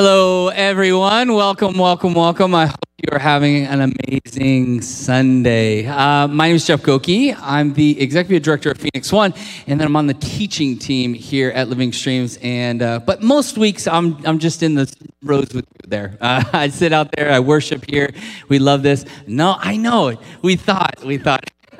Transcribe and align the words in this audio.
Hello, 0.00 0.46
everyone. 0.46 1.34
Welcome, 1.34 1.76
welcome, 1.76 2.14
welcome. 2.14 2.54
I 2.54 2.66
hope 2.66 2.78
you 2.98 3.08
are 3.10 3.18
having 3.18 3.66
an 3.66 3.80
amazing 3.80 4.80
Sunday. 4.80 5.86
Uh, 5.86 6.28
my 6.28 6.46
name 6.46 6.54
is 6.54 6.64
Jeff 6.68 6.82
Goki. 6.82 7.36
I'm 7.36 7.72
the 7.74 8.00
executive 8.00 8.44
director 8.44 8.70
of 8.70 8.78
Phoenix 8.78 9.12
One, 9.12 9.34
and 9.66 9.80
then 9.80 9.88
I'm 9.88 9.96
on 9.96 10.06
the 10.06 10.14
teaching 10.14 10.78
team 10.78 11.14
here 11.14 11.50
at 11.50 11.68
Living 11.68 11.92
Streams. 11.92 12.38
And 12.42 12.80
uh, 12.80 13.00
but 13.00 13.24
most 13.24 13.58
weeks 13.58 13.88
I'm 13.88 14.24
I'm 14.24 14.38
just 14.38 14.62
in 14.62 14.76
the 14.76 14.86
rows 15.20 15.52
with 15.52 15.66
you 15.82 15.88
there. 15.88 16.16
Uh, 16.20 16.44
I 16.52 16.68
sit 16.68 16.92
out 16.92 17.10
there. 17.16 17.32
I 17.32 17.40
worship 17.40 17.84
here. 17.90 18.12
We 18.48 18.60
love 18.60 18.84
this. 18.84 19.04
No, 19.26 19.56
I 19.58 19.76
know 19.76 20.06
it. 20.10 20.20
We 20.42 20.54
thought. 20.54 21.02
We 21.04 21.18
thought. 21.18 21.44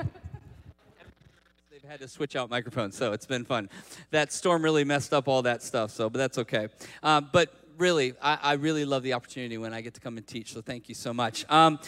They've 1.70 1.84
had 1.86 2.00
to 2.00 2.08
switch 2.08 2.34
out 2.34 2.50
microphones, 2.50 2.96
so 2.96 3.12
it's 3.12 3.26
been 3.26 3.44
fun. 3.44 3.70
That 4.10 4.32
storm 4.32 4.64
really 4.64 4.82
messed 4.82 5.14
up 5.14 5.28
all 5.28 5.42
that 5.42 5.62
stuff, 5.62 5.92
so 5.92 6.10
but 6.10 6.18
that's 6.18 6.38
okay. 6.38 6.66
Uh, 7.00 7.20
but 7.20 7.54
really, 7.78 8.14
I, 8.20 8.38
I, 8.42 8.52
really 8.54 8.84
love 8.84 9.02
the 9.02 9.12
opportunity 9.12 9.56
when 9.56 9.72
I 9.72 9.80
get 9.80 9.94
to 9.94 10.00
come 10.00 10.16
and 10.16 10.26
teach. 10.26 10.52
So 10.52 10.60
thank 10.60 10.88
you 10.88 10.94
so 10.94 11.14
much. 11.14 11.44
Um, 11.48 11.78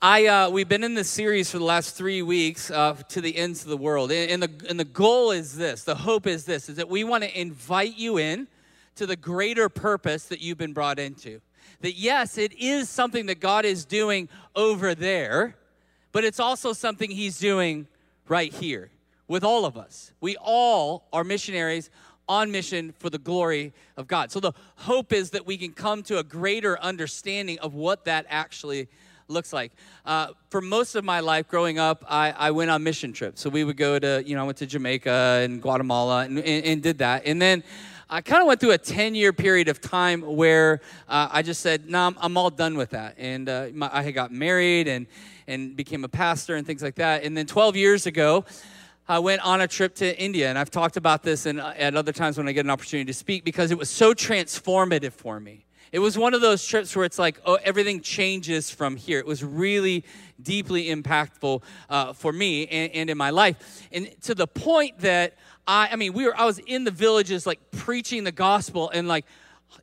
I 0.00 0.26
uh, 0.26 0.50
we've 0.50 0.68
been 0.68 0.82
in 0.82 0.94
this 0.94 1.08
series 1.08 1.50
for 1.50 1.58
the 1.58 1.64
last 1.64 1.96
three 1.96 2.22
weeks 2.22 2.70
uh, 2.70 2.94
to 3.10 3.20
the 3.20 3.36
ends 3.36 3.62
of 3.62 3.68
the 3.68 3.76
world, 3.76 4.10
and, 4.10 4.30
and, 4.30 4.42
the 4.42 4.68
and 4.68 4.78
the 4.78 4.84
goal 4.84 5.30
is 5.30 5.56
this. 5.56 5.84
The 5.84 5.94
hope 5.94 6.26
is 6.26 6.44
this: 6.44 6.68
is 6.68 6.76
that 6.76 6.88
we 6.88 7.04
want 7.04 7.22
to 7.22 7.40
invite 7.40 7.96
you 7.96 8.18
in 8.18 8.48
to 8.96 9.06
the 9.06 9.16
greater 9.16 9.68
purpose 9.68 10.26
that 10.26 10.40
you've 10.40 10.58
been 10.58 10.72
brought 10.72 10.98
into. 10.98 11.40
That 11.80 11.94
yes, 11.94 12.36
it 12.36 12.52
is 12.54 12.88
something 12.88 13.26
that 13.26 13.40
God 13.40 13.64
is 13.64 13.84
doing 13.84 14.28
over 14.56 14.94
there, 14.94 15.56
but 16.10 16.24
it's 16.24 16.40
also 16.40 16.72
something 16.72 17.10
He's 17.10 17.38
doing 17.38 17.86
right 18.26 18.52
here 18.52 18.90
with 19.28 19.44
all 19.44 19.64
of 19.64 19.76
us. 19.76 20.12
We 20.20 20.36
all 20.36 21.06
are 21.12 21.22
missionaries 21.22 21.90
on 22.28 22.50
mission 22.50 22.94
for 22.98 23.10
the 23.10 23.18
glory 23.18 23.72
of 23.96 24.06
God. 24.06 24.30
So 24.30 24.40
the 24.40 24.52
hope 24.76 25.12
is 25.12 25.30
that 25.30 25.46
we 25.46 25.56
can 25.56 25.72
come 25.72 26.02
to 26.04 26.18
a 26.18 26.22
greater 26.22 26.78
understanding 26.80 27.58
of 27.58 27.74
what 27.74 28.04
that 28.04 28.26
actually 28.28 28.88
looks 29.28 29.52
like. 29.52 29.72
Uh, 30.04 30.28
for 30.50 30.60
most 30.60 30.94
of 30.94 31.04
my 31.04 31.20
life 31.20 31.48
growing 31.48 31.78
up, 31.78 32.04
I, 32.08 32.32
I, 32.32 32.50
went 32.50 32.70
on 32.70 32.82
mission 32.82 33.12
trips. 33.12 33.40
So 33.40 33.50
we 33.50 33.64
would 33.64 33.76
go 33.76 33.98
to, 33.98 34.22
you 34.24 34.34
know, 34.36 34.42
I 34.42 34.44
went 34.44 34.58
to 34.58 34.66
Jamaica 34.66 35.40
and 35.42 35.62
Guatemala 35.62 36.24
and, 36.24 36.38
and, 36.38 36.64
and 36.64 36.82
did 36.82 36.98
that. 36.98 37.22
And 37.24 37.40
then 37.40 37.62
I 38.10 38.20
kind 38.20 38.42
of 38.42 38.46
went 38.46 38.60
through 38.60 38.72
a 38.72 38.78
10 38.78 39.14
year 39.14 39.32
period 39.32 39.68
of 39.68 39.80
time 39.80 40.20
where 40.20 40.80
uh, 41.08 41.28
I 41.32 41.42
just 41.42 41.62
said, 41.62 41.86
no, 41.86 41.98
nah, 41.98 42.06
I'm, 42.08 42.16
I'm, 42.20 42.36
all 42.36 42.50
done 42.50 42.76
with 42.76 42.90
that. 42.90 43.14
And 43.16 43.48
uh, 43.48 43.68
my, 43.72 43.88
I 43.92 44.10
got 44.10 44.30
married 44.32 44.86
and, 44.86 45.06
and 45.46 45.74
became 45.74 46.04
a 46.04 46.08
pastor 46.08 46.56
and 46.56 46.66
things 46.66 46.82
like 46.82 46.96
that. 46.96 47.24
And 47.24 47.36
then 47.36 47.46
12 47.46 47.74
years 47.76 48.06
ago, 48.06 48.44
I 49.08 49.18
went 49.18 49.42
on 49.42 49.60
a 49.60 49.66
trip 49.66 49.96
to 49.96 50.18
India, 50.20 50.48
and 50.48 50.56
I've 50.56 50.70
talked 50.70 50.96
about 50.96 51.24
this 51.24 51.44
in, 51.46 51.58
at 51.58 51.96
other 51.96 52.12
times 52.12 52.38
when 52.38 52.46
I 52.46 52.52
get 52.52 52.64
an 52.64 52.70
opportunity 52.70 53.06
to 53.06 53.14
speak 53.14 53.44
because 53.44 53.72
it 53.72 53.78
was 53.78 53.90
so 53.90 54.14
transformative 54.14 55.12
for 55.12 55.40
me. 55.40 55.64
It 55.90 55.98
was 55.98 56.16
one 56.16 56.34
of 56.34 56.40
those 56.40 56.64
trips 56.64 56.94
where 56.94 57.04
it's 57.04 57.18
like, 57.18 57.40
oh, 57.44 57.58
everything 57.64 58.00
changes 58.00 58.70
from 58.70 58.96
here. 58.96 59.18
It 59.18 59.26
was 59.26 59.44
really 59.44 60.04
deeply 60.40 60.86
impactful 60.86 61.62
uh, 61.90 62.12
for 62.12 62.32
me 62.32 62.66
and, 62.68 62.92
and 62.92 63.10
in 63.10 63.18
my 63.18 63.30
life, 63.30 63.86
and 63.92 64.08
to 64.22 64.34
the 64.34 64.46
point 64.46 65.00
that 65.00 65.34
I, 65.66 65.90
I 65.92 65.96
mean, 65.96 66.12
we 66.12 66.24
were, 66.24 66.36
I 66.36 66.44
was 66.44 66.58
in 66.60 66.84
the 66.84 66.90
villages 66.90 67.46
like 67.46 67.58
preaching 67.72 68.24
the 68.24 68.32
gospel, 68.32 68.88
and 68.90 69.08
like 69.08 69.26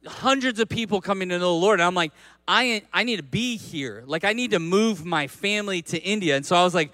hundreds 0.05 0.59
of 0.59 0.69
people 0.69 1.01
coming 1.01 1.29
to 1.29 1.39
know 1.39 1.53
the 1.53 1.61
Lord. 1.61 1.79
And 1.79 1.88
I'm 1.88 1.95
like, 1.95 2.11
I, 2.47 2.83
I 2.94 3.03
need 3.03 3.17
to 3.17 3.23
be 3.23 3.57
here. 3.57 4.03
Like, 4.05 4.23
I 4.23 4.33
need 4.33 4.51
to 4.51 4.59
move 4.59 5.05
my 5.05 5.27
family 5.27 5.81
to 5.83 6.01
India. 6.01 6.35
And 6.35 6.45
so 6.45 6.55
I 6.55 6.63
was 6.63 6.73
like, 6.73 6.91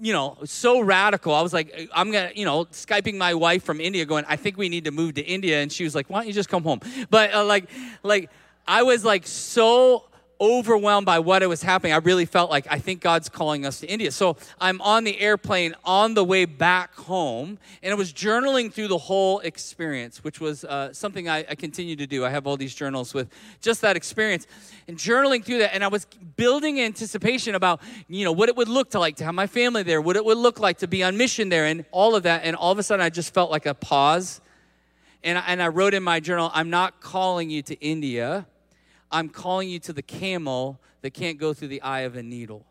you 0.00 0.12
know, 0.12 0.38
so 0.44 0.80
radical. 0.80 1.34
I 1.34 1.42
was 1.42 1.52
like, 1.52 1.88
I'm 1.92 2.10
going 2.10 2.30
to, 2.30 2.38
you 2.38 2.44
know, 2.44 2.66
Skyping 2.66 3.16
my 3.16 3.34
wife 3.34 3.64
from 3.64 3.80
India 3.80 4.04
going, 4.04 4.24
I 4.28 4.36
think 4.36 4.56
we 4.56 4.68
need 4.68 4.84
to 4.84 4.90
move 4.90 5.14
to 5.14 5.22
India. 5.22 5.60
And 5.60 5.72
she 5.72 5.84
was 5.84 5.94
like, 5.94 6.08
why 6.10 6.20
don't 6.20 6.28
you 6.28 6.32
just 6.32 6.48
come 6.48 6.62
home? 6.62 6.80
But 7.10 7.34
uh, 7.34 7.44
like, 7.44 7.68
like, 8.02 8.30
I 8.66 8.82
was 8.82 9.04
like 9.04 9.26
so 9.26 10.04
overwhelmed 10.40 11.06
by 11.06 11.18
what 11.18 11.42
it 11.42 11.46
was 11.46 11.62
happening. 11.62 11.92
I 11.92 11.98
really 11.98 12.24
felt 12.24 12.50
like 12.50 12.66
I 12.70 12.78
think 12.78 13.00
God's 13.00 13.28
calling 13.28 13.64
us 13.64 13.80
to 13.80 13.86
India. 13.86 14.10
So 14.10 14.36
I'm 14.60 14.80
on 14.80 15.04
the 15.04 15.18
airplane 15.20 15.74
on 15.84 16.14
the 16.14 16.24
way 16.24 16.44
back 16.44 16.94
home, 16.94 17.58
and 17.82 17.92
I 17.92 17.94
was 17.94 18.12
journaling 18.12 18.72
through 18.72 18.88
the 18.88 18.98
whole 18.98 19.40
experience, 19.40 20.24
which 20.24 20.40
was 20.40 20.64
uh, 20.64 20.92
something 20.92 21.28
I, 21.28 21.38
I, 21.48 21.54
continue 21.54 21.96
to 21.96 22.06
do. 22.06 22.24
I 22.24 22.30
have 22.30 22.46
all 22.46 22.56
these 22.56 22.74
journals 22.74 23.14
with 23.14 23.28
just 23.60 23.80
that 23.82 23.96
experience, 23.96 24.46
and 24.88 24.96
journaling 24.96 25.44
through 25.44 25.58
that, 25.58 25.74
and 25.74 25.84
I 25.84 25.88
was 25.88 26.06
building 26.36 26.80
anticipation 26.80 27.54
about 27.54 27.80
you 28.08 28.24
know 28.24 28.32
what 28.32 28.48
it 28.48 28.56
would 28.56 28.68
look 28.68 28.90
to 28.90 28.98
like 28.98 29.16
to 29.16 29.24
have 29.24 29.34
my 29.34 29.46
family 29.46 29.82
there, 29.82 30.00
what 30.00 30.16
it 30.16 30.24
would 30.24 30.38
look 30.38 30.58
like 30.58 30.78
to 30.78 30.88
be 30.88 31.02
on 31.02 31.16
mission 31.16 31.48
there, 31.48 31.64
and 31.66 31.84
all 31.90 32.14
of 32.14 32.24
that. 32.24 32.42
And 32.44 32.56
all 32.56 32.72
of 32.72 32.78
a 32.78 32.82
sudden, 32.82 33.04
I 33.04 33.10
just 33.10 33.32
felt 33.34 33.50
like 33.50 33.66
a 33.66 33.74
pause. 33.74 34.40
And 35.22 35.38
and 35.46 35.62
I 35.62 35.68
wrote 35.68 35.94
in 35.94 36.02
my 36.02 36.20
journal, 36.20 36.50
I'm 36.52 36.70
not 36.70 37.00
calling 37.00 37.50
you 37.50 37.62
to 37.62 37.74
India. 37.80 38.46
I'm 39.14 39.28
calling 39.28 39.68
you 39.68 39.78
to 39.78 39.92
the 39.92 40.02
camel 40.02 40.80
that 41.02 41.14
can't 41.14 41.38
go 41.38 41.54
through 41.54 41.68
the 41.68 41.80
eye 41.82 42.00
of 42.00 42.16
a 42.16 42.22
needle. 42.22 42.66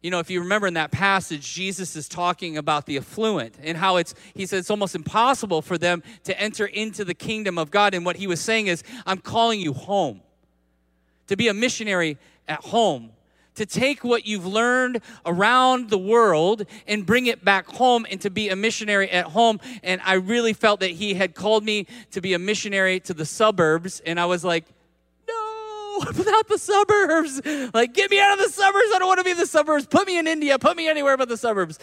You 0.00 0.12
know, 0.12 0.20
if 0.20 0.30
you 0.30 0.38
remember 0.38 0.68
in 0.68 0.74
that 0.74 0.92
passage, 0.92 1.52
Jesus 1.52 1.96
is 1.96 2.08
talking 2.08 2.56
about 2.56 2.86
the 2.86 2.96
affluent 2.96 3.56
and 3.60 3.76
how 3.76 3.96
it's, 3.96 4.14
he 4.34 4.46
said 4.46 4.60
it's 4.60 4.70
almost 4.70 4.94
impossible 4.94 5.60
for 5.60 5.76
them 5.76 6.04
to 6.22 6.40
enter 6.40 6.66
into 6.66 7.04
the 7.04 7.12
kingdom 7.12 7.58
of 7.58 7.72
God. 7.72 7.92
And 7.92 8.06
what 8.06 8.14
he 8.14 8.28
was 8.28 8.40
saying 8.40 8.68
is, 8.68 8.84
I'm 9.04 9.18
calling 9.18 9.60
you 9.60 9.72
home, 9.72 10.20
to 11.26 11.36
be 11.36 11.48
a 11.48 11.54
missionary 11.54 12.18
at 12.46 12.60
home, 12.60 13.10
to 13.56 13.66
take 13.66 14.04
what 14.04 14.24
you've 14.24 14.46
learned 14.46 15.00
around 15.26 15.90
the 15.90 15.98
world 15.98 16.66
and 16.86 17.04
bring 17.04 17.26
it 17.26 17.44
back 17.44 17.66
home 17.66 18.06
and 18.08 18.20
to 18.20 18.30
be 18.30 18.50
a 18.50 18.54
missionary 18.54 19.10
at 19.10 19.24
home. 19.24 19.58
And 19.82 20.00
I 20.04 20.14
really 20.14 20.52
felt 20.52 20.78
that 20.78 20.92
he 20.92 21.14
had 21.14 21.34
called 21.34 21.64
me 21.64 21.88
to 22.12 22.20
be 22.20 22.34
a 22.34 22.38
missionary 22.38 23.00
to 23.00 23.12
the 23.12 23.26
suburbs. 23.26 23.98
And 24.06 24.20
I 24.20 24.26
was 24.26 24.44
like, 24.44 24.66
without 26.06 26.48
the 26.48 26.58
suburbs. 26.58 27.40
Like, 27.74 27.94
get 27.94 28.10
me 28.10 28.20
out 28.20 28.38
of 28.38 28.44
the 28.44 28.52
suburbs. 28.52 28.88
I 28.94 28.98
don't 28.98 29.08
want 29.08 29.18
to 29.18 29.24
be 29.24 29.32
in 29.32 29.36
the 29.36 29.46
suburbs. 29.46 29.86
Put 29.86 30.06
me 30.06 30.18
in 30.18 30.26
India. 30.26 30.58
Put 30.58 30.76
me 30.76 30.88
anywhere 30.88 31.16
but 31.16 31.28
the 31.28 31.36
suburbs. 31.36 31.78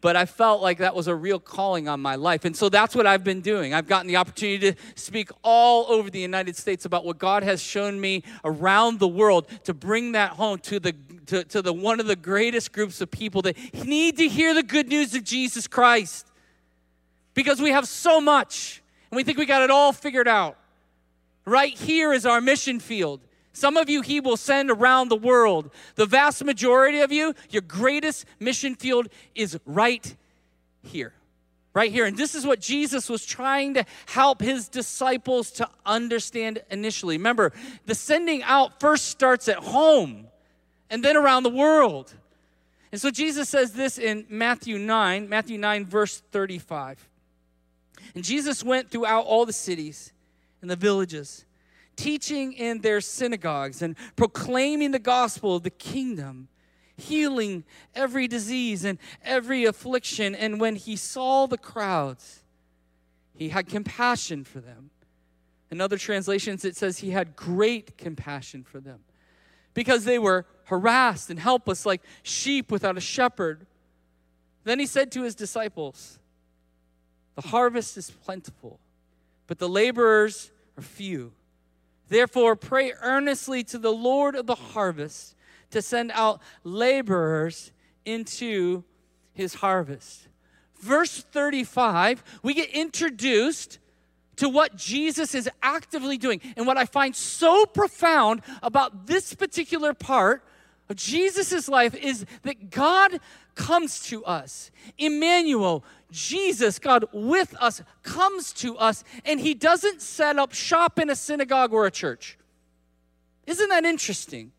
But 0.00 0.16
I 0.16 0.26
felt 0.26 0.62
like 0.62 0.78
that 0.78 0.94
was 0.94 1.08
a 1.08 1.14
real 1.14 1.38
calling 1.38 1.88
on 1.88 2.00
my 2.00 2.16
life. 2.16 2.44
And 2.44 2.56
so 2.56 2.68
that's 2.68 2.94
what 2.94 3.06
I've 3.06 3.24
been 3.24 3.40
doing. 3.40 3.74
I've 3.74 3.86
gotten 3.86 4.06
the 4.06 4.16
opportunity 4.16 4.72
to 4.72 4.78
speak 4.94 5.30
all 5.42 5.86
over 5.88 6.10
the 6.10 6.20
United 6.20 6.56
States 6.56 6.84
about 6.84 7.04
what 7.04 7.18
God 7.18 7.42
has 7.42 7.62
shown 7.62 8.00
me 8.00 8.22
around 8.44 8.98
the 8.98 9.08
world 9.08 9.48
to 9.64 9.74
bring 9.74 10.12
that 10.12 10.32
home 10.32 10.58
to 10.60 10.80
the 10.80 10.94
to, 11.26 11.44
to 11.44 11.62
the 11.62 11.72
one 11.72 11.98
of 11.98 12.06
the 12.06 12.16
greatest 12.16 12.72
groups 12.72 13.00
of 13.00 13.10
people 13.10 13.42
that 13.42 13.56
need 13.84 14.16
to 14.18 14.28
hear 14.28 14.54
the 14.54 14.62
good 14.62 14.88
news 14.88 15.14
of 15.14 15.24
Jesus 15.24 15.66
Christ. 15.66 16.26
Because 17.34 17.60
we 17.60 17.70
have 17.70 17.86
so 17.88 18.20
much 18.20 18.82
and 19.10 19.16
we 19.16 19.24
think 19.24 19.38
we 19.38 19.46
got 19.46 19.62
it 19.62 19.70
all 19.70 19.92
figured 19.92 20.28
out. 20.28 20.56
Right 21.44 21.74
here 21.74 22.12
is 22.12 22.26
our 22.26 22.40
mission 22.40 22.80
field. 22.80 23.20
Some 23.56 23.78
of 23.78 23.88
you 23.88 24.02
he 24.02 24.20
will 24.20 24.36
send 24.36 24.70
around 24.70 25.08
the 25.08 25.16
world. 25.16 25.70
The 25.94 26.04
vast 26.04 26.44
majority 26.44 27.00
of 27.00 27.10
you, 27.10 27.34
your 27.48 27.62
greatest 27.62 28.26
mission 28.38 28.74
field 28.74 29.08
is 29.34 29.58
right 29.64 30.14
here. 30.82 31.14
Right 31.72 31.90
here. 31.90 32.04
And 32.04 32.18
this 32.18 32.34
is 32.34 32.46
what 32.46 32.60
Jesus 32.60 33.08
was 33.08 33.24
trying 33.24 33.72
to 33.72 33.86
help 34.04 34.42
his 34.42 34.68
disciples 34.68 35.50
to 35.52 35.70
understand 35.86 36.62
initially. 36.70 37.16
Remember, 37.16 37.50
the 37.86 37.94
sending 37.94 38.42
out 38.42 38.78
first 38.78 39.06
starts 39.06 39.48
at 39.48 39.56
home 39.56 40.26
and 40.90 41.02
then 41.02 41.16
around 41.16 41.44
the 41.44 41.48
world. 41.48 42.12
And 42.92 43.00
so 43.00 43.10
Jesus 43.10 43.48
says 43.48 43.72
this 43.72 43.96
in 43.96 44.26
Matthew 44.28 44.76
9, 44.76 45.30
Matthew 45.30 45.56
9, 45.56 45.86
verse 45.86 46.22
35. 46.30 47.08
And 48.14 48.22
Jesus 48.22 48.62
went 48.62 48.90
throughout 48.90 49.24
all 49.24 49.46
the 49.46 49.54
cities 49.54 50.12
and 50.60 50.70
the 50.70 50.76
villages 50.76 51.46
teaching 51.96 52.52
in 52.52 52.80
their 52.80 53.00
synagogues 53.00 53.82
and 53.82 53.96
proclaiming 54.14 54.90
the 54.90 54.98
gospel 54.98 55.56
of 55.56 55.62
the 55.62 55.70
kingdom, 55.70 56.48
healing 56.96 57.64
every 57.94 58.28
disease 58.28 58.84
and 58.84 58.98
every 59.24 59.64
affliction. 59.64 60.34
And 60.34 60.60
when 60.60 60.76
he 60.76 60.96
saw 60.96 61.46
the 61.46 61.58
crowds, 61.58 62.42
he 63.34 63.48
had 63.48 63.68
compassion 63.68 64.44
for 64.44 64.60
them. 64.60 64.90
In 65.70 65.80
other 65.80 65.98
translations, 65.98 66.64
it 66.64 66.76
says 66.76 66.98
he 66.98 67.10
had 67.10 67.34
great 67.34 67.98
compassion 67.98 68.62
for 68.62 68.80
them 68.80 69.00
because 69.74 70.04
they 70.04 70.18
were 70.18 70.46
harassed 70.64 71.28
and 71.30 71.38
helpless 71.38 71.84
like 71.84 72.02
sheep 72.22 72.70
without 72.70 72.96
a 72.96 73.00
shepherd. 73.00 73.66
Then 74.64 74.78
he 74.78 74.86
said 74.86 75.12
to 75.12 75.22
his 75.22 75.34
disciples, 75.34 76.18
The 77.34 77.48
harvest 77.48 77.96
is 77.96 78.10
plentiful, 78.10 78.80
but 79.46 79.58
the 79.58 79.68
laborers 79.68 80.50
are 80.78 80.82
few. 80.82 81.32
Therefore, 82.08 82.56
pray 82.56 82.92
earnestly 83.02 83.64
to 83.64 83.78
the 83.78 83.92
Lord 83.92 84.36
of 84.36 84.46
the 84.46 84.54
harvest 84.54 85.34
to 85.70 85.82
send 85.82 86.12
out 86.12 86.40
laborers 86.64 87.72
into 88.04 88.84
his 89.32 89.54
harvest. 89.54 90.28
Verse 90.80 91.22
35, 91.32 92.22
we 92.42 92.54
get 92.54 92.70
introduced 92.70 93.78
to 94.36 94.48
what 94.48 94.76
Jesus 94.76 95.34
is 95.34 95.48
actively 95.62 96.18
doing. 96.18 96.40
And 96.56 96.66
what 96.66 96.76
I 96.76 96.84
find 96.84 97.16
so 97.16 97.66
profound 97.66 98.42
about 98.62 99.06
this 99.06 99.34
particular 99.34 99.94
part 99.94 100.44
of 100.88 100.96
Jesus' 100.96 101.68
life 101.68 101.94
is 101.94 102.24
that 102.42 102.70
God 102.70 103.18
comes 103.56 104.00
to 104.04 104.24
us. 104.24 104.70
Emmanuel, 104.98 105.82
Jesus, 106.12 106.78
God 106.78 107.06
with 107.12 107.56
us, 107.60 107.82
comes 108.04 108.52
to 108.54 108.76
us, 108.78 109.02
and 109.24 109.40
he 109.40 109.54
doesn't 109.54 110.00
set 110.00 110.38
up 110.38 110.54
shop 110.54 111.00
in 111.00 111.10
a 111.10 111.16
synagogue 111.16 111.72
or 111.72 111.86
a 111.86 111.90
church. 111.90 112.38
Isn't 113.46 113.68
that 113.70 113.84
interesting? 113.84 114.52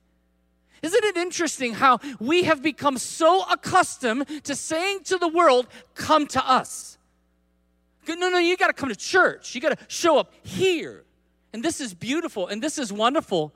Isn't 0.81 1.03
it 1.03 1.17
interesting 1.17 1.73
how 1.73 1.99
we 2.19 2.43
have 2.43 2.61
become 2.61 2.97
so 2.97 3.43
accustomed 3.49 4.27
to 4.43 4.55
saying 4.55 5.03
to 5.05 5.17
the 5.17 5.27
world, 5.27 5.67
Come 5.95 6.27
to 6.27 6.45
us? 6.47 6.97
No, 8.07 8.29
no, 8.29 8.37
you 8.37 8.55
got 8.57 8.67
to 8.67 8.73
come 8.73 8.89
to 8.89 8.95
church. 8.95 9.53
You 9.53 9.61
got 9.61 9.77
to 9.77 9.85
show 9.87 10.17
up 10.17 10.33
here. 10.43 11.03
And 11.53 11.63
this 11.63 11.81
is 11.81 11.93
beautiful 11.93 12.47
and 12.47 12.61
this 12.61 12.77
is 12.77 12.93
wonderful. 12.93 13.53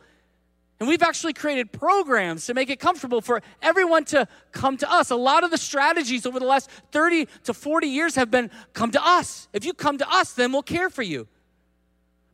And 0.82 0.88
we've 0.88 1.04
actually 1.04 1.34
created 1.34 1.72
programs 1.72 2.48
to 2.48 2.56
make 2.56 2.72
it 2.72 2.80
comfortable 2.80 3.22
for 3.22 3.44
everyone 3.62 4.04
to 4.06 4.28
come 4.52 4.78
to 4.78 4.92
us. 4.92 5.12
A 5.12 5.16
lot 5.16 5.44
of 5.44 5.52
the 5.52 5.58
strategies 5.60 6.26
over 6.26 6.40
the 6.40 6.48
last 6.48 6.72
30 6.92 7.28
to 7.44 7.54
40 7.54 7.86
years 7.86 8.16
have 8.16 8.32
been 8.32 8.50
come 8.74 8.90
to 8.90 9.06
us. 9.06 9.48
If 9.54 9.64
you 9.64 9.74
come 9.74 10.00
to 10.00 10.12
us, 10.12 10.34
then 10.34 10.52
we'll 10.52 10.64
care 10.64 10.90
for 10.90 11.04
you. 11.04 11.28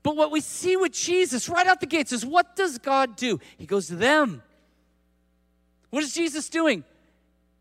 But 0.01 0.15
what 0.15 0.31
we 0.31 0.39
see 0.39 0.77
with 0.77 0.93
Jesus 0.93 1.49
right 1.49 1.67
out 1.67 1.81
the 1.81 1.87
gates 1.87 2.13
is 2.13 2.25
what 2.25 2.55
does 2.55 2.77
God 2.77 3.17
do? 3.17 3.41
He 3.57 3.65
goes 3.65 3.87
to 3.87 3.97
them. 3.97 4.41
What 5.89 6.03
is 6.03 6.13
Jesus 6.13 6.47
doing? 6.47 6.85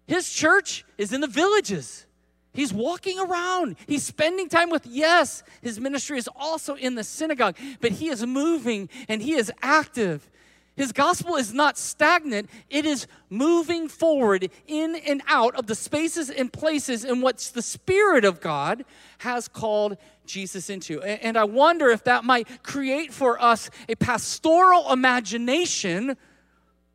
His 0.07 0.33
church 0.33 0.85
is 0.99 1.13
in 1.13 1.21
the 1.21 1.27
villages. 1.27 2.07
He's 2.53 2.73
walking 2.73 3.19
around. 3.19 3.75
He's 3.89 4.05
spending 4.05 4.49
time 4.49 4.71
with, 4.71 4.87
yes, 4.87 5.43
his 5.63 5.81
ministry 5.81 6.17
is 6.17 6.29
also 6.37 6.77
in 6.77 6.95
the 6.95 7.03
synagogue, 7.03 7.57
but 7.81 7.91
he 7.91 8.09
is 8.09 8.25
moving 8.25 8.89
and 9.09 9.21
he 9.21 9.35
is 9.35 9.51
active. 9.63 10.31
His 10.77 10.93
gospel 10.93 11.37
is 11.37 11.55
not 11.55 11.79
stagnant, 11.79 12.51
it 12.69 12.85
is 12.85 13.07
moving 13.31 13.89
forward 13.89 14.51
in 14.67 14.95
and 14.95 15.23
out 15.27 15.55
of 15.55 15.67
the 15.67 15.75
spaces 15.75 16.29
and 16.29 16.53
places 16.53 17.03
in 17.03 17.23
which 17.23 17.53
the 17.53 17.63
Spirit 17.63 18.27
of 18.27 18.43
God 18.43 18.85
has 19.19 19.49
called 19.49 19.97
Jesus 20.27 20.69
into. 20.69 21.03
And 21.03 21.39
I 21.39 21.45
wonder 21.45 21.89
if 21.89 22.05
that 22.05 22.25
might 22.25 22.63
create 22.63 23.13
for 23.13 23.43
us 23.43 23.71
a 23.89 23.95
pastoral 23.95 24.93
imagination 24.93 26.19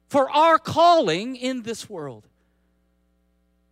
for 0.10 0.30
our 0.30 0.60
calling 0.60 1.36
in 1.36 1.64
this 1.64 1.90
world. 1.90 2.28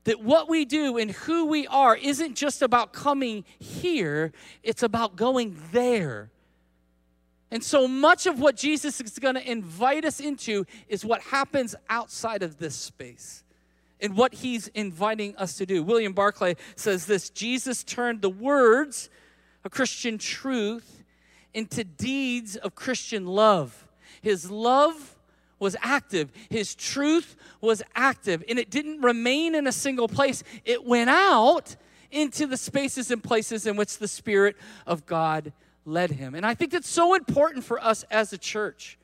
That 0.05 0.23
what 0.23 0.49
we 0.49 0.65
do 0.65 0.97
and 0.97 1.11
who 1.11 1.45
we 1.45 1.67
are 1.67 1.95
isn't 1.95 2.35
just 2.35 2.63
about 2.63 2.93
coming 2.93 3.45
here, 3.59 4.31
it's 4.63 4.81
about 4.81 5.17
going 5.17 5.55
there. 5.71 6.31
And 7.51 7.63
so 7.63 7.87
much 7.87 8.27
of 8.27 8.39
what 8.39 8.55
Jesus 8.55 9.01
is 9.01 9.17
going 9.17 9.35
to 9.35 9.51
invite 9.51 10.05
us 10.05 10.19
into 10.19 10.65
is 10.87 11.03
what 11.03 11.21
happens 11.21 11.75
outside 11.89 12.43
of 12.43 12.57
this 12.57 12.75
space 12.75 13.43
and 13.99 14.15
what 14.15 14.35
he's 14.35 14.67
inviting 14.69 15.35
us 15.35 15.55
to 15.57 15.65
do. 15.65 15.83
William 15.83 16.13
Barclay 16.13 16.55
says 16.75 17.05
this 17.05 17.29
Jesus 17.29 17.83
turned 17.83 18.21
the 18.21 18.29
words 18.29 19.09
of 19.65 19.71
Christian 19.71 20.17
truth 20.17 21.03
into 21.53 21.83
deeds 21.83 22.55
of 22.55 22.75
Christian 22.75 23.25
love. 23.25 23.87
His 24.21 24.49
love 24.51 25.15
was 25.57 25.75
active, 25.81 26.31
his 26.49 26.73
truth 26.75 27.35
was 27.59 27.83
active, 27.95 28.43
and 28.47 28.57
it 28.57 28.69
didn't 28.69 29.01
remain 29.01 29.55
in 29.55 29.67
a 29.67 29.71
single 29.71 30.07
place. 30.07 30.43
It 30.63 30.85
went 30.85 31.09
out 31.09 31.75
into 32.11 32.47
the 32.47 32.57
spaces 32.57 33.11
and 33.11 33.21
places 33.21 33.65
in 33.65 33.75
which 33.75 33.97
the 33.97 34.07
Spirit 34.07 34.55
of 34.87 35.05
God 35.05 35.51
led 35.89 36.11
him. 36.11 36.35
And 36.35 36.45
I 36.45 36.53
think 36.53 36.73
it's 36.73 36.89
so 36.89 37.13
important 37.15 37.63
for 37.63 37.83
us 37.83 38.03
as 38.11 38.31
a 38.33 38.37
church, 38.37 38.97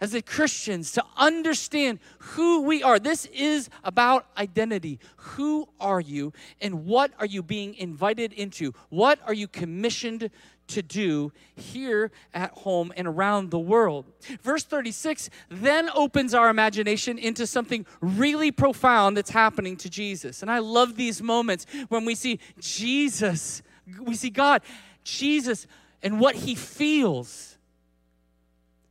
as 0.00 0.14
a 0.14 0.22
Christians, 0.22 0.92
to 0.92 1.04
understand 1.16 1.98
who 2.18 2.62
we 2.62 2.82
are. 2.82 2.98
This 2.98 3.26
is 3.26 3.68
about 3.84 4.26
identity. 4.36 5.00
Who 5.16 5.68
are 5.80 6.00
you, 6.00 6.32
and 6.60 6.86
what 6.86 7.12
are 7.18 7.26
you 7.26 7.42
being 7.42 7.74
invited 7.74 8.32
into? 8.32 8.72
What 8.88 9.18
are 9.26 9.34
you 9.34 9.48
commissioned 9.48 10.30
to 10.68 10.82
do 10.82 11.32
here 11.56 12.10
at 12.32 12.50
home 12.52 12.92
and 12.96 13.08
around 13.08 13.50
the 13.50 13.58
world. 13.58 14.04
Verse 14.42 14.64
36 14.64 15.30
then 15.48 15.90
opens 15.94 16.34
our 16.34 16.48
imagination 16.48 17.18
into 17.18 17.46
something 17.46 17.84
really 18.00 18.50
profound 18.50 19.16
that's 19.16 19.30
happening 19.30 19.76
to 19.78 19.90
Jesus. 19.90 20.42
And 20.42 20.50
I 20.50 20.58
love 20.58 20.96
these 20.96 21.22
moments 21.22 21.66
when 21.88 22.04
we 22.04 22.14
see 22.14 22.38
Jesus, 22.60 23.62
we 24.00 24.14
see 24.14 24.30
God, 24.30 24.62
Jesus, 25.08 25.66
and 26.02 26.20
what 26.20 26.34
he 26.34 26.54
feels. 26.54 27.56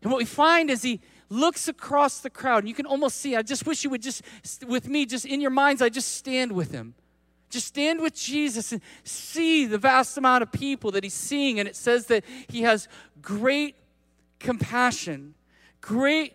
And 0.02 0.12
what 0.12 0.18
we 0.18 0.25
find 0.25 0.69
is 0.69 0.81
he 0.81 1.02
looks 1.30 1.68
across 1.68 2.19
the 2.19 2.30
crowd, 2.30 2.60
and 2.60 2.69
you 2.69 2.74
can 2.74 2.86
almost 2.86 3.18
see, 3.18 3.36
I 3.36 3.42
just 3.42 3.66
wish 3.66 3.84
you 3.84 3.90
would 3.90 4.02
just, 4.02 4.22
with 4.66 4.88
me, 4.88 5.06
just 5.06 5.25
in 5.25 5.42
your 5.42 5.52
minds, 5.52 5.81
I 5.81 5.90
just 5.90 6.14
stand 6.16 6.52
with 6.52 6.72
him. 6.72 6.96
Just 7.50 7.68
stand 7.68 8.02
with 8.02 8.14
Jesus 8.14 8.74
and 8.74 8.81
see 9.04 9.66
the 9.66 9.78
vast 9.78 10.18
amount 10.18 10.44
of 10.44 10.52
people 10.52 10.92
that 10.92 11.04
he's 11.04 11.14
seeing. 11.14 11.60
And 11.60 11.68
it 11.68 11.75
says 11.78 12.08
that 12.08 12.25
he 12.50 12.64
has 12.64 12.90
great 13.22 13.75
compassion. 14.40 15.34
Great 15.80 16.34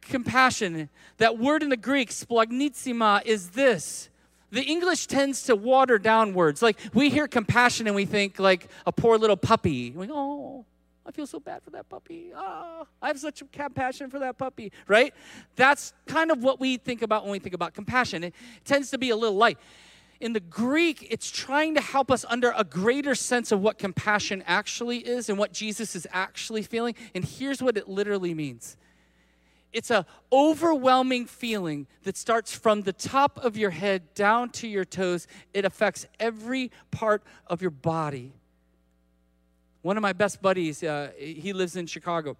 compassion. 0.00 0.88
That 1.18 1.38
word 1.38 1.62
in 1.62 1.68
the 1.68 1.76
Greek, 1.76 2.08
splagnitsima, 2.08 3.26
is 3.26 3.50
this. 3.50 4.08
The 4.50 4.62
English 4.62 5.06
tends 5.06 5.42
to 5.44 5.56
water 5.56 5.98
down 5.98 6.34
words. 6.34 6.62
Like 6.62 6.78
we 6.94 7.10
hear 7.10 7.28
compassion 7.28 7.86
and 7.86 7.94
we 7.94 8.06
think 8.06 8.38
like 8.38 8.68
a 8.86 8.92
poor 8.92 9.18
little 9.18 9.36
puppy. 9.36 9.90
Go, 9.90 10.06
oh, 10.10 10.64
I 11.06 11.10
feel 11.10 11.26
so 11.26 11.40
bad 11.40 11.62
for 11.62 11.70
that 11.70 11.88
puppy. 11.88 12.32
Ah, 12.34 12.84
I 13.00 13.08
have 13.08 13.18
such 13.18 13.42
compassion 13.52 14.10
for 14.10 14.18
that 14.18 14.38
puppy, 14.38 14.72
right? 14.86 15.14
That's 15.56 15.92
kind 16.06 16.30
of 16.30 16.42
what 16.42 16.60
we 16.60 16.76
think 16.76 17.02
about 17.02 17.24
when 17.24 17.32
we 17.32 17.38
think 17.38 17.54
about 17.54 17.74
compassion. 17.74 18.24
It 18.24 18.34
tends 18.64 18.90
to 18.90 18.98
be 18.98 19.10
a 19.10 19.16
little 19.16 19.36
light 19.36 19.58
in 20.20 20.32
the 20.32 20.40
Greek, 20.40 21.06
it's 21.10 21.30
trying 21.30 21.74
to 21.74 21.80
help 21.80 22.10
us 22.10 22.24
under 22.28 22.52
a 22.56 22.64
greater 22.64 23.14
sense 23.14 23.52
of 23.52 23.60
what 23.60 23.78
compassion 23.78 24.42
actually 24.46 24.98
is 24.98 25.28
and 25.28 25.38
what 25.38 25.52
Jesus 25.52 25.94
is 25.94 26.06
actually 26.12 26.62
feeling. 26.62 26.94
And 27.14 27.24
here's 27.24 27.62
what 27.62 27.76
it 27.76 27.88
literally 27.88 28.34
means 28.34 28.76
it's 29.72 29.90
a 29.90 30.06
overwhelming 30.32 31.26
feeling 31.26 31.86
that 32.04 32.16
starts 32.16 32.54
from 32.54 32.82
the 32.82 32.92
top 32.92 33.38
of 33.44 33.56
your 33.56 33.70
head 33.70 34.14
down 34.14 34.50
to 34.50 34.68
your 34.68 34.84
toes. 34.84 35.26
It 35.52 35.64
affects 35.64 36.06
every 36.18 36.70
part 36.90 37.22
of 37.46 37.60
your 37.60 37.70
body. 37.70 38.32
One 39.82 39.96
of 39.96 40.02
my 40.02 40.12
best 40.12 40.40
buddies, 40.42 40.82
uh, 40.82 41.12
he 41.16 41.52
lives 41.52 41.76
in 41.76 41.86
Chicago 41.86 42.36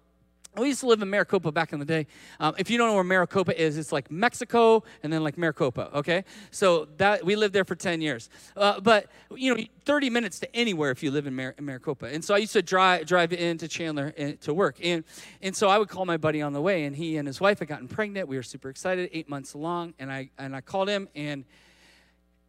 we 0.57 0.67
used 0.67 0.79
to 0.81 0.87
live 0.87 1.01
in 1.01 1.09
Maricopa 1.09 1.51
back 1.51 1.73
in 1.73 1.79
the 1.79 1.85
day. 1.85 2.07
Um, 2.39 2.55
if 2.57 2.69
you 2.69 2.77
don't 2.77 2.87
know 2.87 2.95
where 2.95 3.03
Maricopa 3.03 3.59
is, 3.59 3.77
it's 3.77 3.91
like 3.91 4.09
Mexico 4.09 4.83
and 5.03 5.13
then 5.13 5.23
like 5.23 5.37
Maricopa, 5.37 5.91
okay? 5.97 6.25
So 6.51 6.87
that 6.97 7.23
we 7.23 7.35
lived 7.35 7.53
there 7.53 7.65
for 7.65 7.75
10 7.75 8.01
years. 8.01 8.29
Uh, 8.57 8.79
but, 8.79 9.07
you 9.35 9.53
know, 9.53 9.63
30 9.85 10.09
minutes 10.09 10.39
to 10.39 10.55
anywhere 10.55 10.91
if 10.91 11.03
you 11.03 11.11
live 11.11 11.27
in, 11.27 11.35
Mar- 11.35 11.55
Maricopa. 11.59 12.07
And 12.07 12.25
so 12.25 12.33
I 12.33 12.39
used 12.39 12.53
to 12.53 12.61
drive, 12.61 13.05
drive 13.05 13.31
into 13.31 13.67
Chandler 13.67 14.07
in, 14.17 14.37
to 14.37 14.53
work. 14.53 14.77
And, 14.83 15.03
and 15.41 15.55
so 15.55 15.69
I 15.69 15.77
would 15.77 15.87
call 15.87 16.05
my 16.05 16.17
buddy 16.17 16.41
on 16.41 16.53
the 16.53 16.61
way, 16.61 16.83
and 16.85 16.95
he 16.95 17.17
and 17.17 17.27
his 17.27 17.39
wife 17.39 17.59
had 17.59 17.67
gotten 17.67 17.87
pregnant. 17.87 18.27
We 18.27 18.35
were 18.35 18.43
super 18.43 18.69
excited, 18.69 19.09
eight 19.13 19.29
months 19.29 19.53
along. 19.53 19.93
And 19.99 20.11
I, 20.11 20.31
and 20.37 20.55
I 20.55 20.61
called 20.61 20.89
him, 20.89 21.09
and 21.15 21.45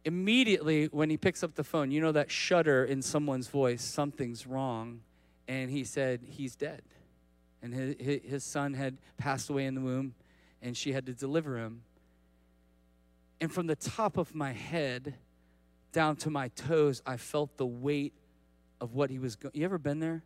immediately 0.03 0.87
when 0.87 1.11
he 1.11 1.17
picks 1.17 1.43
up 1.43 1.53
the 1.53 1.63
phone, 1.63 1.91
you 1.91 2.01
know 2.01 2.11
that 2.11 2.31
shudder 2.31 2.83
in 2.83 3.03
someone's 3.03 3.47
voice, 3.47 3.83
something's 3.83 4.47
wrong. 4.47 5.01
And 5.47 5.69
he 5.69 5.83
said, 5.83 6.21
he's 6.25 6.55
dead 6.55 6.81
and 7.61 7.73
his, 7.73 8.21
his 8.23 8.43
son 8.43 8.73
had 8.73 8.97
passed 9.17 9.49
away 9.49 9.65
in 9.65 9.75
the 9.75 9.81
womb, 9.81 10.13
and 10.61 10.75
she 10.75 10.91
had 10.91 11.05
to 11.05 11.13
deliver 11.13 11.57
him. 11.57 11.81
And 13.39 13.51
from 13.51 13.67
the 13.67 13.75
top 13.75 14.17
of 14.17 14.35
my 14.35 14.51
head 14.51 15.15
down 15.91 16.15
to 16.17 16.29
my 16.29 16.49
toes, 16.49 17.01
I 17.05 17.17
felt 17.17 17.57
the 17.57 17.65
weight 17.65 18.13
of 18.79 18.93
what 18.93 19.09
he 19.09 19.19
was 19.19 19.35
going. 19.35 19.53
You 19.55 19.65
ever 19.65 19.77
been 19.77 19.99
there? 19.99 20.23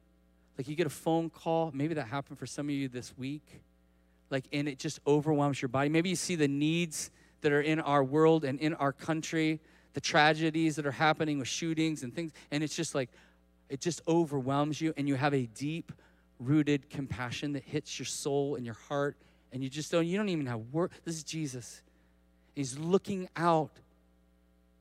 Like 0.57 0.67
you 0.67 0.75
get 0.75 0.87
a 0.87 0.89
phone 0.91 1.29
call, 1.29 1.71
maybe 1.73 1.93
that 1.95 2.07
happened 2.07 2.39
for 2.39 2.45
some 2.45 2.67
of 2.67 2.75
you 2.75 2.87
this 2.87 3.17
week, 3.17 3.61
like, 4.29 4.45
and 4.53 4.67
it 4.67 4.79
just 4.79 4.99
overwhelms 5.05 5.61
your 5.61 5.69
body. 5.69 5.89
Maybe 5.89 6.09
you 6.09 6.15
see 6.15 6.35
the 6.35 6.47
needs 6.47 7.11
that 7.41 7.51
are 7.51 7.61
in 7.61 7.79
our 7.79 8.03
world 8.03 8.45
and 8.45 8.59
in 8.59 8.73
our 8.75 8.93
country, 8.93 9.59
the 9.93 10.01
tragedies 10.01 10.75
that 10.77 10.85
are 10.85 10.91
happening 10.91 11.39
with 11.39 11.47
shootings 11.47 12.03
and 12.03 12.13
things, 12.13 12.31
and 12.51 12.63
it's 12.63 12.75
just 12.75 12.95
like, 12.95 13.09
it 13.69 13.81
just 13.81 14.01
overwhelms 14.07 14.79
you, 14.79 14.93
and 14.95 15.07
you 15.07 15.15
have 15.15 15.33
a 15.33 15.45
deep 15.47 15.91
rooted 16.39 16.89
compassion 16.89 17.53
that 17.53 17.63
hits 17.63 17.97
your 17.99 18.05
soul 18.05 18.55
and 18.55 18.65
your 18.65 18.75
heart, 18.75 19.15
and 19.51 19.63
you 19.63 19.69
just 19.69 19.91
don't, 19.91 20.05
you 20.05 20.17
don't 20.17 20.29
even 20.29 20.45
have 20.47 20.61
word. 20.71 20.91
This 21.03 21.15
is 21.15 21.23
Jesus. 21.23 21.81
He's 22.55 22.77
looking 22.77 23.29
out, 23.35 23.71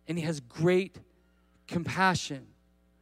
and 0.09 0.19
he 0.19 0.25
has 0.25 0.41
great 0.41 0.97
compassion, 1.67 2.47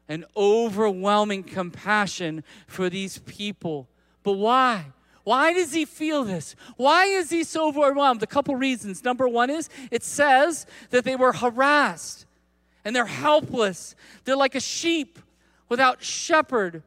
an 0.08 0.24
overwhelming 0.36 1.42
compassion 1.44 2.44
for 2.66 2.90
these 2.90 3.18
people. 3.18 3.88
But 4.22 4.32
why? 4.32 4.86
Why 5.24 5.52
does 5.52 5.72
he 5.72 5.84
feel 5.84 6.24
this? 6.24 6.56
Why 6.76 7.04
is 7.04 7.30
he 7.30 7.44
so 7.44 7.68
overwhelmed? 7.68 8.22
A 8.22 8.26
couple 8.26 8.56
reasons. 8.56 9.04
Number 9.04 9.28
one 9.28 9.50
is 9.50 9.68
it 9.90 10.02
says 10.02 10.66
that 10.90 11.04
they 11.04 11.16
were 11.16 11.32
harassed 11.32 12.26
and 12.84 12.94
they're 12.94 13.06
helpless. 13.06 13.94
They're 14.24 14.36
like 14.36 14.54
a 14.54 14.60
sheep 14.60 15.18
without 15.68 16.02
shepherd. 16.02 16.82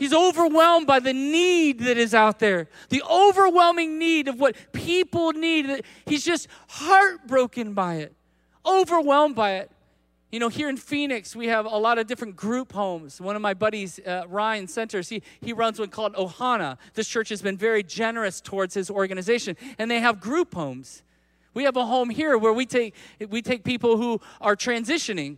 He's 0.00 0.14
overwhelmed 0.14 0.86
by 0.86 0.98
the 0.98 1.12
need 1.12 1.80
that 1.80 1.98
is 1.98 2.14
out 2.14 2.38
there, 2.38 2.68
the 2.88 3.02
overwhelming 3.02 3.98
need 3.98 4.28
of 4.28 4.40
what 4.40 4.56
people 4.72 5.32
need. 5.32 5.84
He's 6.06 6.24
just 6.24 6.48
heartbroken 6.70 7.74
by 7.74 7.96
it, 7.96 8.14
overwhelmed 8.64 9.34
by 9.36 9.56
it. 9.56 9.70
You 10.32 10.38
know, 10.38 10.48
here 10.48 10.70
in 10.70 10.78
Phoenix, 10.78 11.36
we 11.36 11.48
have 11.48 11.66
a 11.66 11.76
lot 11.76 11.98
of 11.98 12.06
different 12.06 12.34
group 12.34 12.72
homes. 12.72 13.20
One 13.20 13.36
of 13.36 13.42
my 13.42 13.52
buddies, 13.52 14.00
uh, 14.06 14.22
Ryan 14.26 14.68
Centers, 14.68 15.10
he, 15.10 15.22
he 15.42 15.52
runs 15.52 15.78
one 15.78 15.90
called 15.90 16.14
Ohana. 16.14 16.78
This 16.94 17.06
church 17.06 17.28
has 17.28 17.42
been 17.42 17.58
very 17.58 17.82
generous 17.82 18.40
towards 18.40 18.72
his 18.72 18.88
organization, 18.88 19.54
and 19.78 19.90
they 19.90 20.00
have 20.00 20.18
group 20.18 20.54
homes. 20.54 21.02
We 21.52 21.64
have 21.64 21.76
a 21.76 21.84
home 21.84 22.08
here 22.08 22.38
where 22.38 22.54
we 22.54 22.64
take, 22.64 22.94
we 23.28 23.42
take 23.42 23.64
people 23.64 23.98
who 23.98 24.18
are 24.40 24.56
transitioning, 24.56 25.36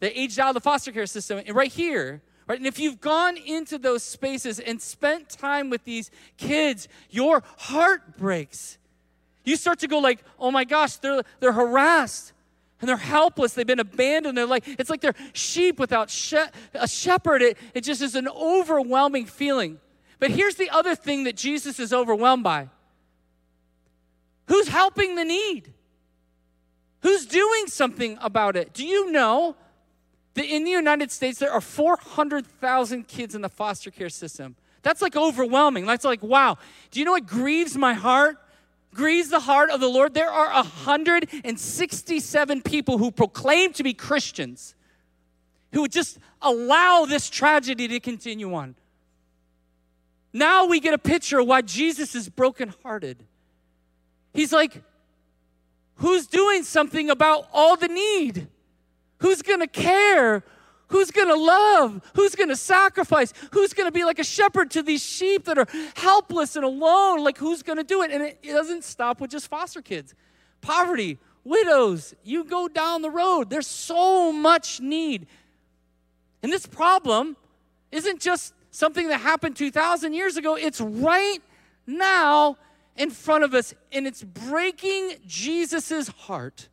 they 0.00 0.12
aged 0.12 0.40
out 0.40 0.48
of 0.48 0.54
the 0.54 0.60
foster 0.60 0.92
care 0.92 1.04
system, 1.04 1.42
and 1.44 1.54
right 1.54 1.70
here, 1.70 2.22
right? 2.46 2.58
And 2.58 2.66
if 2.66 2.78
you've 2.78 3.00
gone 3.00 3.36
into 3.36 3.78
those 3.78 4.02
spaces 4.02 4.60
and 4.60 4.80
spent 4.80 5.28
time 5.28 5.70
with 5.70 5.84
these 5.84 6.10
kids, 6.36 6.88
your 7.10 7.42
heart 7.58 8.16
breaks. 8.16 8.78
You 9.44 9.56
start 9.56 9.78
to 9.80 9.88
go 9.88 9.98
like, 9.98 10.22
oh 10.38 10.50
my 10.50 10.64
gosh, 10.64 10.96
they're, 10.96 11.22
they're 11.40 11.52
harassed 11.52 12.32
and 12.80 12.88
they're 12.88 12.96
helpless. 12.96 13.54
They've 13.54 13.66
been 13.66 13.80
abandoned. 13.80 14.36
They're 14.36 14.46
like, 14.46 14.66
it's 14.66 14.90
like 14.90 15.00
they're 15.00 15.14
sheep 15.32 15.78
without 15.78 16.10
she- 16.10 16.44
a 16.74 16.88
shepherd. 16.88 17.42
It, 17.42 17.58
it 17.74 17.82
just 17.82 18.02
is 18.02 18.14
an 18.14 18.28
overwhelming 18.28 19.26
feeling. 19.26 19.78
But 20.18 20.30
here's 20.30 20.56
the 20.56 20.70
other 20.70 20.94
thing 20.94 21.24
that 21.24 21.36
Jesus 21.36 21.78
is 21.78 21.92
overwhelmed 21.92 22.44
by 22.44 22.68
who's 24.48 24.68
helping 24.68 25.16
the 25.16 25.24
need? 25.24 25.72
Who's 27.00 27.26
doing 27.26 27.66
something 27.66 28.18
about 28.20 28.56
it? 28.56 28.72
Do 28.72 28.84
you 28.84 29.12
know 29.12 29.56
in 30.44 30.64
the 30.64 30.70
United 30.70 31.10
States 31.10 31.38
there 31.38 31.52
are 31.52 31.60
400,000 31.60 33.08
kids 33.08 33.34
in 33.34 33.42
the 33.42 33.48
foster 33.48 33.90
care 33.90 34.10
system? 34.10 34.56
That's 34.82 35.02
like 35.02 35.16
overwhelming. 35.16 35.86
That's 35.86 36.04
like, 36.04 36.22
wow. 36.22 36.58
Do 36.90 37.00
you 37.00 37.06
know 37.06 37.12
what 37.12 37.26
grieves 37.26 37.76
my 37.76 37.94
heart? 37.94 38.38
grieves 38.96 39.28
the 39.28 39.40
heart 39.40 39.70
of 39.70 39.80
the 39.80 39.88
Lord, 39.88 40.14
there 40.14 40.30
are 40.30 40.52
167 40.52 42.62
people 42.62 42.98
who 42.98 43.12
proclaim 43.12 43.72
to 43.74 43.84
be 43.84 43.94
Christians 43.94 44.74
who 45.72 45.82
would 45.82 45.92
just 45.92 46.18
allow 46.42 47.04
this 47.04 47.30
tragedy 47.30 47.86
to 47.86 48.00
continue 48.00 48.52
on. 48.54 48.74
Now 50.32 50.66
we 50.66 50.80
get 50.80 50.94
a 50.94 50.98
picture 50.98 51.42
why 51.42 51.62
Jesus 51.62 52.14
is 52.14 52.28
brokenhearted. 52.28 53.24
He's 54.32 54.52
like, 54.52 54.82
who's 55.96 56.26
doing 56.26 56.64
something 56.64 57.10
about 57.10 57.48
all 57.52 57.76
the 57.76 57.88
need? 57.88 58.48
Who's 59.18 59.42
going 59.42 59.60
to 59.60 59.66
care 59.66 60.42
Who's 60.88 61.10
going 61.10 61.28
to 61.28 61.34
love? 61.34 62.00
Who's 62.14 62.34
going 62.34 62.48
to 62.48 62.56
sacrifice? 62.56 63.32
Who's 63.52 63.72
going 63.72 63.88
to 63.88 63.92
be 63.92 64.04
like 64.04 64.18
a 64.18 64.24
shepherd 64.24 64.70
to 64.72 64.82
these 64.82 65.02
sheep 65.02 65.44
that 65.46 65.58
are 65.58 65.66
helpless 65.96 66.54
and 66.56 66.64
alone? 66.64 67.24
Like, 67.24 67.38
who's 67.38 67.62
going 67.62 67.78
to 67.78 67.84
do 67.84 68.02
it? 68.02 68.10
And 68.12 68.22
it, 68.22 68.38
it 68.42 68.52
doesn't 68.52 68.84
stop 68.84 69.20
with 69.20 69.30
just 69.30 69.48
foster 69.48 69.82
kids. 69.82 70.14
Poverty, 70.60 71.18
widows, 71.44 72.14
you 72.22 72.44
go 72.44 72.68
down 72.68 73.02
the 73.02 73.10
road. 73.10 73.50
There's 73.50 73.66
so 73.66 74.30
much 74.30 74.80
need. 74.80 75.26
And 76.42 76.52
this 76.52 76.66
problem 76.66 77.36
isn't 77.90 78.20
just 78.20 78.54
something 78.70 79.08
that 79.08 79.18
happened 79.18 79.56
2,000 79.56 80.12
years 80.12 80.36
ago, 80.36 80.54
it's 80.54 80.80
right 80.80 81.40
now 81.86 82.58
in 82.96 83.10
front 83.10 83.42
of 83.42 83.54
us, 83.54 83.74
and 83.90 84.06
it's 84.06 84.22
breaking 84.22 85.16
Jesus' 85.26 86.08
heart 86.08 86.68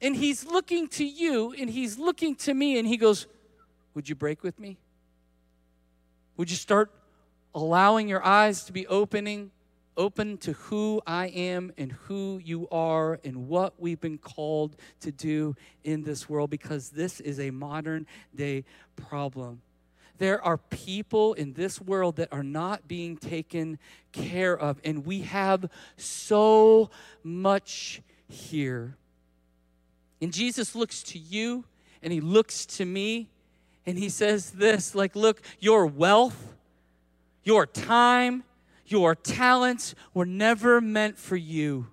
and 0.00 0.16
he's 0.16 0.46
looking 0.46 0.88
to 0.88 1.04
you 1.04 1.54
and 1.58 1.68
he's 1.68 1.98
looking 1.98 2.34
to 2.36 2.54
me 2.54 2.78
and 2.78 2.86
he 2.86 2.96
goes, 2.96 3.26
Would 3.94 4.08
you 4.08 4.14
break 4.14 4.42
with 4.42 4.58
me? 4.58 4.78
Would 6.36 6.50
you 6.50 6.56
start 6.56 6.92
allowing 7.54 8.08
your 8.08 8.24
eyes 8.24 8.64
to 8.64 8.72
be 8.72 8.86
opening, 8.86 9.50
open 9.96 10.38
to 10.38 10.52
who 10.52 11.02
I 11.06 11.26
am 11.28 11.72
and 11.76 11.90
who 11.90 12.40
you 12.44 12.68
are 12.70 13.18
and 13.24 13.48
what 13.48 13.80
we've 13.80 14.00
been 14.00 14.18
called 14.18 14.76
to 15.00 15.10
do 15.10 15.56
in 15.82 16.04
this 16.04 16.28
world? 16.28 16.50
Because 16.50 16.90
this 16.90 17.18
is 17.20 17.40
a 17.40 17.50
modern 17.50 18.06
day 18.34 18.64
problem. 18.94 19.62
There 20.18 20.42
are 20.44 20.58
people 20.58 21.34
in 21.34 21.52
this 21.54 21.80
world 21.80 22.16
that 22.16 22.32
are 22.32 22.42
not 22.42 22.88
being 22.88 23.16
taken 23.16 23.78
care 24.12 24.56
of, 24.56 24.80
and 24.84 25.06
we 25.06 25.22
have 25.22 25.68
so 25.96 26.90
much 27.22 28.02
here. 28.28 28.96
And 30.20 30.32
Jesus 30.32 30.74
looks 30.74 31.02
to 31.04 31.18
you 31.18 31.64
and 32.02 32.12
he 32.12 32.20
looks 32.20 32.66
to 32.66 32.84
me 32.84 33.28
and 33.86 33.98
he 33.98 34.08
says 34.08 34.50
this 34.50 34.94
like, 34.94 35.16
look, 35.16 35.40
your 35.60 35.86
wealth, 35.86 36.54
your 37.44 37.66
time, 37.66 38.44
your 38.86 39.14
talents 39.14 39.94
were 40.14 40.26
never 40.26 40.80
meant 40.80 41.18
for 41.18 41.36
you. 41.36 41.86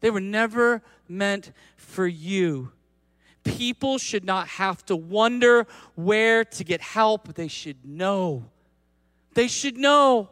They 0.00 0.10
were 0.10 0.20
never 0.20 0.82
meant 1.08 1.52
for 1.76 2.06
you. 2.06 2.72
People 3.44 3.98
should 3.98 4.24
not 4.24 4.48
have 4.48 4.84
to 4.86 4.96
wonder 4.96 5.66
where 5.94 6.44
to 6.44 6.64
get 6.64 6.80
help. 6.80 7.34
They 7.34 7.48
should 7.48 7.84
know. 7.84 8.46
They 9.34 9.48
should 9.48 9.76
know. 9.76 10.30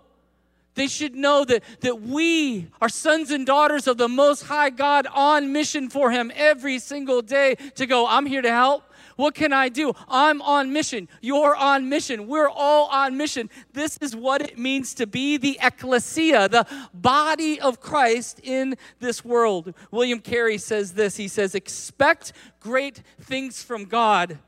They 0.75 0.89
should 0.89 1.15
know 1.15 1.45
that, 1.45 1.63
that 1.81 2.01
we 2.01 2.69
are 2.81 2.89
sons 2.89 3.31
and 3.31 3.45
daughters 3.45 3.87
of 3.87 3.99
the 3.99 4.09
Most 4.09 4.45
High 4.45 4.71
God 4.71 5.07
on 5.13 5.53
mission 5.53 5.91
for 5.91 6.11
Him 6.11 6.33
every 6.35 6.79
single 6.79 7.21
day 7.21 7.57
to 7.75 7.87
go, 7.87 8.07
I'm 8.07 8.27
here 8.27 8.43
to 8.43 8.51
help. 8.51 8.85
What 9.17 9.35
can 9.35 9.53
I 9.53 9.69
do? 9.69 9.93
I'm 10.09 10.41
on 10.41 10.73
mission. 10.73 11.09
You're 11.21 11.55
on 11.55 11.91
mission. 11.91 12.27
We're 12.27 12.49
all 12.49 12.87
on 12.89 13.19
mission. 13.19 13.51
This 13.75 13.99
is 13.99 14.17
what 14.17 14.41
it 14.41 14.59
means 14.59 14.95
to 14.95 15.07
be 15.07 15.37
the 15.37 15.59
ecclesia, 15.63 16.49
the 16.49 16.67
body 16.95 17.61
of 17.61 17.81
Christ 17.81 18.41
in 18.43 18.77
this 19.01 19.23
world. 19.23 19.75
William 19.91 20.21
Carey 20.21 20.57
says 20.57 20.95
this 20.95 21.17
He 21.17 21.29
says, 21.29 21.55
Expect 21.55 22.33
great 22.61 23.03
things 23.21 23.63
from 23.63 23.85
God, 23.85 24.39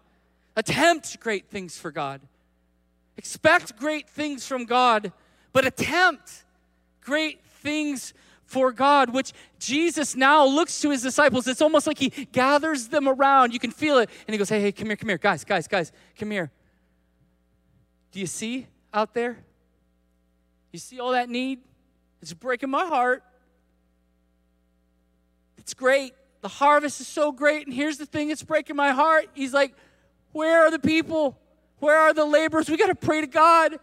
attempt 0.56 1.20
great 1.20 1.48
things 1.48 1.76
for 1.76 1.90
God. 1.90 2.22
Expect 3.16 3.76
great 3.76 4.08
things 4.08 4.46
from 4.46 4.64
God 4.64 5.12
but 5.54 5.64
attempt 5.64 6.44
great 7.00 7.42
things 7.62 8.12
for 8.44 8.72
God, 8.72 9.14
which 9.14 9.32
Jesus 9.58 10.14
now 10.14 10.44
looks 10.44 10.80
to 10.82 10.90
his 10.90 11.00
disciples. 11.00 11.46
It's 11.46 11.62
almost 11.62 11.86
like 11.86 11.98
he 11.98 12.10
gathers 12.10 12.88
them 12.88 13.08
around. 13.08 13.54
You 13.54 13.58
can 13.58 13.70
feel 13.70 13.98
it. 13.98 14.10
And 14.26 14.34
he 14.34 14.38
goes, 14.38 14.50
Hey, 14.50 14.60
hey, 14.60 14.72
come 14.72 14.88
here, 14.88 14.96
come 14.96 15.08
here. 15.08 15.16
Guys, 15.16 15.44
guys, 15.44 15.66
guys, 15.66 15.92
come 16.18 16.30
here. 16.30 16.50
Do 18.12 18.20
you 18.20 18.26
see 18.26 18.66
out 18.92 19.14
there? 19.14 19.38
You 20.72 20.78
see 20.78 21.00
all 21.00 21.12
that 21.12 21.30
need? 21.30 21.60
It's 22.20 22.34
breaking 22.34 22.70
my 22.70 22.84
heart. 22.84 23.22
It's 25.56 25.72
great. 25.72 26.14
The 26.42 26.48
harvest 26.48 27.00
is 27.00 27.08
so 27.08 27.32
great. 27.32 27.66
And 27.66 27.74
here's 27.74 27.96
the 27.96 28.06
thing 28.06 28.30
it's 28.30 28.42
breaking 28.42 28.76
my 28.76 28.90
heart. 28.90 29.28
He's 29.34 29.54
like, 29.54 29.74
Where 30.32 30.66
are 30.66 30.70
the 30.70 30.80
people? 30.80 31.38
Where 31.78 31.98
are 31.98 32.12
the 32.12 32.24
laborers? 32.24 32.68
We 32.68 32.76
got 32.76 32.86
to 32.86 32.94
pray 32.94 33.20
to 33.20 33.26
God. 33.26 33.78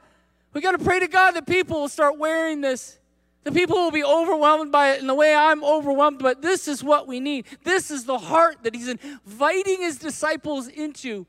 We 0.53 0.61
got 0.61 0.71
to 0.71 0.83
pray 0.83 0.99
to 0.99 1.07
God 1.07 1.31
that 1.31 1.47
people 1.47 1.81
will 1.81 1.89
start 1.89 2.17
wearing 2.17 2.61
this. 2.61 2.99
The 3.43 3.51
people 3.51 3.77
will 3.77 3.91
be 3.91 4.03
overwhelmed 4.03 4.71
by 4.71 4.91
it 4.91 5.01
in 5.01 5.07
the 5.07 5.15
way 5.15 5.33
I'm 5.33 5.63
overwhelmed, 5.63 6.19
but 6.19 6.41
this 6.41 6.67
is 6.67 6.83
what 6.83 7.07
we 7.07 7.19
need. 7.19 7.45
This 7.63 7.89
is 7.89 8.05
the 8.05 8.19
heart 8.19 8.57
that 8.63 8.75
He's 8.75 8.87
inviting 8.87 9.81
His 9.81 9.97
disciples 9.97 10.67
into, 10.67 11.25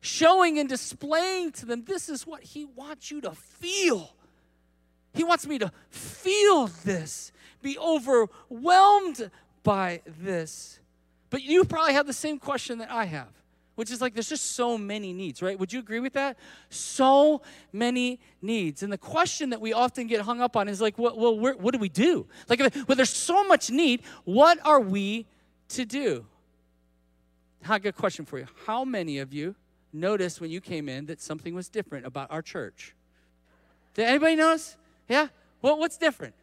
showing 0.00 0.58
and 0.58 0.68
displaying 0.68 1.52
to 1.52 1.66
them. 1.66 1.84
This 1.84 2.08
is 2.08 2.26
what 2.26 2.42
He 2.44 2.64
wants 2.64 3.10
you 3.10 3.20
to 3.22 3.32
feel. 3.32 4.14
He 5.14 5.24
wants 5.24 5.46
me 5.46 5.58
to 5.58 5.72
feel 5.88 6.68
this, 6.84 7.32
be 7.62 7.78
overwhelmed 7.78 9.30
by 9.64 10.02
this. 10.06 10.78
But 11.30 11.42
you 11.42 11.64
probably 11.64 11.94
have 11.94 12.06
the 12.06 12.12
same 12.12 12.38
question 12.38 12.78
that 12.78 12.90
I 12.90 13.06
have 13.06 13.32
which 13.76 13.90
is 13.90 14.00
like 14.00 14.14
there's 14.14 14.28
just 14.28 14.52
so 14.56 14.76
many 14.76 15.12
needs, 15.12 15.40
right? 15.40 15.58
Would 15.58 15.72
you 15.72 15.78
agree 15.78 16.00
with 16.00 16.14
that? 16.14 16.36
So 16.70 17.42
many 17.72 18.18
needs. 18.42 18.82
And 18.82 18.92
the 18.92 18.98
question 18.98 19.50
that 19.50 19.60
we 19.60 19.72
often 19.72 20.06
get 20.06 20.22
hung 20.22 20.40
up 20.40 20.56
on 20.56 20.68
is 20.68 20.80
like, 20.80 20.98
well, 20.98 21.16
well 21.16 21.38
what 21.38 21.72
do 21.72 21.78
we 21.78 21.88
do? 21.88 22.26
Like, 22.48 22.58
well, 22.58 22.96
there's 22.96 23.10
so 23.10 23.44
much 23.44 23.70
need, 23.70 24.02
what 24.24 24.58
are 24.64 24.80
we 24.80 25.26
to 25.68 25.84
do? 25.84 26.26
I 27.68 27.78
got 27.78 27.90
a 27.90 27.92
question 27.92 28.24
for 28.24 28.38
you. 28.38 28.46
How 28.66 28.84
many 28.84 29.18
of 29.18 29.32
you 29.32 29.54
noticed 29.92 30.40
when 30.40 30.50
you 30.50 30.60
came 30.60 30.88
in 30.88 31.06
that 31.06 31.20
something 31.20 31.54
was 31.54 31.68
different 31.68 32.06
about 32.06 32.30
our 32.30 32.42
church? 32.42 32.94
Did 33.94 34.06
anybody 34.06 34.36
notice? 34.36 34.76
Yeah? 35.08 35.28
Well, 35.62 35.78
what's 35.78 35.96
different? 35.96 36.34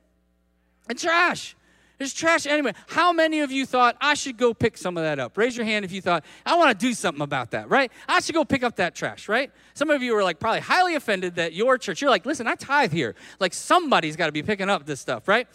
And 0.90 1.00
trash. 1.00 1.56
There's 2.04 2.14
trash 2.14 2.46
anyway. 2.46 2.74
How 2.88 3.14
many 3.14 3.40
of 3.40 3.50
you 3.50 3.66
thought 3.66 3.96
I 4.02 4.14
should 4.14 4.36
go 4.36 4.54
pick 4.54 4.78
some 4.78 4.98
of 4.98 5.04
that 5.04 5.20
up? 5.20 5.38
Raise 5.38 5.56
your 5.56 5.66
hand 5.66 5.86
if 5.86 5.94
you 5.94 6.02
thought 6.02 6.26
I 6.46 6.58
want 6.58 6.78
to 6.78 6.86
do 6.86 6.94
something 6.94 7.22
about 7.22 7.52
that, 7.52 7.70
right? 7.70 7.90
I 8.10 8.20
should 8.20 8.36
go 8.36 8.44
pick 8.44 8.62
up 8.62 8.76
that 8.76 8.94
trash, 8.94 9.30
right? 9.30 9.50
Some 9.74 9.90
of 9.90 10.04
you 10.04 10.14
were 10.14 10.22
like 10.22 10.38
probably 10.38 10.60
highly 10.60 10.96
offended 10.96 11.36
that 11.36 11.54
your 11.54 11.78
church, 11.78 12.02
you're 12.02 12.10
like, 12.10 12.26
listen, 12.26 12.46
I 12.46 12.56
tithe 12.56 12.92
here. 12.92 13.16
Like 13.40 13.54
somebody's 13.54 14.18
got 14.18 14.26
to 14.26 14.34
be 14.34 14.44
picking 14.44 14.70
up 14.70 14.86
this 14.86 15.00
stuff, 15.00 15.30
right? 15.30 15.48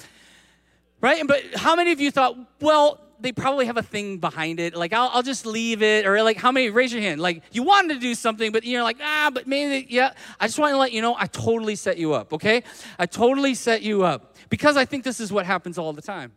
Right? 1.02 1.23
But 1.26 1.43
how 1.55 1.76
many 1.76 1.93
of 1.93 2.00
you 2.00 2.11
thought, 2.11 2.35
well, 2.62 2.99
they 3.21 3.33
probably 3.33 3.67
have 3.67 3.76
a 3.76 3.83
thing 3.83 4.19
behind 4.19 4.61
it. 4.61 4.75
Like, 4.75 4.93
I'll, 4.93 5.11
I'll 5.12 5.23
just 5.23 5.45
leave 5.45 5.83
it. 5.83 6.07
Or, 6.07 6.23
like, 6.23 6.37
how 6.37 6.52
many, 6.52 6.71
raise 6.71 6.93
your 6.93 7.02
hand. 7.02 7.21
Like, 7.21 7.43
you 7.52 7.62
wanted 7.62 7.95
to 7.95 8.00
do 8.00 8.14
something, 8.14 8.52
but 8.52 8.64
you're 8.64 8.83
like, 8.83 8.99
ah, 9.02 9.31
but 9.33 9.47
maybe, 9.47 9.87
yeah. 9.90 10.12
I 10.38 10.47
just 10.47 10.59
want 10.59 10.73
to 10.73 10.78
let 10.78 10.93
you 10.93 11.02
know, 11.02 11.17
I 11.19 11.26
totally 11.26 11.75
set 11.75 11.99
you 11.99 12.12
up, 12.12 12.33
okay? 12.33 12.62
I 12.99 13.07
totally 13.07 13.55
set 13.55 13.83
you 13.83 14.05
up 14.05 14.37
because 14.49 14.76
I 14.76 14.85
think 14.85 15.05
this 15.05 15.21
is 15.21 15.33
what 15.33 15.47
happens 15.47 15.78
all 15.78 15.93
the 15.93 16.02
time. 16.02 16.33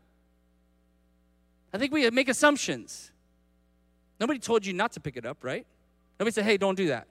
I 1.74 1.78
think 1.78 1.94
we 1.94 2.10
make 2.10 2.30
assumptions. 2.30 3.12
Nobody 4.20 4.40
told 4.40 4.66
you 4.66 4.74
not 4.74 4.92
to 4.94 5.00
pick 5.00 5.18
it 5.18 5.26
up, 5.26 5.44
right? 5.44 5.66
Nobody 6.20 6.34
said, 6.34 6.44
hey, 6.44 6.58
don't 6.58 6.76
do 6.76 6.88
that. 6.88 7.08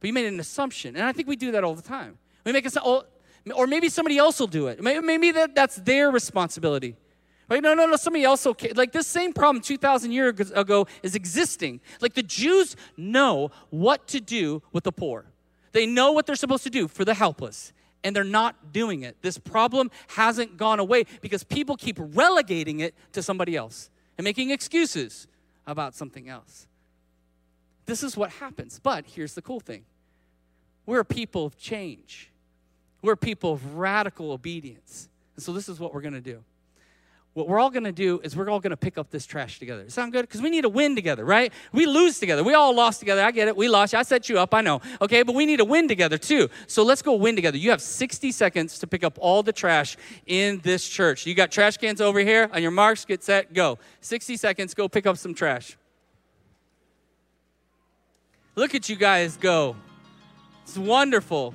But 0.00 0.06
you 0.06 0.12
made 0.12 0.26
an 0.26 0.38
assumption. 0.38 0.94
And 0.94 1.04
I 1.04 1.12
think 1.12 1.26
we 1.26 1.36
do 1.36 1.52
that 1.52 1.64
all 1.64 1.74
the 1.74 1.82
time. 1.82 2.18
We 2.44 2.52
make 2.52 2.66
a, 2.66 2.80
or 3.54 3.66
maybe 3.66 3.88
somebody 3.88 4.18
else 4.18 4.38
will 4.38 4.46
do 4.46 4.68
it. 4.68 4.82
Maybe 4.82 5.32
that, 5.32 5.54
that's 5.54 5.76
their 5.76 6.10
responsibility. 6.10 6.96
Right? 7.48 7.62
No, 7.62 7.74
no, 7.74 7.86
no. 7.86 7.96
Somebody 7.96 8.24
else 8.24 8.44
will. 8.44 8.56
Like 8.74 8.92
this 8.92 9.06
same 9.06 9.32
problem 9.32 9.62
2,000 9.62 10.12
years 10.12 10.50
ago 10.52 10.86
is 11.02 11.14
existing. 11.14 11.80
Like 12.00 12.14
the 12.14 12.22
Jews 12.22 12.76
know 12.96 13.50
what 13.70 14.06
to 14.08 14.20
do 14.20 14.62
with 14.72 14.84
the 14.84 14.92
poor. 14.92 15.24
They 15.72 15.86
know 15.86 16.12
what 16.12 16.26
they're 16.26 16.36
supposed 16.36 16.64
to 16.64 16.70
do 16.70 16.88
for 16.88 17.04
the 17.04 17.14
helpless, 17.14 17.72
and 18.04 18.14
they're 18.14 18.24
not 18.24 18.72
doing 18.72 19.02
it. 19.02 19.16
This 19.22 19.38
problem 19.38 19.90
hasn't 20.08 20.56
gone 20.56 20.78
away 20.78 21.04
because 21.20 21.44
people 21.44 21.76
keep 21.76 21.98
relegating 21.98 22.80
it 22.80 22.94
to 23.12 23.22
somebody 23.22 23.56
else 23.56 23.90
and 24.16 24.24
making 24.24 24.50
excuses 24.50 25.26
about 25.66 25.94
something 25.94 26.28
else. 26.28 26.66
This 27.86 28.02
is 28.02 28.16
what 28.16 28.30
happens. 28.30 28.78
But 28.82 29.06
here's 29.06 29.34
the 29.34 29.42
cool 29.42 29.60
thing 29.60 29.84
we're 30.86 31.00
a 31.00 31.04
people 31.04 31.46
of 31.46 31.58
change. 31.58 32.30
We're 33.02 33.16
people 33.16 33.52
of 33.52 33.76
radical 33.76 34.32
obedience. 34.32 35.08
And 35.36 35.42
so 35.42 35.52
this 35.52 35.68
is 35.68 35.78
what 35.78 35.94
we're 35.94 36.00
going 36.00 36.14
to 36.14 36.20
do. 36.20 36.42
What 37.38 37.46
we're 37.46 37.60
all 37.60 37.70
going 37.70 37.84
to 37.84 37.92
do 37.92 38.18
is 38.24 38.34
we're 38.34 38.50
all 38.50 38.58
going 38.58 38.72
to 38.72 38.76
pick 38.76 38.98
up 38.98 39.10
this 39.10 39.24
trash 39.24 39.60
together. 39.60 39.88
Sound 39.88 40.10
good? 40.12 40.22
Because 40.22 40.42
we 40.42 40.50
need 40.50 40.62
to 40.62 40.68
win 40.68 40.96
together, 40.96 41.24
right? 41.24 41.52
We 41.72 41.86
lose 41.86 42.18
together. 42.18 42.42
We 42.42 42.52
all 42.52 42.74
lost 42.74 42.98
together. 42.98 43.22
I 43.22 43.30
get 43.30 43.46
it. 43.46 43.56
We 43.56 43.68
lost. 43.68 43.94
I 43.94 44.02
set 44.02 44.28
you 44.28 44.40
up. 44.40 44.52
I 44.52 44.60
know. 44.60 44.80
Okay, 45.00 45.22
but 45.22 45.36
we 45.36 45.46
need 45.46 45.58
to 45.58 45.64
win 45.64 45.86
together 45.86 46.18
too. 46.18 46.48
So 46.66 46.82
let's 46.82 47.00
go 47.00 47.14
win 47.14 47.36
together. 47.36 47.56
You 47.56 47.70
have 47.70 47.80
60 47.80 48.32
seconds 48.32 48.80
to 48.80 48.88
pick 48.88 49.04
up 49.04 49.16
all 49.20 49.44
the 49.44 49.52
trash 49.52 49.96
in 50.26 50.58
this 50.64 50.88
church. 50.88 51.26
You 51.26 51.34
got 51.36 51.52
trash 51.52 51.76
cans 51.76 52.00
over 52.00 52.18
here. 52.18 52.50
On 52.52 52.60
your 52.60 52.72
marks, 52.72 53.04
get 53.04 53.22
set, 53.22 53.54
go. 53.54 53.78
60 54.00 54.36
seconds. 54.36 54.74
Go 54.74 54.88
pick 54.88 55.06
up 55.06 55.16
some 55.16 55.32
trash. 55.32 55.76
Look 58.56 58.74
at 58.74 58.88
you 58.88 58.96
guys 58.96 59.36
go. 59.36 59.76
It's 60.64 60.76
wonderful. 60.76 61.54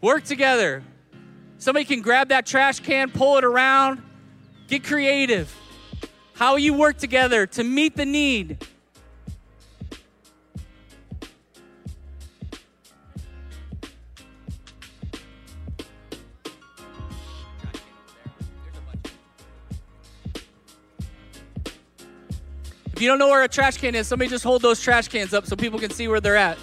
Work 0.00 0.22
together. 0.22 0.84
Somebody 1.58 1.84
can 1.84 2.02
grab 2.02 2.28
that 2.28 2.46
trash 2.46 2.80
can, 2.80 3.10
pull 3.10 3.38
it 3.38 3.44
around, 3.44 4.02
get 4.68 4.84
creative. 4.84 5.54
How 6.34 6.56
you 6.56 6.74
work 6.74 6.98
together 6.98 7.46
to 7.46 7.64
meet 7.64 7.96
the 7.96 8.04
need. 8.04 8.58
If 22.96 23.02
you 23.02 23.08
don't 23.08 23.18
know 23.18 23.28
where 23.28 23.42
a 23.42 23.48
trash 23.48 23.76
can 23.76 23.94
is, 23.94 24.06
somebody 24.06 24.30
just 24.30 24.42
hold 24.42 24.62
those 24.62 24.80
trash 24.80 25.08
cans 25.08 25.34
up 25.34 25.46
so 25.46 25.54
people 25.54 25.78
can 25.78 25.90
see 25.90 26.08
where 26.08 26.20
they're 26.20 26.36
at. 26.36 26.56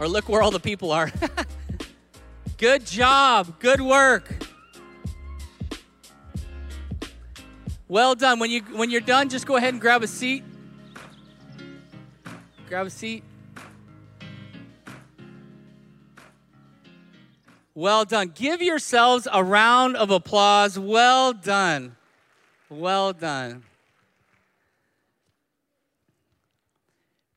Or 0.00 0.08
look 0.08 0.26
where 0.28 0.40
all 0.40 0.50
the 0.50 0.60
people 0.60 0.90
are. 0.90 1.12
Good 2.58 2.84
job. 2.84 3.60
Good 3.60 3.80
work. 3.80 4.34
Well 7.86 8.16
done. 8.16 8.40
When 8.40 8.50
you 8.50 8.62
when 8.62 8.90
you're 8.90 9.00
done, 9.00 9.28
just 9.28 9.46
go 9.46 9.54
ahead 9.54 9.74
and 9.74 9.80
grab 9.80 10.02
a 10.02 10.08
seat. 10.08 10.42
Grab 12.68 12.88
a 12.88 12.90
seat. 12.90 13.22
Well 17.76 18.04
done. 18.04 18.32
Give 18.34 18.60
yourselves 18.60 19.28
a 19.32 19.44
round 19.44 19.96
of 19.96 20.10
applause. 20.10 20.76
Well 20.76 21.32
done. 21.32 21.94
Well 22.68 23.12
done. 23.12 23.62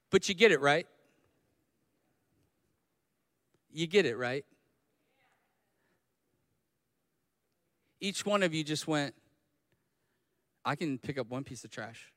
But 0.10 0.27
you 0.27 0.34
get 0.34 0.51
it, 0.51 0.60
right? 0.60 0.88
You 3.71 3.86
get 3.86 4.07
it, 4.07 4.17
right? 4.17 4.43
Each 8.01 8.25
one 8.25 8.43
of 8.43 8.53
you 8.53 8.63
just 8.63 8.87
went, 8.87 9.13
I 10.65 10.75
can 10.75 10.97
pick 10.97 11.17
up 11.17 11.29
one 11.29 11.43
piece 11.43 11.63
of 11.63 11.69
trash. 11.69 12.11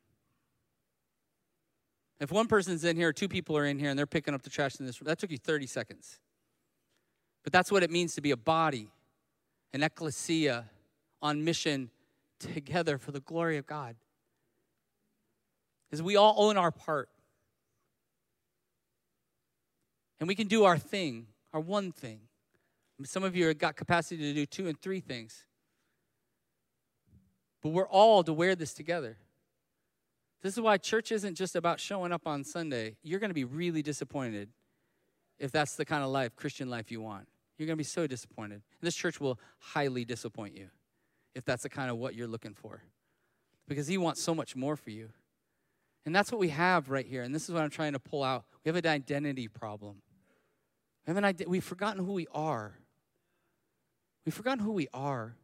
If 2.20 2.32
one 2.32 2.46
person's 2.46 2.84
in 2.84 2.96
here, 2.96 3.12
two 3.12 3.28
people 3.28 3.56
are 3.56 3.66
in 3.66 3.78
here, 3.78 3.90
and 3.90 3.98
they're 3.98 4.06
picking 4.06 4.34
up 4.34 4.42
the 4.42 4.50
trash 4.50 4.80
in 4.80 4.86
this 4.86 5.00
room, 5.00 5.06
that 5.08 5.18
took 5.18 5.30
you 5.30 5.38
30 5.38 5.66
seconds. 5.66 6.18
But 7.42 7.52
that's 7.52 7.70
what 7.70 7.82
it 7.82 7.90
means 7.90 8.14
to 8.14 8.22
be 8.22 8.30
a 8.30 8.36
body, 8.36 8.88
an 9.72 9.82
ecclesia 9.82 10.64
on 11.20 11.44
mission 11.44 11.90
together 12.38 12.98
for 12.98 13.12
the 13.12 13.20
glory 13.20 13.58
of 13.58 13.66
God. 13.66 13.96
Is 15.90 16.02
we 16.02 16.16
all 16.16 16.34
own 16.38 16.56
our 16.56 16.70
part. 16.70 17.08
And 20.18 20.28
we 20.28 20.34
can 20.34 20.48
do 20.48 20.64
our 20.64 20.78
thing, 20.78 21.26
our 21.52 21.60
one 21.60 21.92
thing. 21.92 22.20
Some 23.04 23.24
of 23.24 23.36
you 23.36 23.48
have 23.48 23.58
got 23.58 23.76
capacity 23.76 24.22
to 24.22 24.32
do 24.32 24.46
two 24.46 24.68
and 24.68 24.80
three 24.80 25.00
things. 25.00 25.44
But 27.64 27.70
we're 27.70 27.88
all 27.88 28.22
to 28.22 28.32
wear 28.34 28.54
this 28.54 28.74
together. 28.74 29.16
This 30.42 30.52
is 30.52 30.60
why 30.60 30.76
church 30.76 31.10
isn't 31.10 31.34
just 31.34 31.56
about 31.56 31.80
showing 31.80 32.12
up 32.12 32.26
on 32.26 32.44
Sunday. 32.44 32.96
You're 33.02 33.18
going 33.18 33.30
to 33.30 33.34
be 33.34 33.44
really 33.44 33.82
disappointed 33.82 34.50
if 35.38 35.50
that's 35.50 35.74
the 35.74 35.86
kind 35.86 36.04
of 36.04 36.10
life, 36.10 36.36
Christian 36.36 36.68
life, 36.68 36.92
you 36.92 37.00
want. 37.00 37.26
You're 37.56 37.66
going 37.66 37.78
to 37.78 37.80
be 37.80 37.84
so 37.84 38.06
disappointed. 38.06 38.56
And 38.56 38.82
this 38.82 38.94
church 38.94 39.18
will 39.18 39.40
highly 39.58 40.04
disappoint 40.04 40.54
you 40.54 40.68
if 41.34 41.46
that's 41.46 41.62
the 41.62 41.70
kind 41.70 41.90
of 41.90 41.96
what 41.96 42.14
you're 42.14 42.28
looking 42.28 42.52
for. 42.52 42.82
Because 43.66 43.86
He 43.86 43.96
wants 43.96 44.20
so 44.20 44.34
much 44.34 44.54
more 44.54 44.76
for 44.76 44.90
you. 44.90 45.08
And 46.04 46.14
that's 46.14 46.30
what 46.30 46.42
we 46.42 46.50
have 46.50 46.90
right 46.90 47.06
here. 47.06 47.22
And 47.22 47.34
this 47.34 47.44
is 47.44 47.54
what 47.54 47.62
I'm 47.62 47.70
trying 47.70 47.94
to 47.94 47.98
pull 47.98 48.22
out. 48.22 48.44
We 48.62 48.68
have 48.68 48.76
an 48.76 48.86
identity 48.86 49.48
problem. 49.48 50.02
We 51.06 51.14
have 51.14 51.24
an 51.24 51.34
we've 51.46 51.64
forgotten 51.64 52.04
who 52.04 52.12
we 52.12 52.26
are. 52.34 52.74
We've 54.26 54.34
forgotten 54.34 54.62
who 54.62 54.72
we 54.72 54.88
are. 54.92 55.36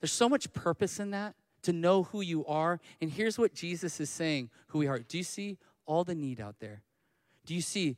There's 0.00 0.12
so 0.12 0.28
much 0.28 0.52
purpose 0.52 1.00
in 1.00 1.10
that 1.10 1.34
to 1.66 1.72
know 1.72 2.04
who 2.04 2.20
you 2.20 2.46
are. 2.46 2.80
And 3.00 3.10
here's 3.10 3.38
what 3.38 3.52
Jesus 3.52 4.00
is 4.00 4.08
saying 4.08 4.50
who 4.68 4.78
we 4.78 4.86
are. 4.86 5.00
Do 5.00 5.18
you 5.18 5.24
see 5.24 5.58
all 5.84 6.04
the 6.04 6.14
need 6.14 6.40
out 6.40 6.56
there? 6.60 6.82
Do 7.44 7.54
you 7.54 7.60
see 7.60 7.96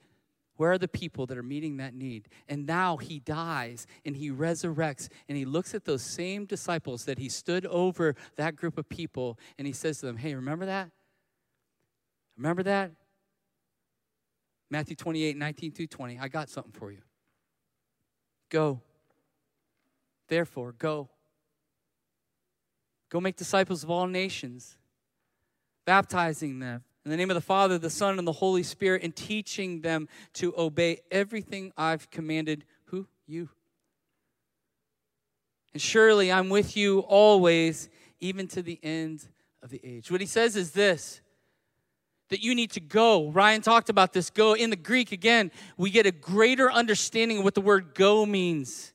where 0.57 0.73
are 0.73 0.79
the 0.79 0.89
people 0.89 1.27
that 1.27 1.39
are 1.39 1.43
meeting 1.43 1.77
that 1.77 1.95
need? 1.95 2.29
And 2.49 2.67
now 2.67 2.97
he 2.97 3.21
dies 3.21 3.87
and 4.05 4.17
he 4.17 4.31
resurrects 4.31 5.09
and 5.29 5.37
he 5.37 5.45
looks 5.45 5.75
at 5.75 5.85
those 5.85 6.03
same 6.03 6.47
disciples 6.47 7.05
that 7.05 7.19
he 7.19 7.29
stood 7.29 7.67
over 7.67 8.17
that 8.37 8.57
group 8.57 8.79
of 8.79 8.89
people 8.89 9.39
and 9.59 9.67
he 9.67 9.73
says 9.73 10.01
to 10.01 10.07
them, 10.07 10.17
Hey, 10.17 10.35
remember 10.35 10.67
that? 10.67 10.91
Remember 12.37 12.63
that? 12.63 12.93
Matthew 14.71 14.97
28, 14.97 15.37
19 15.37 15.73
through 15.73 15.87
20. 15.87 16.19
I 16.19 16.29
got 16.29 16.49
something 16.49 16.73
for 16.73 16.91
you. 16.91 17.03
Go. 18.51 18.81
Therefore, 20.29 20.73
go 20.73 21.11
Go 23.11 23.21
make 23.21 23.37
disciples 23.37 23.83
of 23.83 23.91
all 23.91 24.07
nations, 24.07 24.77
baptizing 25.87 26.59
them 26.59 26.85
in 27.09 27.11
the 27.11 27.17
name 27.17 27.31
of 27.31 27.37
the 27.37 27.41
Father, 27.41 27.79
the 27.79 27.89
Son, 27.89 28.19
and 28.19 28.29
the 28.29 28.33
Holy 28.33 28.63
Spirit, 28.63 29.03
and 29.03 29.17
teaching 29.17 29.81
them 29.81 30.09
to 30.35 30.53
obey 30.59 31.01
everything 31.11 31.73
I've 31.75 32.11
commanded. 32.11 32.67
Who? 32.87 33.07
You. 33.27 33.49
And 35.73 35.81
surely 35.81 36.31
I'm 36.31 36.51
with 36.51 36.77
you 36.77 37.01
always, 37.01 37.89
even 38.21 38.47
to 38.49 38.61
the 38.61 38.79
end 38.83 39.27
of 39.63 39.71
the 39.71 39.81
age. 39.83 40.11
What 40.11 40.21
he 40.21 40.27
says 40.27 40.55
is 40.55 40.73
this 40.73 41.23
that 42.29 42.43
you 42.43 42.55
need 42.55 42.73
to 42.73 42.81
go. 42.81 43.31
Ryan 43.31 43.63
talked 43.63 43.89
about 43.89 44.13
this 44.13 44.29
go. 44.29 44.53
In 44.53 44.69
the 44.69 44.77
Greek, 44.77 45.13
again, 45.13 45.51
we 45.79 45.89
get 45.89 46.05
a 46.05 46.13
greater 46.13 46.71
understanding 46.71 47.39
of 47.39 47.45
what 47.45 47.55
the 47.55 47.63
word 47.63 47.95
go 47.95 48.27
means. 48.27 48.93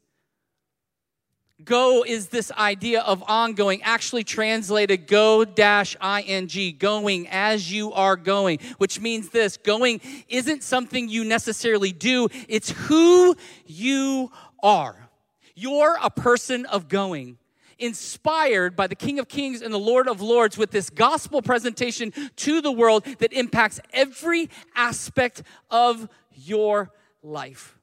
Go 1.64 2.04
is 2.04 2.28
this 2.28 2.52
idea 2.52 3.02
of 3.02 3.24
ongoing, 3.28 3.82
actually 3.84 4.24
translated 4.24 5.08
go 5.08 5.46
dash 5.46 5.96
ing, 6.02 6.76
going 6.78 7.28
as 7.30 7.72
you 7.72 7.94
are 7.94 8.16
going, 8.16 8.60
which 8.80 9.00
means 9.00 9.30
this 9.30 9.58
going 9.58 10.02
isn't 10.28 10.64
something 10.64 11.08
you 11.10 11.24
necessarily 11.24 11.92
do, 11.92 12.28
it's 12.50 12.72
who 12.72 13.36
you 13.66 14.32
are. 14.62 15.10
You're 15.56 15.98
a 16.02 16.10
person 16.10 16.66
of 16.66 16.88
going 16.90 17.38
inspired 17.78 18.76
by 18.76 18.88
the 18.88 18.96
King 18.96 19.20
of 19.20 19.28
Kings 19.28 19.62
and 19.62 19.74
the 19.74 19.80
Lord 19.80 20.08
of 20.08 20.22
Lords 20.22 20.58
with 20.58 20.72
this 20.72 20.90
gospel 20.90 21.42
presentation 21.42 22.12
to 22.38 22.62
the 22.62 22.72
world 22.72 23.06
that 23.20 23.34
impacts 23.34 23.80
every 23.92 24.50
aspect 24.76 25.44
of 25.70 26.08
your 26.34 26.92
life. 27.22 27.78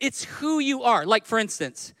It's 0.00 0.24
who 0.24 0.58
you 0.58 0.82
are. 0.82 1.04
Like, 1.04 1.26
for 1.26 1.38
instance, 1.38 1.92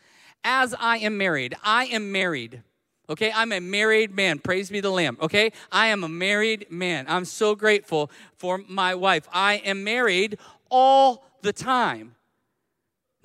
as 0.46 0.74
I 0.78 0.98
am 0.98 1.18
married. 1.18 1.54
I 1.62 1.86
am 1.86 2.10
married. 2.10 2.62
Okay, 3.10 3.30
I'm 3.34 3.52
a 3.52 3.60
married 3.60 4.14
man. 4.14 4.38
Praise 4.38 4.70
be 4.70 4.80
the 4.80 4.90
Lamb. 4.90 5.18
Okay, 5.20 5.52
I 5.70 5.88
am 5.88 6.04
a 6.04 6.08
married 6.08 6.66
man. 6.70 7.04
I'm 7.08 7.26
so 7.26 7.54
grateful 7.54 8.10
for 8.36 8.58
my 8.66 8.94
wife. 8.94 9.28
I 9.32 9.56
am 9.56 9.84
married 9.84 10.38
all 10.70 11.24
the 11.42 11.52
time 11.52 12.16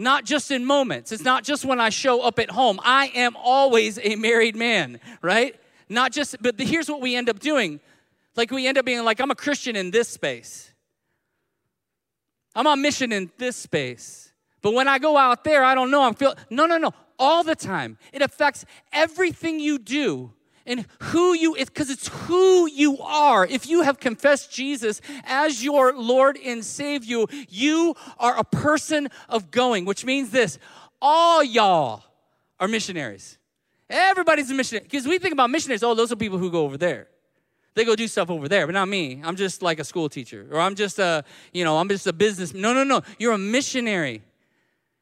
not 0.02 0.26
just 0.26 0.50
in 0.50 0.66
moments. 0.66 1.12
It's 1.12 1.24
not 1.24 1.44
just 1.44 1.64
when 1.64 1.80
I 1.80 1.90
show 1.90 2.22
up 2.22 2.40
at 2.40 2.50
home. 2.50 2.80
I 2.84 3.12
am 3.14 3.38
always 3.38 4.00
a 4.02 4.16
married 4.16 4.56
man, 4.56 5.00
right? 5.22 5.56
Not 5.90 6.12
just, 6.12 6.38
but 6.42 6.60
here's 6.60 6.90
what 6.90 7.02
we 7.02 7.16
end 7.16 7.30
up 7.30 7.40
doing. 7.40 7.80
Like 8.36 8.50
we 8.50 8.66
end 8.66 8.80
up 8.80 8.86
being 8.86 9.04
like, 9.06 9.20
I'm 9.20 9.30
a 9.30 9.36
Christian 9.36 9.76
in 9.76 9.92
this 9.92 10.10
space. 10.10 10.74
I'm 12.56 12.66
on 12.66 12.82
mission 12.82 13.12
in 13.12 13.30
this 13.38 13.56
space. 13.56 14.34
But 14.62 14.74
when 14.74 14.88
I 14.88 15.00
go 15.00 15.18
out 15.18 15.44
there, 15.44 15.64
I 15.64 15.76
don't 15.76 15.92
know. 15.92 16.04
I'm 16.04 16.16
feel 16.16 16.34
no, 16.50 16.66
no, 16.66 16.78
no. 16.78 16.92
All 17.22 17.44
the 17.44 17.56
time. 17.56 18.00
It 18.12 18.24
affects 18.24 18.66
everything 18.92 19.60
you 19.60 19.78
do 19.78 20.34
and 20.66 20.86
who 21.00 21.34
you 21.34 21.56
because 21.56 21.92
it's 21.92 22.08
who 22.08 22.68
you 22.68 22.98
are. 23.00 23.46
If 23.46 23.68
you 23.68 23.84
have 23.84 24.00
confessed 24.00 24.52
jesus 24.52 25.02
as 25.24 25.64
your 25.64 25.94
lord 25.94 26.38
and 26.44 26.66
savior 26.66 27.26
you 27.48 27.96
are 28.20 28.38
a 28.38 28.44
person 28.44 29.08
of 29.30 29.52
going 29.52 29.86
which 29.86 30.04
means 30.04 30.32
this 30.32 30.58
all 31.02 31.44
y'all 31.44 32.04
are 32.60 32.68
missionaries. 32.68 33.38
Everybody's 33.90 34.50
a 34.50 34.54
missionary 34.54 34.84
because 34.84 35.06
we 35.08 35.20
think 35.20 35.34
about 35.34 35.50
missionaries 35.52 35.84
oh 35.84 35.94
those 35.94 36.12
are 36.12 36.16
people 36.16 36.40
who 36.40 36.50
go 36.50 36.64
over 36.64 36.78
there. 36.78 37.08
They 37.74 37.86
go 37.86 37.96
do 37.96 38.08
stuff 38.08 38.30
over 38.32 38.50
there 38.50 38.66
but 38.66 38.74
not 38.74 38.88
me. 38.88 39.22
I'm 39.24 39.36
just 39.36 39.62
like 39.62 39.80
a 39.80 39.84
school 39.84 40.10
teacher 40.10 40.48
or 40.52 40.60
i'm 40.60 40.76
just 40.76 40.98
a 40.98 41.24
you 41.54 41.64
know 41.64 41.78
i'm 41.78 41.88
just 41.88 42.08
a 42.08 42.14
business 42.14 42.54
no 42.54 42.74
no 42.74 42.84
no. 42.84 43.02
You're 43.20 43.34
a 43.34 43.38
missionary 43.38 44.24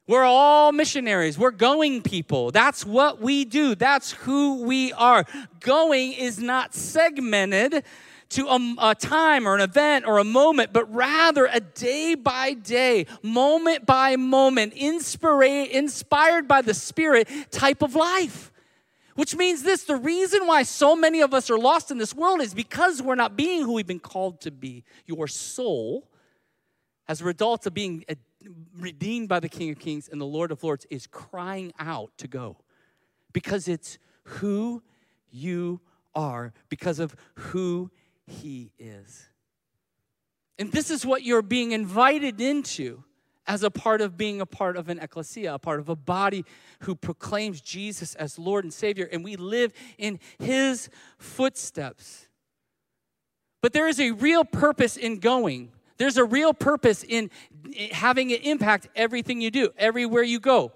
we're 0.10 0.24
all 0.24 0.72
missionaries. 0.72 1.38
We're 1.38 1.52
going 1.52 2.02
people. 2.02 2.50
That's 2.50 2.84
what 2.84 3.22
we 3.22 3.46
do. 3.46 3.76
That's 3.76 4.14
who 4.14 4.64
we 4.64 4.92
are. 4.94 5.24
Going 5.60 6.14
is 6.14 6.40
not 6.40 6.74
segmented 6.74 7.84
to 8.30 8.48
a, 8.48 8.76
a, 8.80 8.96
time 8.96 9.48
or 9.48 9.54
an 9.54 9.62
event 9.62 10.08
or 10.08 10.18
a 10.18 10.24
moment, 10.24 10.74
but 10.74 10.92
rather 10.92 11.48
a 11.52 11.60
day 11.60 12.16
by 12.16 12.54
day, 12.54 13.06
moment 13.22 13.86
by 13.86 14.16
moment, 14.16 14.74
inspira- 14.74 15.70
inspired 15.70 16.48
by 16.48 16.64
the 16.64 16.74
Spirit 16.74 17.30
type 17.52 17.84
of 17.84 17.94
life. 17.94 18.52
Which 19.14 19.36
means 19.36 19.62
this 19.62 19.84
the 19.84 19.96
reason 19.96 20.48
why 20.48 20.64
so 20.64 20.96
many 20.96 21.22
of 21.22 21.36
us 21.36 21.52
are 21.52 21.60
lost 21.60 21.92
in 21.92 22.00
this 22.00 22.16
world 22.16 22.42
is 22.42 22.56
because 22.56 23.00
we're 23.00 23.14
not 23.14 23.36
being 23.36 23.62
who 23.62 23.74
we've 23.74 23.86
been 23.86 24.00
called 24.00 24.42
to 24.42 24.50
be. 24.50 24.84
Your 25.06 25.28
soul, 25.28 26.10
as 27.08 27.22
a 27.22 27.26
result 27.26 27.68
of 27.68 27.76
being 27.76 28.06
redeemed 28.78 29.30
by 29.30 29.40
the 29.40 29.50
King 29.50 29.72
of 29.72 29.80
Kings 29.80 30.08
and 30.10 30.20
the 30.20 30.26
Lord 30.26 30.52
of 30.52 30.64
Lords, 30.64 30.86
is 30.90 31.08
crying 31.08 31.74
out 31.80 32.12
to 32.18 32.28
go 32.28 32.58
because 33.34 33.68
it's 33.68 33.98
who 34.24 34.82
you 35.32 35.82
are, 36.16 36.54
because 36.70 37.00
of 37.00 37.16
who 37.36 37.92
He 38.26 38.72
is. 38.80 39.30
And 40.58 40.72
this 40.72 40.90
is 40.90 41.06
what 41.06 41.24
you're 41.24 41.42
being 41.42 41.72
invited 41.72 42.42
into 42.42 43.04
as 43.48 43.64
a 43.64 43.72
part 43.72 44.02
of 44.02 44.16
being 44.16 44.42
a 44.42 44.46
part 44.46 44.78
of 44.78 44.90
an 44.90 45.00
ecclesia, 45.00 45.56
a 45.56 45.60
part 45.60 45.80
of 45.80 45.90
a 45.90 45.96
body 45.96 46.46
who 46.82 46.96
proclaims 46.96 47.62
Jesus 47.62 48.14
as 48.16 48.38
Lord 48.38 48.64
and 48.64 48.72
Savior, 48.72 49.10
and 49.12 49.24
we 49.24 49.36
live 49.36 49.74
in 49.98 50.20
His 50.38 50.90
footsteps. 51.18 52.28
But 53.62 53.74
there 53.74 53.88
is 53.88 54.00
a 54.00 54.12
real 54.12 54.46
purpose 54.46 54.98
in 54.98 55.18
going. 55.18 55.72
There's 56.00 56.18
a 56.18 56.24
real 56.24 56.54
purpose 56.54 57.04
in 57.04 57.30
eh, 57.78 57.90
having 57.92 58.32
it 58.32 58.44
impact 58.44 58.88
everything 58.96 59.42
you 59.42 59.52
do, 59.52 59.70
everywhere 59.78 60.24
you 60.24 60.40
go. 60.40 60.72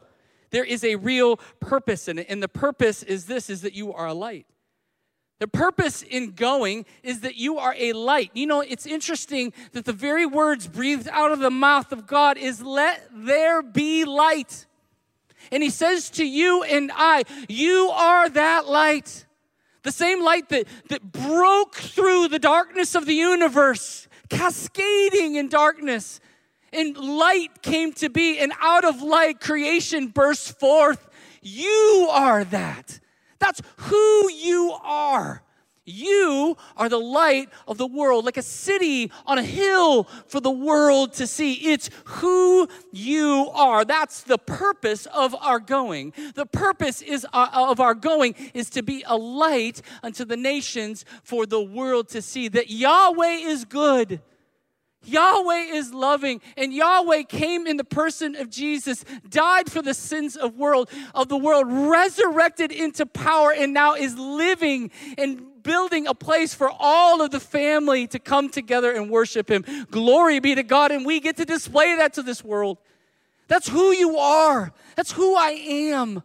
There 0.52 0.66
is 0.66 0.84
a 0.84 0.98
real 0.98 1.38
purpose 1.60 2.08
in 2.08 2.20
it. 2.20 2.28
And 2.30 2.44
the 2.44 2.48
purpose 2.48 3.02
is 3.02 3.26
this 3.26 3.50
is 3.50 3.62
that 3.62 3.74
you 3.74 3.92
are 3.92 4.06
a 4.06 4.14
light. 4.14 4.46
The 5.40 5.48
purpose 5.48 6.04
in 6.04 6.32
going 6.32 6.86
is 7.02 7.22
that 7.22 7.36
you 7.36 7.58
are 7.58 7.74
a 7.78 7.94
light. 7.94 8.32
You 8.34 8.46
know, 8.46 8.62
it's 8.62 8.86
interesting 8.86 9.52
that 9.72 9.86
the 9.86 9.94
very 9.94 10.26
words 10.26 10.68
breathed 10.68 11.08
out 11.10 11.32
of 11.32 11.40
the 11.40 11.50
mouth 11.50 11.92
of 11.92 12.06
God 12.06 12.38
is 12.38 12.62
let 12.62 13.10
there 13.12 13.64
be 13.64 14.06
light. 14.06 14.68
And 15.52 15.64
he 15.64 15.70
says 15.70 16.10
to 16.12 16.26
you 16.26 16.64
and 16.64 16.92
I, 16.94 17.24
you 17.50 17.90
are 17.94 18.30
that 18.30 18.68
light. 18.68 19.26
The 19.84 19.92
same 19.92 20.24
light 20.24 20.50
that, 20.50 20.68
that 20.90 21.12
broke 21.12 21.76
through 21.76 22.28
the 22.28 22.40
darkness 22.40 22.96
of 22.96 23.06
the 23.06 23.16
universe 23.16 24.08
cascading 24.34 25.36
in 25.36 25.50
darkness. 25.50 26.20
And 26.72 26.98
light 26.98 27.62
came 27.62 27.94
to 27.94 28.10
be, 28.10 28.40
and 28.40 28.52
out 28.60 28.84
of 28.84 29.02
light, 29.02 29.40
creation 29.40 30.08
burst 30.08 30.60
forth. 30.60 31.08
You 31.42 32.10
are 32.12 32.44
that. 32.46 33.00
That's 33.40 33.62
who 33.78 34.32
you 34.32 34.76
are. 34.84 35.44
You 35.86 36.56
are 36.78 36.88
the 36.88 37.00
light 37.00 37.50
of 37.68 37.78
the 37.78 37.88
world, 37.88 38.24
like 38.24 38.38
a 38.38 38.42
city 38.42 39.12
on 39.26 39.38
a 39.38 39.44
hill 39.44 40.06
for 40.28 40.40
the 40.40 40.52
world 40.52 41.14
to 41.14 41.28
see. 41.28 41.54
It's 41.74 41.90
who 42.06 42.70
you 42.92 43.50
are. 43.54 43.84
That's 43.84 44.24
the 44.24 44.38
purpose 44.38 45.06
of 45.08 45.36
our 45.36 45.60
going. 45.60 46.14
The 46.36 46.46
purpose 46.46 47.02
is 47.02 47.28
uh, 47.34 47.50
of 47.54 47.82
our 47.82 47.96
going 47.96 48.36
is 48.54 48.70
to 48.72 48.82
be 48.82 49.04
a 49.06 49.18
light 49.18 49.82
unto 50.02 50.24
the 50.24 50.38
nations 50.38 51.04
for 51.24 51.46
the 51.46 51.62
world 51.62 52.08
to 52.10 52.22
see 52.22 52.48
that 52.50 52.70
Yahweh 52.70 53.48
is 53.48 53.66
good 53.66 54.22
Yahweh 55.06 55.74
is 55.74 55.94
loving, 55.94 56.42
and 56.56 56.74
Yahweh 56.74 57.24
came 57.24 57.68
in 57.68 57.78
the 57.78 57.84
person 57.84 58.36
of 58.36 58.50
Jesus, 58.50 59.04
died 59.30 59.70
for 59.70 59.82
the 59.82 59.94
sins 59.94 60.38
of 60.38 60.56
world 60.56 60.90
of 61.14 61.28
the 61.28 61.38
world, 61.38 61.66
resurrected 61.70 62.72
into 62.72 63.06
power, 63.06 63.52
and 63.52 63.74
now 63.74 63.96
is 63.96 64.18
living 64.18 64.92
and 65.18 65.46
building 65.64 66.08
a 66.08 66.14
place 66.14 66.54
for 66.54 66.70
all 66.78 67.22
of 67.22 67.32
the 67.32 67.40
family 67.40 68.08
to 68.08 68.20
come 68.20 68.50
together 68.50 68.92
and 68.92 69.10
worship 69.10 69.50
Him. 69.50 69.66
Glory 69.90 70.40
be 70.40 70.56
to 70.56 70.64
God, 70.64 70.92
and 70.92 71.06
we 71.06 71.20
get 71.20 71.38
to 71.38 71.46
display 71.46 71.96
that 71.96 72.14
to 72.14 72.24
this 72.24 72.44
world. 72.44 72.78
That's 73.48 73.68
who 73.68 73.92
you 73.92 74.18
are. 74.18 74.74
That's 74.96 75.12
who 75.12 75.36
I 75.36 75.50
am. 75.50 76.24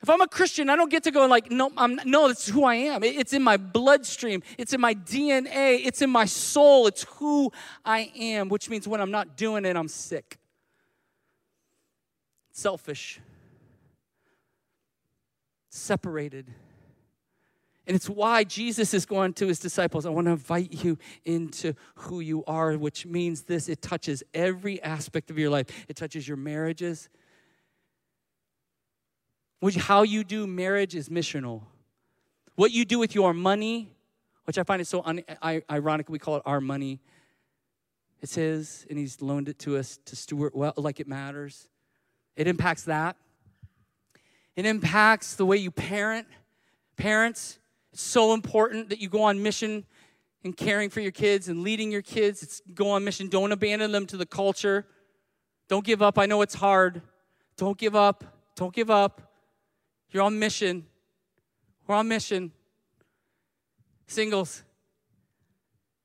If 0.00 0.08
I'm 0.08 0.20
a 0.20 0.28
Christian, 0.28 0.70
I 0.70 0.76
don't 0.76 0.90
get 0.90 1.02
to 1.04 1.10
go 1.10 1.26
like, 1.26 1.50
no, 1.50 1.72
I'm, 1.76 2.00
no, 2.04 2.28
it's 2.28 2.46
who 2.46 2.64
I 2.64 2.76
am. 2.76 3.02
It's 3.02 3.32
in 3.32 3.42
my 3.42 3.56
bloodstream. 3.56 4.44
It's 4.56 4.72
in 4.72 4.80
my 4.80 4.94
DNA. 4.94 5.84
It's 5.84 6.02
in 6.02 6.10
my 6.10 6.24
soul. 6.24 6.86
It's 6.86 7.04
who 7.16 7.50
I 7.84 8.12
am, 8.16 8.48
which 8.48 8.70
means 8.70 8.86
when 8.86 9.00
I'm 9.00 9.10
not 9.10 9.36
doing 9.36 9.64
it, 9.64 9.76
I'm 9.76 9.88
sick. 9.88 10.38
Selfish. 12.52 13.20
Separated. 15.68 16.46
And 17.88 17.96
it's 17.96 18.08
why 18.08 18.44
Jesus 18.44 18.92
is 18.92 19.06
going 19.06 19.32
to 19.34 19.46
his 19.46 19.58
disciples. 19.58 20.04
I 20.04 20.10
want 20.10 20.26
to 20.26 20.32
invite 20.32 20.84
you 20.84 20.98
into 21.24 21.72
who 21.94 22.20
you 22.20 22.44
are, 22.44 22.76
which 22.76 23.06
means 23.06 23.42
this 23.42 23.66
it 23.66 23.80
touches 23.80 24.22
every 24.34 24.80
aspect 24.82 25.30
of 25.30 25.38
your 25.38 25.48
life. 25.48 25.66
It 25.88 25.96
touches 25.96 26.28
your 26.28 26.36
marriages, 26.36 27.08
how 29.78 30.02
you 30.02 30.22
do 30.22 30.46
marriage 30.46 30.94
is 30.94 31.08
missional. 31.08 31.62
What 32.56 32.72
you 32.72 32.84
do 32.84 32.98
with 32.98 33.14
your 33.14 33.32
money, 33.32 33.88
which 34.44 34.58
I 34.58 34.62
find 34.64 34.82
it 34.82 34.86
so 34.86 35.02
un- 35.04 35.24
ironic, 35.70 36.08
we 36.08 36.18
call 36.18 36.36
it 36.36 36.42
our 36.44 36.60
money. 36.60 37.00
It's 38.20 38.34
His, 38.34 38.86
and 38.90 38.98
He's 38.98 39.22
loaned 39.22 39.48
it 39.48 39.58
to 39.60 39.76
us 39.78 39.98
to 40.04 40.14
steward 40.14 40.52
well, 40.54 40.74
like 40.76 41.00
it 41.00 41.08
matters. 41.08 41.68
It 42.36 42.46
impacts 42.46 42.84
that. 42.84 43.16
It 44.56 44.66
impacts 44.66 45.36
the 45.36 45.46
way 45.46 45.56
you 45.56 45.70
parent. 45.70 46.26
Parents, 46.96 47.58
it's 47.92 48.02
so 48.02 48.34
important 48.34 48.90
that 48.90 49.00
you 49.00 49.08
go 49.08 49.22
on 49.22 49.42
mission 49.42 49.84
and 50.44 50.56
caring 50.56 50.90
for 50.90 51.00
your 51.00 51.12
kids 51.12 51.48
and 51.48 51.62
leading 51.62 51.90
your 51.90 52.02
kids. 52.02 52.42
It's 52.42 52.62
go 52.74 52.90
on 52.90 53.04
mission. 53.04 53.28
Don't 53.28 53.52
abandon 53.52 53.92
them 53.92 54.06
to 54.06 54.16
the 54.16 54.26
culture. 54.26 54.86
Don't 55.68 55.84
give 55.84 56.02
up. 56.02 56.18
I 56.18 56.26
know 56.26 56.42
it's 56.42 56.54
hard. 56.54 57.02
Don't 57.56 57.76
give 57.76 57.96
up. 57.96 58.24
Don't 58.54 58.74
give 58.74 58.90
up. 58.90 59.32
You're 60.10 60.22
on 60.22 60.38
mission. 60.38 60.86
We're 61.86 61.96
on 61.96 62.08
mission. 62.08 62.52
Singles, 64.06 64.62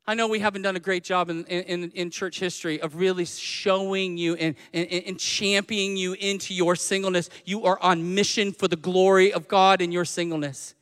I 0.05 0.15
know 0.15 0.27
we 0.27 0.39
haven't 0.39 0.63
done 0.63 0.75
a 0.75 0.81
great 0.81 1.05
job 1.05 1.29
in, 1.29 1.45
in, 1.45 1.89
in 1.91 2.11
church 2.11 2.39
history 2.39 2.81
of 2.81 2.97
really 2.97 3.23
showing 3.23 4.17
you 4.17 4.35
and, 4.35 4.55
and, 4.73 4.87
and 4.91 5.17
championing 5.17 5.95
you 5.95 6.13
into 6.13 6.53
your 6.53 6.75
singleness. 6.75 7.29
You 7.45 7.63
are 7.63 7.81
on 7.81 8.13
mission 8.13 8.51
for 8.51 8.67
the 8.67 8.75
glory 8.75 9.31
of 9.31 9.47
God 9.47 9.81
in 9.81 9.93
your 9.93 10.03
singleness. 10.03 10.75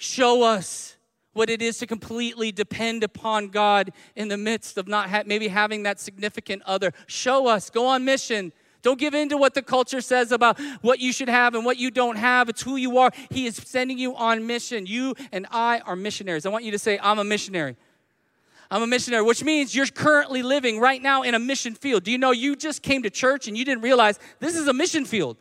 Show 0.00 0.42
us 0.42 0.96
what 1.34 1.50
it 1.50 1.60
is 1.60 1.76
to 1.76 1.86
completely 1.86 2.50
depend 2.50 3.04
upon 3.04 3.48
God 3.48 3.92
in 4.16 4.28
the 4.28 4.38
midst 4.38 4.78
of 4.78 4.88
not 4.88 5.10
ha- 5.10 5.24
maybe 5.26 5.46
having 5.46 5.82
that 5.82 6.00
significant 6.00 6.62
other. 6.64 6.94
Show 7.06 7.46
us, 7.46 7.68
go 7.68 7.84
on 7.84 8.02
mission. 8.02 8.50
Don't 8.80 8.98
give 8.98 9.12
in 9.12 9.28
to 9.28 9.36
what 9.36 9.52
the 9.52 9.60
culture 9.60 10.00
says 10.00 10.32
about 10.32 10.58
what 10.80 11.00
you 11.00 11.12
should 11.12 11.28
have 11.28 11.54
and 11.54 11.66
what 11.66 11.76
you 11.76 11.90
don't 11.90 12.16
have. 12.16 12.48
It's 12.48 12.62
who 12.62 12.76
you 12.76 12.96
are. 12.96 13.10
He 13.28 13.44
is 13.44 13.56
sending 13.56 13.98
you 13.98 14.16
on 14.16 14.46
mission. 14.46 14.86
You 14.86 15.14
and 15.32 15.46
I 15.50 15.80
are 15.80 15.96
missionaries. 15.96 16.46
I 16.46 16.48
want 16.48 16.64
you 16.64 16.70
to 16.70 16.78
say, 16.78 16.98
I'm 17.02 17.18
a 17.18 17.24
missionary. 17.24 17.76
I'm 18.70 18.82
a 18.82 18.86
missionary, 18.86 19.22
which 19.22 19.44
means 19.44 19.74
you're 19.74 19.84
currently 19.84 20.42
living 20.42 20.80
right 20.80 21.02
now 21.02 21.24
in 21.24 21.34
a 21.34 21.38
mission 21.38 21.74
field. 21.74 22.04
Do 22.04 22.10
you 22.10 22.16
know 22.16 22.30
you 22.30 22.56
just 22.56 22.80
came 22.80 23.02
to 23.02 23.10
church 23.10 23.48
and 23.48 23.58
you 23.58 23.66
didn't 23.66 23.82
realize 23.82 24.18
this 24.38 24.56
is 24.56 24.66
a 24.66 24.72
mission 24.72 25.04
field? 25.04 25.36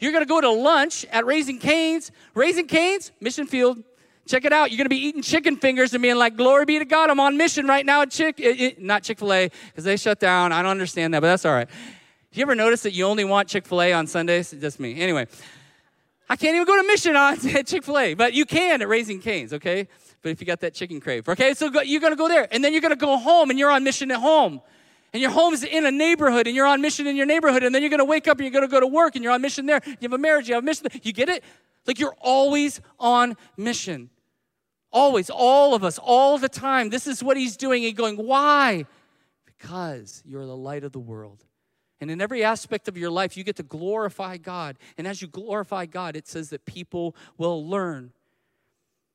You're 0.00 0.12
going 0.12 0.24
to 0.24 0.28
go 0.28 0.40
to 0.40 0.50
lunch 0.50 1.04
at 1.12 1.26
Raising 1.26 1.58
Cane's. 1.58 2.10
Raising 2.34 2.66
Cane's, 2.66 3.12
Mission 3.20 3.46
Field. 3.46 3.82
Check 4.26 4.44
it 4.44 4.52
out. 4.52 4.70
You're 4.70 4.78
going 4.78 4.86
to 4.86 4.90
be 4.90 4.96
eating 4.96 5.22
chicken 5.22 5.56
fingers 5.56 5.92
and 5.92 6.02
being 6.02 6.16
like, 6.16 6.36
glory 6.36 6.64
be 6.64 6.78
to 6.78 6.84
God, 6.84 7.10
I'm 7.10 7.20
on 7.20 7.36
mission 7.36 7.66
right 7.66 7.84
now 7.84 8.02
at 8.02 8.10
Chick, 8.10 8.38
it, 8.38 8.60
it, 8.60 8.82
not 8.82 9.02
Chick-fil-A, 9.02 9.50
because 9.66 9.84
they 9.84 9.96
shut 9.96 10.20
down. 10.20 10.52
I 10.52 10.62
don't 10.62 10.70
understand 10.70 11.12
that, 11.14 11.20
but 11.20 11.26
that's 11.26 11.44
all 11.44 11.52
right. 11.52 11.68
You 12.32 12.42
ever 12.42 12.54
notice 12.54 12.82
that 12.82 12.92
you 12.92 13.06
only 13.06 13.24
want 13.24 13.48
Chick-fil-A 13.48 13.92
on 13.92 14.06
Sundays? 14.06 14.52
Just 14.52 14.78
me. 14.78 15.00
Anyway, 15.00 15.26
I 16.28 16.36
can't 16.36 16.54
even 16.54 16.66
go 16.66 16.80
to 16.80 16.86
mission 16.86 17.16
on 17.16 17.44
at 17.56 17.66
Chick-fil-A, 17.66 18.14
but 18.14 18.32
you 18.32 18.46
can 18.46 18.80
at 18.80 18.88
Raising 18.88 19.20
Cane's, 19.20 19.52
okay? 19.52 19.88
But 20.22 20.30
if 20.30 20.40
you 20.40 20.46
got 20.46 20.60
that 20.60 20.74
chicken 20.74 21.00
crave, 21.00 21.28
okay? 21.28 21.52
So 21.54 21.68
go, 21.68 21.80
you're 21.80 22.00
going 22.00 22.12
to 22.12 22.16
go 22.16 22.28
there, 22.28 22.46
and 22.52 22.62
then 22.62 22.72
you're 22.72 22.82
going 22.82 22.94
to 22.94 22.96
go 22.96 23.18
home, 23.18 23.50
and 23.50 23.58
you're 23.58 23.70
on 23.70 23.84
mission 23.84 24.10
at 24.12 24.20
home 24.20 24.60
and 25.12 25.20
your 25.20 25.30
home's 25.30 25.64
in 25.64 25.86
a 25.86 25.90
neighborhood 25.90 26.46
and 26.46 26.54
you're 26.54 26.66
on 26.66 26.80
mission 26.80 27.06
in 27.06 27.16
your 27.16 27.26
neighborhood 27.26 27.62
and 27.62 27.74
then 27.74 27.82
you're 27.82 27.90
going 27.90 27.98
to 27.98 28.04
wake 28.04 28.28
up 28.28 28.38
and 28.38 28.44
you're 28.44 28.52
going 28.52 28.66
to 28.66 28.70
go 28.70 28.80
to 28.80 28.86
work 28.86 29.16
and 29.16 29.24
you're 29.24 29.32
on 29.32 29.42
mission 29.42 29.66
there. 29.66 29.80
You 29.84 29.96
have 30.02 30.12
a 30.12 30.18
marriage 30.18 30.48
you 30.48 30.54
have 30.54 30.62
a 30.62 30.66
mission 30.66 30.86
you 31.02 31.12
get 31.12 31.28
it? 31.28 31.42
Like 31.86 31.98
you're 31.98 32.14
always 32.20 32.80
on 32.98 33.36
mission. 33.56 34.10
Always 34.92 35.30
all 35.30 35.74
of 35.74 35.84
us 35.84 35.98
all 35.98 36.38
the 36.38 36.48
time. 36.48 36.90
This 36.90 37.06
is 37.06 37.22
what 37.22 37.36
he's 37.36 37.56
doing 37.56 37.84
and 37.84 37.96
going 37.96 38.16
why? 38.16 38.86
Because 39.46 40.22
you're 40.24 40.46
the 40.46 40.56
light 40.56 40.84
of 40.84 40.92
the 40.92 41.00
world. 41.00 41.44
And 42.00 42.10
in 42.10 42.20
every 42.20 42.44
aspect 42.44 42.86
of 42.88 42.96
your 42.96 43.10
life 43.10 43.36
you 43.36 43.42
get 43.42 43.56
to 43.56 43.62
glorify 43.64 44.36
god. 44.36 44.78
And 44.96 45.08
as 45.08 45.20
you 45.20 45.28
glorify 45.28 45.86
god 45.86 46.14
it 46.14 46.28
says 46.28 46.50
that 46.50 46.66
people 46.66 47.16
will 47.36 47.66
learn. 47.66 48.12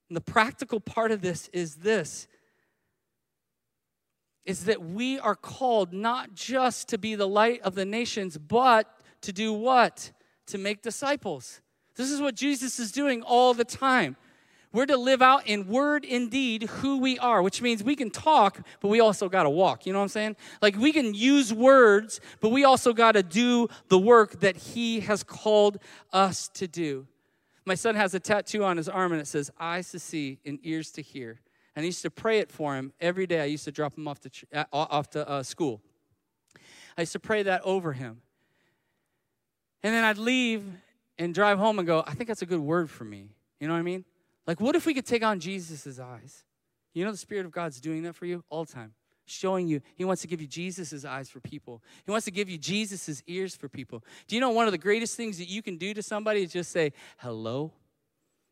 And 0.09 0.15
the 0.15 0.21
practical 0.21 0.79
part 0.79 1.11
of 1.11 1.21
this 1.21 1.47
is 1.53 1.77
this 1.77 2.27
is 4.45 4.65
that 4.65 4.81
we 4.81 5.19
are 5.19 5.35
called 5.35 5.93
not 5.93 6.33
just 6.33 6.87
to 6.89 6.97
be 6.97 7.15
the 7.15 7.27
light 7.27 7.61
of 7.61 7.75
the 7.75 7.85
nations, 7.85 8.37
but 8.37 8.99
to 9.21 9.33
do 9.33 9.51
what? 9.51 10.11
To 10.47 10.57
make 10.57 10.81
disciples. 10.81 11.61
This 11.95 12.11
is 12.11 12.21
what 12.21 12.35
Jesus 12.35 12.79
is 12.79 12.91
doing 12.91 13.21
all 13.23 13.53
the 13.53 13.65
time. 13.65 14.17
We're 14.71 14.85
to 14.87 14.97
live 14.97 15.21
out 15.21 15.47
in 15.47 15.69
word 15.69 16.05
and 16.05 16.29
deed 16.29 16.63
who 16.63 16.97
we 16.97 17.17
are, 17.19 17.41
which 17.41 17.61
means 17.61 17.81
we 17.81 17.95
can 17.95 18.11
talk, 18.11 18.59
but 18.81 18.89
we 18.89 18.99
also 18.99 19.29
got 19.29 19.43
to 19.43 19.49
walk. 19.49 19.85
You 19.85 19.93
know 19.93 19.99
what 19.99 20.03
I'm 20.03 20.09
saying? 20.09 20.35
Like 20.61 20.75
we 20.75 20.91
can 20.91 21.13
use 21.13 21.53
words, 21.53 22.19
but 22.41 22.49
we 22.49 22.65
also 22.65 22.91
got 22.91 23.13
to 23.13 23.23
do 23.23 23.69
the 23.87 23.97
work 23.97 24.41
that 24.41 24.57
He 24.57 24.99
has 24.99 25.23
called 25.23 25.77
us 26.11 26.49
to 26.55 26.67
do. 26.67 27.07
My 27.65 27.75
son 27.75 27.95
has 27.95 28.13
a 28.13 28.19
tattoo 28.19 28.63
on 28.63 28.77
his 28.77 28.87
arm 28.87 29.11
and 29.11 29.21
it 29.21 29.27
says, 29.27 29.49
Eyes 29.59 29.91
to 29.91 29.99
see 29.99 30.39
and 30.45 30.59
ears 30.61 30.91
to 30.91 31.01
hear 31.01 31.39
and 31.75 31.83
I 31.83 31.85
used 31.85 32.01
to 32.03 32.09
pray 32.09 32.39
it 32.39 32.51
for 32.51 32.75
him 32.75 32.93
every 33.01 33.27
day. 33.27 33.41
I 33.41 33.45
used 33.45 33.65
to 33.65 33.71
drop 33.71 33.97
him 33.97 34.07
off 34.07 34.19
to, 34.21 34.29
uh, 34.53 34.63
off 34.71 35.09
to 35.11 35.27
uh, 35.27 35.43
school. 35.43 35.81
I 36.97 37.01
used 37.01 37.11
to 37.13 37.19
pray 37.19 37.43
that 37.43 37.61
over 37.63 37.93
him. 37.93 38.21
And 39.83 39.93
then 39.93 40.03
I'd 40.03 40.17
leave 40.17 40.63
and 41.19 41.33
drive 41.33 41.57
home 41.57 41.77
and 41.79 41.85
go, 41.85 42.03
I 42.07 42.13
think 42.13 42.27
that's 42.27 42.41
a 42.41 42.45
good 42.45 42.59
word 42.59 42.89
for 42.89 43.03
me. 43.03 43.29
You 43.59 43.67
know 43.67 43.73
what 43.73 43.79
I 43.79 43.83
mean? 43.83 44.05
Like, 44.47 44.59
what 44.59 44.75
if 44.75 44.85
we 44.85 44.93
could 44.93 45.05
take 45.05 45.23
on 45.23 45.39
Jesus' 45.39 45.99
eyes? 45.99 46.43
You 46.93 47.03
know, 47.03 47.11
the 47.11 47.17
Spirit 47.17 47.45
of 47.45 47.51
God's 47.51 47.81
doing 47.81 48.03
that 48.03 48.15
for 48.15 48.25
you 48.25 48.43
all 48.49 48.63
the 48.63 48.71
time, 48.71 48.93
showing 49.25 49.67
you. 49.67 49.81
He 49.95 50.05
wants 50.05 50.21
to 50.21 50.27
give 50.27 50.39
you 50.39 50.47
Jesus' 50.47 51.03
eyes 51.03 51.29
for 51.29 51.39
people, 51.41 51.83
He 52.05 52.11
wants 52.11 52.25
to 52.25 52.31
give 52.31 52.49
you 52.49 52.57
Jesus' 52.57 53.21
ears 53.27 53.55
for 53.55 53.67
people. 53.67 54.03
Do 54.27 54.35
you 54.35 54.41
know 54.41 54.51
one 54.51 54.65
of 54.65 54.71
the 54.71 54.77
greatest 54.77 55.17
things 55.17 55.37
that 55.39 55.49
you 55.49 55.61
can 55.61 55.77
do 55.77 55.93
to 55.93 56.01
somebody 56.01 56.43
is 56.43 56.53
just 56.53 56.71
say, 56.71 56.93
hello? 57.17 57.73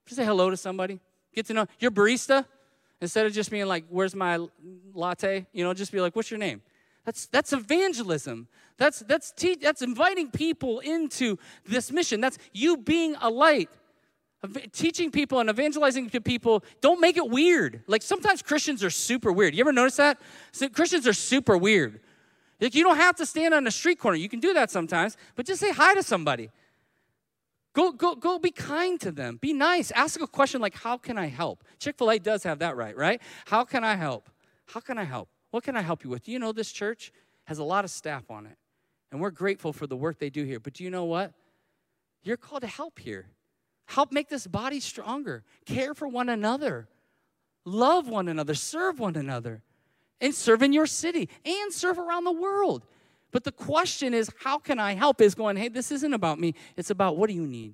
Just 0.05 0.17
say 0.17 0.25
hello 0.25 0.49
to 0.49 0.57
somebody. 0.57 0.99
Get 1.33 1.45
to 1.47 1.53
know 1.53 1.67
your 1.79 1.91
barista. 1.91 2.45
Instead 3.03 3.25
of 3.25 3.33
just 3.33 3.51
being 3.51 3.65
like, 3.65 3.83
where's 3.89 4.15
my 4.15 4.39
latte? 4.93 5.45
You 5.51 5.65
know, 5.65 5.73
just 5.73 5.91
be 5.91 5.99
like, 5.99 6.15
what's 6.15 6.31
your 6.31 6.37
name? 6.37 6.61
That's, 7.03 7.25
that's 7.25 7.51
evangelism. 7.51 8.47
That's, 8.77 8.99
that's, 8.99 9.33
te- 9.33 9.55
that's 9.55 9.81
inviting 9.81 10.31
people 10.31 10.79
into 10.79 11.37
this 11.65 11.91
mission. 11.91 12.21
That's 12.21 12.37
you 12.53 12.77
being 12.77 13.17
a 13.19 13.29
light. 13.29 13.69
Teaching 14.71 15.11
people 15.11 15.41
and 15.41 15.49
evangelizing 15.49 16.09
to 16.11 16.21
people, 16.21 16.63
don't 16.79 17.01
make 17.01 17.17
it 17.17 17.29
weird. 17.29 17.83
Like 17.87 18.01
sometimes 18.01 18.41
Christians 18.41 18.85
are 18.85 18.89
super 18.89 19.33
weird. 19.33 19.53
You 19.53 19.61
ever 19.61 19.73
notice 19.73 19.97
that? 19.97 20.17
So 20.53 20.69
Christians 20.69 21.05
are 21.05 21.13
super 21.13 21.57
weird. 21.57 21.99
Like 22.61 22.73
you 22.73 22.85
don't 22.85 22.95
have 22.95 23.17
to 23.17 23.25
stand 23.25 23.53
on 23.53 23.67
a 23.67 23.71
street 23.71 23.99
corner. 23.99 24.17
You 24.17 24.29
can 24.29 24.39
do 24.39 24.53
that 24.53 24.71
sometimes, 24.71 25.17
but 25.35 25.45
just 25.45 25.59
say 25.59 25.73
hi 25.73 25.93
to 25.93 26.03
somebody. 26.03 26.51
Go, 27.73 27.91
go, 27.91 28.15
go 28.15 28.37
be 28.37 28.51
kind 28.51 28.99
to 29.01 29.11
them. 29.11 29.37
Be 29.37 29.51
nice. 29.51 29.91
Ask 29.91 30.21
a 30.21 30.27
question 30.27 30.61
like, 30.61 30.75
How 30.75 30.97
can 30.97 31.17
I 31.17 31.25
help? 31.25 31.63
Chick 31.79 31.97
fil 31.97 32.11
A 32.11 32.19
does 32.19 32.43
have 32.43 32.59
that 32.59 32.77
right, 32.77 32.95
right? 32.95 33.21
How 33.45 33.63
can 33.63 33.83
I 33.83 33.95
help? 33.95 34.29
How 34.67 34.79
can 34.79 34.97
I 34.97 35.03
help? 35.03 35.29
What 35.51 35.63
can 35.63 35.75
I 35.75 35.81
help 35.81 36.03
you 36.03 36.09
with? 36.09 36.23
Do 36.23 36.31
you 36.31 36.39
know 36.39 36.51
this 36.51 36.71
church 36.71 37.11
has 37.45 37.59
a 37.59 37.63
lot 37.63 37.83
of 37.83 37.91
staff 37.91 38.29
on 38.29 38.45
it? 38.45 38.57
And 39.11 39.21
we're 39.21 39.31
grateful 39.31 39.73
for 39.73 39.85
the 39.85 39.95
work 39.95 40.17
they 40.17 40.29
do 40.29 40.43
here. 40.43 40.59
But 40.59 40.73
do 40.73 40.83
you 40.83 40.89
know 40.89 41.05
what? 41.05 41.33
You're 42.23 42.37
called 42.37 42.61
to 42.61 42.67
help 42.67 42.99
here. 42.99 43.27
Help 43.85 44.11
make 44.11 44.29
this 44.29 44.47
body 44.47 44.79
stronger. 44.79 45.43
Care 45.65 45.93
for 45.93 46.07
one 46.07 46.29
another. 46.29 46.87
Love 47.65 48.07
one 48.07 48.27
another. 48.27 48.55
Serve 48.55 48.99
one 48.99 49.15
another. 49.15 49.61
And 50.21 50.33
serve 50.33 50.63
in 50.63 50.73
your 50.73 50.87
city 50.87 51.29
and 51.45 51.73
serve 51.73 51.99
around 51.99 52.23
the 52.23 52.31
world. 52.31 52.85
But 53.33 53.43
the 53.43 53.51
question 53.51 54.13
is, 54.13 54.31
how 54.43 54.59
can 54.59 54.79
I 54.79 54.93
help? 54.93 55.19
Is 55.19 55.35
going, 55.35 55.57
hey, 55.57 55.67
this 55.67 55.91
isn't 55.91 56.13
about 56.13 56.39
me. 56.39 56.53
It's 56.77 56.91
about 56.91 57.17
what 57.17 57.27
do 57.27 57.33
you 57.33 57.47
need? 57.47 57.73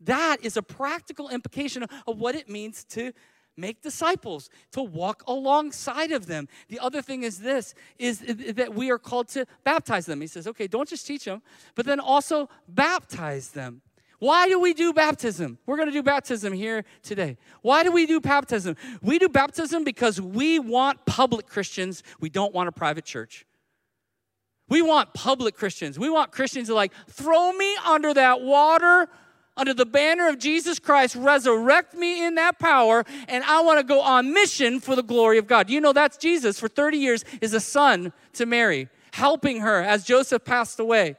That 0.00 0.38
is 0.42 0.56
a 0.56 0.62
practical 0.62 1.28
implication 1.28 1.84
of 2.06 2.18
what 2.18 2.34
it 2.34 2.48
means 2.48 2.84
to 2.84 3.12
make 3.56 3.82
disciples 3.82 4.50
to 4.72 4.82
walk 4.82 5.22
alongside 5.28 6.10
of 6.10 6.26
them. 6.26 6.48
The 6.68 6.80
other 6.80 7.00
thing 7.00 7.22
is 7.22 7.38
this 7.38 7.74
is 7.98 8.18
that 8.18 8.74
we 8.74 8.90
are 8.90 8.98
called 8.98 9.28
to 9.28 9.46
baptize 9.62 10.06
them. 10.06 10.20
He 10.20 10.26
says 10.26 10.48
okay 10.48 10.66
don't 10.66 10.88
just 10.88 11.06
teach 11.06 11.24
them 11.24 11.40
but 11.76 11.86
then 11.86 12.00
also 12.00 12.48
baptize 12.66 13.50
them. 13.50 13.80
Why 14.18 14.48
do 14.48 14.58
we 14.58 14.74
do 14.74 14.92
baptism? 14.92 15.58
We're 15.66 15.76
going 15.76 15.88
to 15.88 15.92
do 15.92 16.02
baptism 16.02 16.52
here 16.52 16.84
today. 17.02 17.36
Why 17.62 17.84
do 17.84 17.92
we 17.92 18.06
do 18.06 18.20
baptism? 18.20 18.76
We 19.02 19.20
do 19.20 19.28
baptism 19.28 19.84
because 19.84 20.20
we 20.20 20.58
want 20.58 21.04
public 21.04 21.46
christians. 21.46 22.02
We 22.20 22.30
don't 22.30 22.52
want 22.52 22.68
a 22.68 22.72
private 22.72 23.04
church 23.04 23.46
we 24.68 24.82
want 24.82 25.12
public 25.14 25.56
Christians. 25.56 25.98
We 25.98 26.08
want 26.08 26.32
Christians 26.32 26.68
to 26.68 26.74
like, 26.74 26.92
throw 27.08 27.52
me 27.52 27.76
under 27.84 28.14
that 28.14 28.40
water, 28.40 29.08
under 29.56 29.74
the 29.74 29.86
banner 29.86 30.28
of 30.28 30.38
Jesus 30.38 30.78
Christ, 30.78 31.14
resurrect 31.14 31.94
me 31.94 32.26
in 32.26 32.34
that 32.36 32.58
power, 32.58 33.04
and 33.28 33.44
I 33.44 33.60
want 33.60 33.78
to 33.78 33.84
go 33.84 34.00
on 34.00 34.32
mission 34.32 34.80
for 34.80 34.96
the 34.96 35.02
glory 35.02 35.38
of 35.38 35.46
God. 35.46 35.70
You 35.70 35.80
know, 35.80 35.92
that's 35.92 36.16
Jesus 36.16 36.58
for 36.58 36.68
30 36.68 36.98
years, 36.98 37.24
is 37.40 37.54
a 37.54 37.60
son 37.60 38.12
to 38.32 38.46
Mary, 38.46 38.88
helping 39.12 39.60
her 39.60 39.80
as 39.82 40.04
Joseph 40.04 40.44
passed 40.44 40.80
away. 40.80 41.16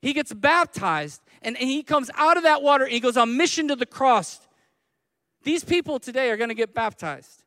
He 0.00 0.12
gets 0.12 0.32
baptized, 0.32 1.20
and, 1.42 1.56
and 1.56 1.68
he 1.68 1.82
comes 1.82 2.10
out 2.16 2.36
of 2.36 2.42
that 2.44 2.62
water, 2.62 2.84
and 2.84 2.92
he 2.92 3.00
goes 3.00 3.16
on 3.16 3.36
mission 3.36 3.68
to 3.68 3.76
the 3.76 3.86
cross. 3.86 4.40
These 5.42 5.64
people 5.64 5.98
today 5.98 6.30
are 6.30 6.36
going 6.36 6.50
to 6.50 6.54
get 6.54 6.74
baptized 6.74 7.42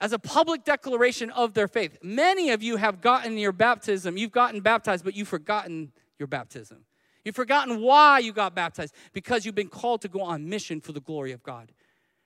as 0.00 0.12
a 0.12 0.18
public 0.18 0.64
declaration 0.64 1.30
of 1.30 1.54
their 1.54 1.68
faith. 1.68 1.98
Many 2.02 2.50
of 2.50 2.62
you 2.62 2.76
have 2.76 3.00
gotten 3.00 3.36
your 3.36 3.52
baptism, 3.52 4.16
you've 4.16 4.32
gotten 4.32 4.60
baptized, 4.60 5.04
but 5.04 5.14
you've 5.14 5.28
forgotten 5.28 5.92
your 6.18 6.28
baptism. 6.28 6.84
You've 7.24 7.36
forgotten 7.36 7.80
why 7.80 8.20
you 8.20 8.32
got 8.32 8.54
baptized 8.54 8.94
because 9.12 9.44
you've 9.44 9.54
been 9.54 9.68
called 9.68 10.02
to 10.02 10.08
go 10.08 10.22
on 10.22 10.48
mission 10.48 10.80
for 10.80 10.92
the 10.92 11.00
glory 11.00 11.32
of 11.32 11.42
God. 11.42 11.72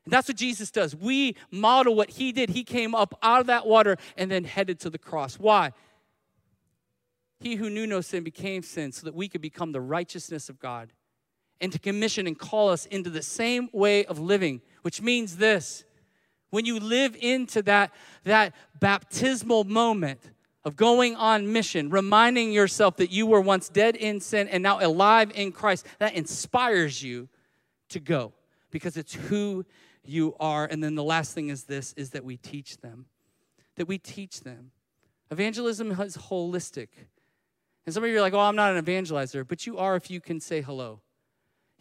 And 0.05 0.13
that's 0.13 0.29
what 0.29 0.37
Jesus 0.37 0.71
does. 0.71 0.95
We 0.95 1.37
model 1.51 1.95
what 1.95 2.11
he 2.11 2.33
did. 2.33 2.51
He 2.51 2.65
came 2.65 2.95
up 2.95 3.19
out 3.23 3.41
of 3.41 3.47
that 3.47 3.67
water 3.67 3.97
and 4.17 4.31
then 4.31 4.45
headed 4.45 4.81
to 4.81 4.91
the 4.91 4.99
cross. 4.99 5.37
Why? 5.37 5.73
He 7.41 7.57
who 7.57 7.71
knew 7.71 7.87
no 7.87 8.01
sin 8.01 8.23
became 8.23 8.63
sin 8.63 8.93
so 8.93 9.05
that 9.05 9.15
we 9.15 9.29
could 9.29 9.41
become 9.41 9.73
the 9.73 9.81
righteousness 9.81 10.49
of 10.49 10.59
God 10.59 10.93
and 11.61 11.73
to 11.73 11.79
commission 11.79 12.27
and 12.27 12.39
call 12.39 12.69
us 12.69 12.87
into 12.87 13.11
the 13.11 13.23
same 13.23 13.69
way 13.73 14.05
of 14.05 14.19
living, 14.19 14.61
which 14.83 15.01
means 15.01 15.37
this 15.37 15.85
when 16.53 16.67
you 16.67 16.79
live 16.79 17.17
into 17.19 17.63
that, 17.63 17.93
that 18.25 18.55
baptismal 18.79 19.65
moment 19.65 20.21
of 20.65 20.77
going 20.77 21.17
on 21.17 21.51
mission, 21.51 21.89
reminding 21.89 22.53
yourself 22.53 22.99
that 22.99 23.11
you 23.11 23.27
were 23.27 23.41
once 23.41 23.71
dead 23.71 23.97
in 23.97 24.21
sin 24.21 24.49
and 24.49 24.63
now 24.63 24.79
alive 24.79 25.33
in 25.35 25.51
Christ, 25.51 25.87
that 25.99 26.13
inspires 26.13 27.03
you 27.03 27.31
to 27.89 27.99
go 27.99 28.35
because 28.71 28.99
it's 28.99 29.15
who 29.15 29.65
you 30.05 30.37
are. 30.39 30.67
And 30.67 30.85
then 30.85 30.95
the 30.95 31.03
last 31.03 31.35
thing 31.35 31.49
is 31.49 31.65
this 31.65 31.95
is 31.95 32.11
that 32.11 32.23
we 32.23 32.37
teach 32.37 32.77
them. 32.77 33.07
That 33.77 33.89
we 33.89 33.97
teach 33.97 34.43
them. 34.43 34.73
Evangelism 35.31 35.91
is 36.03 36.19
holistic. 36.19 36.89
And 37.87 37.95
some 37.95 38.05
of 38.05 38.11
you 38.11 38.19
are 38.19 38.21
like, 38.21 38.35
oh, 38.35 38.41
I'm 38.41 38.57
not 38.57 38.77
an 38.77 38.85
evangelizer, 38.85 39.49
but 39.49 39.67
you 39.67 39.79
are 39.79 39.97
if 39.97 40.11
you 40.11 40.21
can 40.21 40.39
say 40.39 40.61
hello. 40.61 41.01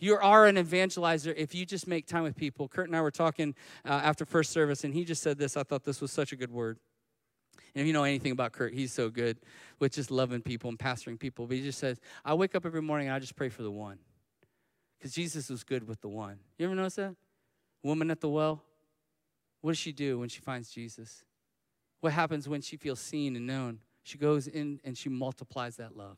You 0.01 0.17
are 0.17 0.47
an 0.47 0.55
evangelizer 0.55 1.33
if 1.37 1.53
you 1.53 1.63
just 1.63 1.87
make 1.87 2.07
time 2.07 2.23
with 2.23 2.35
people. 2.35 2.67
Kurt 2.67 2.87
and 2.87 2.95
I 2.95 3.01
were 3.01 3.11
talking 3.11 3.53
uh, 3.85 3.89
after 3.89 4.25
first 4.25 4.51
service, 4.51 4.83
and 4.83 4.95
he 4.95 5.05
just 5.05 5.21
said 5.21 5.37
this. 5.37 5.55
I 5.55 5.61
thought 5.61 5.83
this 5.83 6.01
was 6.01 6.11
such 6.11 6.33
a 6.33 6.35
good 6.35 6.51
word. 6.51 6.79
And 7.75 7.81
if 7.81 7.87
you 7.87 7.93
know 7.93 8.03
anything 8.03 8.31
about 8.31 8.51
Kurt, 8.51 8.73
he's 8.73 8.91
so 8.91 9.11
good 9.11 9.37
with 9.79 9.93
just 9.93 10.09
loving 10.09 10.41
people 10.41 10.69
and 10.69 10.79
pastoring 10.79 11.19
people. 11.19 11.45
But 11.45 11.57
he 11.57 11.63
just 11.63 11.77
says, 11.77 11.99
I 12.25 12.33
wake 12.33 12.55
up 12.55 12.65
every 12.65 12.81
morning 12.81 13.07
and 13.07 13.15
I 13.15 13.19
just 13.19 13.35
pray 13.35 13.49
for 13.49 13.61
the 13.61 13.69
one. 13.69 13.99
Because 14.97 15.13
Jesus 15.13 15.49
was 15.49 15.63
good 15.63 15.87
with 15.87 16.01
the 16.01 16.09
one. 16.09 16.39
You 16.57 16.65
ever 16.65 16.75
notice 16.75 16.95
that? 16.95 17.15
Woman 17.83 18.09
at 18.09 18.21
the 18.21 18.29
well, 18.29 18.63
what 19.61 19.71
does 19.71 19.77
she 19.77 19.91
do 19.91 20.17
when 20.17 20.29
she 20.29 20.41
finds 20.41 20.71
Jesus? 20.71 21.23
What 21.99 22.13
happens 22.13 22.49
when 22.49 22.61
she 22.61 22.75
feels 22.75 22.99
seen 22.99 23.35
and 23.35 23.45
known? 23.45 23.79
She 24.03 24.17
goes 24.17 24.47
in 24.47 24.79
and 24.83 24.97
she 24.97 25.09
multiplies 25.09 25.75
that 25.75 25.95
love. 25.95 26.17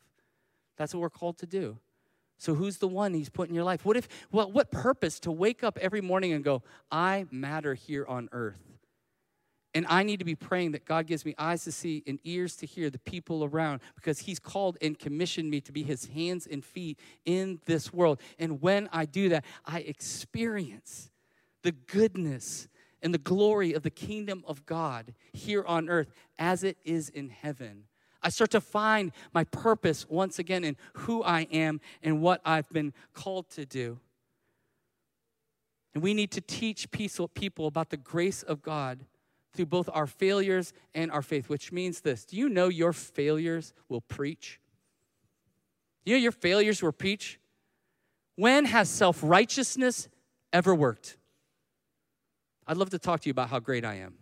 That's 0.78 0.94
what 0.94 1.02
we're 1.02 1.10
called 1.10 1.38
to 1.40 1.46
do. 1.46 1.78
So 2.38 2.56
who's 2.56 2.78
the 2.78 2.88
one 2.88 3.14
he's 3.14 3.30
put 3.30 3.50
in 3.50 3.56
your 3.56 3.64
life? 3.64 3.86
What 3.86 3.98
if 3.98 4.08
what 4.32 4.52
what 4.52 4.72
purpose 4.72 5.20
to 5.22 5.32
wake 5.32 5.64
up 5.64 5.78
every 5.80 6.02
morning 6.02 6.34
and 6.34 6.44
go, 6.44 6.62
I 6.92 7.26
matter 7.32 7.74
here 7.74 8.06
on 8.06 8.30
earth? 8.32 8.60
And 9.76 9.88
I 9.90 10.04
need 10.04 10.20
to 10.20 10.26
be 10.26 10.36
praying 10.36 10.74
that 10.74 10.86
God 10.86 11.08
gives 11.08 11.26
me 11.26 11.34
eyes 11.38 11.64
to 11.64 11.72
see 11.72 12.04
and 12.06 12.20
ears 12.24 12.56
to 12.58 12.68
hear 12.68 12.90
the 12.90 13.00
people 13.00 13.44
around 13.44 13.82
because 13.96 14.20
He's 14.20 14.40
called 14.40 14.78
and 14.82 14.98
commissioned 14.98 15.50
me 15.50 15.62
to 15.62 15.72
be 15.72 15.84
His 15.84 16.06
hands 16.08 16.48
and 16.50 16.64
feet 16.64 17.00
in 17.26 17.60
this 17.66 17.92
world. 17.92 18.22
And 18.38 18.62
when 18.62 18.88
I 18.92 19.06
do 19.06 19.30
that, 19.30 19.46
I 19.66 19.80
experience 19.80 21.10
the 21.64 21.72
goodness 21.72 22.68
and 23.02 23.14
the 23.14 23.20
glory 23.20 23.74
of 23.74 23.84
the 23.84 23.90
kingdom 23.90 24.44
of 24.48 24.66
God 24.66 25.14
here 25.32 25.64
on 25.66 25.90
earth 25.90 26.14
as 26.38 26.64
it 26.64 26.78
is 26.86 27.10
in 27.10 27.30
heaven. 27.30 27.86
I 28.24 28.30
start 28.30 28.52
to 28.52 28.62
find 28.62 29.12
my 29.34 29.44
purpose 29.44 30.08
once 30.10 30.40
again 30.40 30.64
in 30.64 30.78
who 30.94 31.22
I 31.24 31.42
am 31.52 31.82
and 32.02 32.22
what 32.22 32.42
I've 32.46 32.70
been 32.70 32.94
called 33.14 33.50
to 33.52 33.66
do. 33.66 34.00
And 35.94 36.02
we 36.02 36.14
need 36.14 36.32
to 36.32 36.42
teach 36.42 36.90
people 36.92 37.68
about 37.68 37.90
the 37.90 37.98
grace 37.98 38.42
of 38.42 38.62
God 38.62 39.06
through 39.54 39.68
both 39.68 39.90
our 39.94 40.08
failures 40.08 40.74
and 40.96 41.12
our 41.12 41.22
faith, 41.22 41.50
which 41.50 41.72
means 41.72 42.02
this. 42.02 42.26
Do 42.26 42.38
you 42.38 42.50
know 42.50 42.68
your 42.70 42.94
failures 42.94 43.74
will 43.90 44.02
preach? 44.02 44.60
You 46.06 46.16
know 46.16 46.20
your 46.20 46.32
failures 46.32 46.82
will 46.82 46.92
preach? 46.92 47.40
When 48.36 48.66
has 48.66 48.90
self 48.90 49.20
righteousness 49.22 50.08
ever 50.52 50.74
worked? 50.74 51.18
I'd 52.66 52.78
love 52.78 52.90
to 52.92 53.00
talk 53.00 53.22
to 53.22 53.30
you 53.30 53.32
about 53.32 53.50
how 53.50 53.60
great 53.60 53.86
I 53.86 53.96
am. 53.96 54.16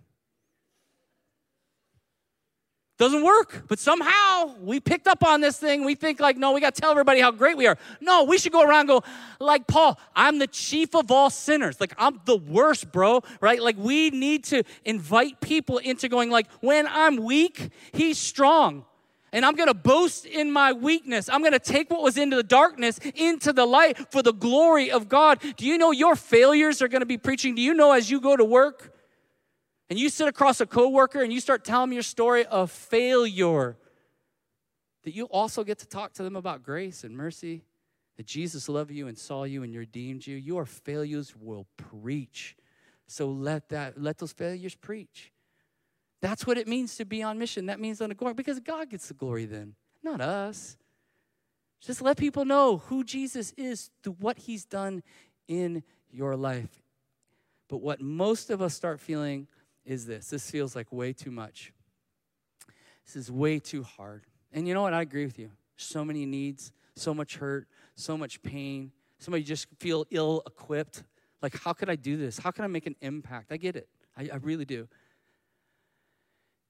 Doesn't 3.01 3.23
work. 3.23 3.63
But 3.67 3.79
somehow 3.79 4.53
we 4.61 4.79
picked 4.79 5.07
up 5.07 5.23
on 5.23 5.41
this 5.41 5.57
thing. 5.57 5.83
We 5.83 5.95
think 5.95 6.19
like, 6.19 6.37
no, 6.37 6.51
we 6.51 6.61
got 6.61 6.75
to 6.75 6.81
tell 6.81 6.91
everybody 6.91 7.19
how 7.19 7.31
great 7.31 7.57
we 7.57 7.65
are. 7.65 7.75
No, 7.99 8.25
we 8.25 8.37
should 8.37 8.51
go 8.51 8.61
around 8.61 8.85
go 8.85 9.01
like 9.39 9.65
Paul, 9.65 9.99
I'm 10.15 10.37
the 10.37 10.45
chief 10.45 10.93
of 10.93 11.09
all 11.09 11.31
sinners. 11.31 11.81
Like 11.81 11.95
I'm 11.97 12.21
the 12.25 12.37
worst, 12.37 12.91
bro, 12.91 13.23
right? 13.39 13.59
Like 13.59 13.75
we 13.79 14.11
need 14.11 14.43
to 14.43 14.61
invite 14.85 15.41
people 15.41 15.79
into 15.79 16.09
going 16.09 16.29
like, 16.29 16.45
when 16.59 16.85
I'm 16.85 17.15
weak, 17.15 17.71
he's 17.91 18.19
strong. 18.19 18.85
And 19.33 19.47
I'm 19.47 19.55
gonna 19.55 19.73
boast 19.73 20.27
in 20.27 20.51
my 20.51 20.71
weakness. 20.71 21.27
I'm 21.27 21.41
gonna 21.41 21.57
take 21.57 21.89
what 21.89 22.03
was 22.03 22.19
into 22.19 22.35
the 22.35 22.43
darkness 22.43 22.99
into 23.15 23.51
the 23.51 23.65
light 23.65 24.11
for 24.11 24.21
the 24.21 24.33
glory 24.33 24.91
of 24.91 25.09
God. 25.09 25.41
Do 25.57 25.65
you 25.65 25.79
know 25.79 25.89
your 25.89 26.15
failures 26.15 26.83
are 26.83 26.87
gonna 26.87 27.07
be 27.07 27.17
preaching? 27.17 27.55
Do 27.55 27.63
you 27.63 27.73
know 27.73 27.93
as 27.93 28.11
you 28.11 28.21
go 28.21 28.37
to 28.37 28.45
work, 28.45 28.90
and 29.91 29.99
you 29.99 30.07
sit 30.07 30.25
across 30.29 30.61
a 30.61 30.65
coworker 30.65 31.21
and 31.21 31.33
you 31.33 31.41
start 31.41 31.65
telling 31.65 31.89
them 31.89 31.93
your 31.95 32.01
story 32.01 32.45
of 32.45 32.71
failure, 32.71 33.75
that 35.03 35.13
you 35.13 35.25
also 35.25 35.65
get 35.65 35.79
to 35.79 35.85
talk 35.85 36.13
to 36.13 36.23
them 36.23 36.37
about 36.37 36.63
grace 36.63 37.03
and 37.03 37.13
mercy, 37.13 37.65
that 38.15 38.25
Jesus 38.25 38.69
loved 38.69 38.91
you 38.91 39.09
and 39.09 39.17
saw 39.17 39.43
you 39.43 39.63
and 39.63 39.75
redeemed 39.75 40.25
you. 40.25 40.37
Your 40.37 40.65
failures 40.65 41.35
will 41.35 41.67
preach. 41.75 42.55
So 43.07 43.27
let 43.27 43.67
that 43.67 44.01
let 44.01 44.17
those 44.17 44.31
failures 44.31 44.75
preach. 44.75 45.33
That's 46.21 46.47
what 46.47 46.57
it 46.57 46.69
means 46.69 46.95
to 46.95 47.03
be 47.03 47.21
on 47.21 47.37
mission. 47.37 47.65
That 47.65 47.81
means 47.81 47.99
on 47.99 48.07
the 48.07 48.15
glory 48.15 48.33
because 48.33 48.61
God 48.61 48.89
gets 48.89 49.09
the 49.09 49.13
glory 49.13 49.43
then, 49.43 49.75
not 50.01 50.21
us. 50.21 50.77
Just 51.81 52.01
let 52.01 52.15
people 52.15 52.45
know 52.45 52.77
who 52.77 53.03
Jesus 53.03 53.53
is 53.57 53.89
through 54.03 54.15
what 54.21 54.37
he's 54.37 54.63
done 54.63 55.03
in 55.49 55.83
your 56.09 56.37
life. 56.37 56.81
But 57.67 57.81
what 57.81 57.99
most 57.99 58.49
of 58.49 58.61
us 58.61 58.73
start 58.73 59.01
feeling 59.01 59.47
is 59.85 60.05
this 60.05 60.29
this 60.29 60.49
feels 60.49 60.75
like 60.75 60.91
way 60.91 61.13
too 61.13 61.31
much. 61.31 61.73
This 63.05 63.15
is 63.15 63.31
way 63.31 63.59
too 63.59 63.83
hard. 63.83 64.23
And 64.53 64.67
you 64.67 64.73
know 64.73 64.81
what? 64.81 64.93
I 64.93 65.01
agree 65.01 65.25
with 65.25 65.39
you. 65.39 65.51
So 65.77 66.05
many 66.05 66.25
needs, 66.25 66.71
so 66.95 67.13
much 67.13 67.37
hurt, 67.37 67.67
so 67.95 68.17
much 68.17 68.41
pain. 68.43 68.91
Somebody 69.17 69.43
just 69.43 69.67
feel 69.79 70.05
ill 70.11 70.43
equipped. 70.45 71.03
Like, 71.41 71.57
how 71.59 71.73
could 71.73 71.89
I 71.89 71.95
do 71.95 72.17
this? 72.17 72.37
How 72.37 72.51
can 72.51 72.63
I 72.63 72.67
make 72.67 72.85
an 72.85 72.95
impact? 73.01 73.51
I 73.51 73.57
get 73.57 73.75
it. 73.75 73.87
I, 74.15 74.29
I 74.33 74.35
really 74.37 74.65
do. 74.65 74.87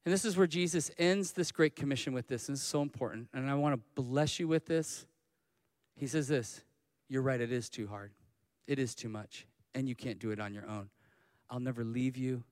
And 0.05 0.13
this 0.13 0.25
is 0.25 0.35
where 0.35 0.47
Jesus 0.47 0.89
ends 0.97 1.33
this 1.33 1.51
great 1.51 1.75
commission 1.75 2.13
with 2.13 2.27
this. 2.27 2.47
And 2.47 2.55
it's 2.55 2.63
so 2.63 2.81
important. 2.81 3.27
And 3.33 3.49
I 3.49 3.55
want 3.55 3.75
to 3.75 4.01
bless 4.01 4.39
you 4.39 4.47
with 4.47 4.65
this. 4.65 5.05
He 5.95 6.07
says 6.07 6.27
this 6.27 6.63
You're 7.07 7.21
right, 7.21 7.39
it 7.39 7.51
is 7.51 7.69
too 7.69 7.87
hard. 7.87 8.11
It 8.67 8.79
is 8.79 8.95
too 8.95 9.09
much. 9.09 9.45
And 9.75 9.87
you 9.87 9.95
can't 9.95 10.19
do 10.19 10.31
it 10.31 10.39
on 10.39 10.53
your 10.53 10.67
own. 10.67 10.89
I'll 11.49 11.59
never 11.59 11.83
leave 11.83 12.17
you 12.17 12.43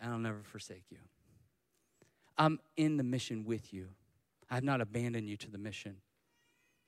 and 0.00 0.12
I'll 0.12 0.18
never 0.18 0.42
forsake 0.42 0.84
you. 0.90 0.98
I'm 2.36 2.58
in 2.76 2.96
the 2.96 3.04
mission 3.04 3.44
with 3.44 3.72
you. 3.72 3.88
I 4.50 4.54
have 4.56 4.64
not 4.64 4.80
abandoned 4.80 5.28
you 5.28 5.36
to 5.38 5.50
the 5.50 5.58
mission. 5.58 5.96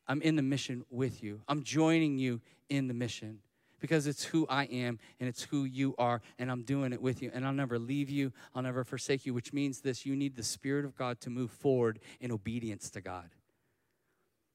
I'm 0.08 0.22
in 0.22 0.36
the 0.36 0.42
mission 0.42 0.84
with 0.90 1.22
you. 1.22 1.40
I'm 1.48 1.62
joining 1.62 2.18
you 2.18 2.40
in 2.68 2.88
the 2.88 2.94
mission 2.94 3.40
because 3.80 4.06
it's 4.06 4.24
who 4.24 4.46
I 4.48 4.64
am 4.64 4.98
and 5.20 5.28
it's 5.28 5.42
who 5.42 5.64
you 5.64 5.94
are, 5.98 6.22
and 6.38 6.50
I'm 6.50 6.62
doing 6.62 6.92
it 6.92 7.02
with 7.02 7.22
you. 7.22 7.30
And 7.34 7.46
I'll 7.46 7.52
never 7.52 7.78
leave 7.78 8.08
you, 8.08 8.32
I'll 8.54 8.62
never 8.62 8.84
forsake 8.84 9.26
you, 9.26 9.34
which 9.34 9.52
means 9.52 9.80
this 9.80 10.06
you 10.06 10.16
need 10.16 10.36
the 10.36 10.42
Spirit 10.42 10.84
of 10.84 10.96
God 10.96 11.20
to 11.20 11.30
move 11.30 11.50
forward 11.50 11.98
in 12.20 12.32
obedience 12.32 12.90
to 12.90 13.00
God. 13.00 13.30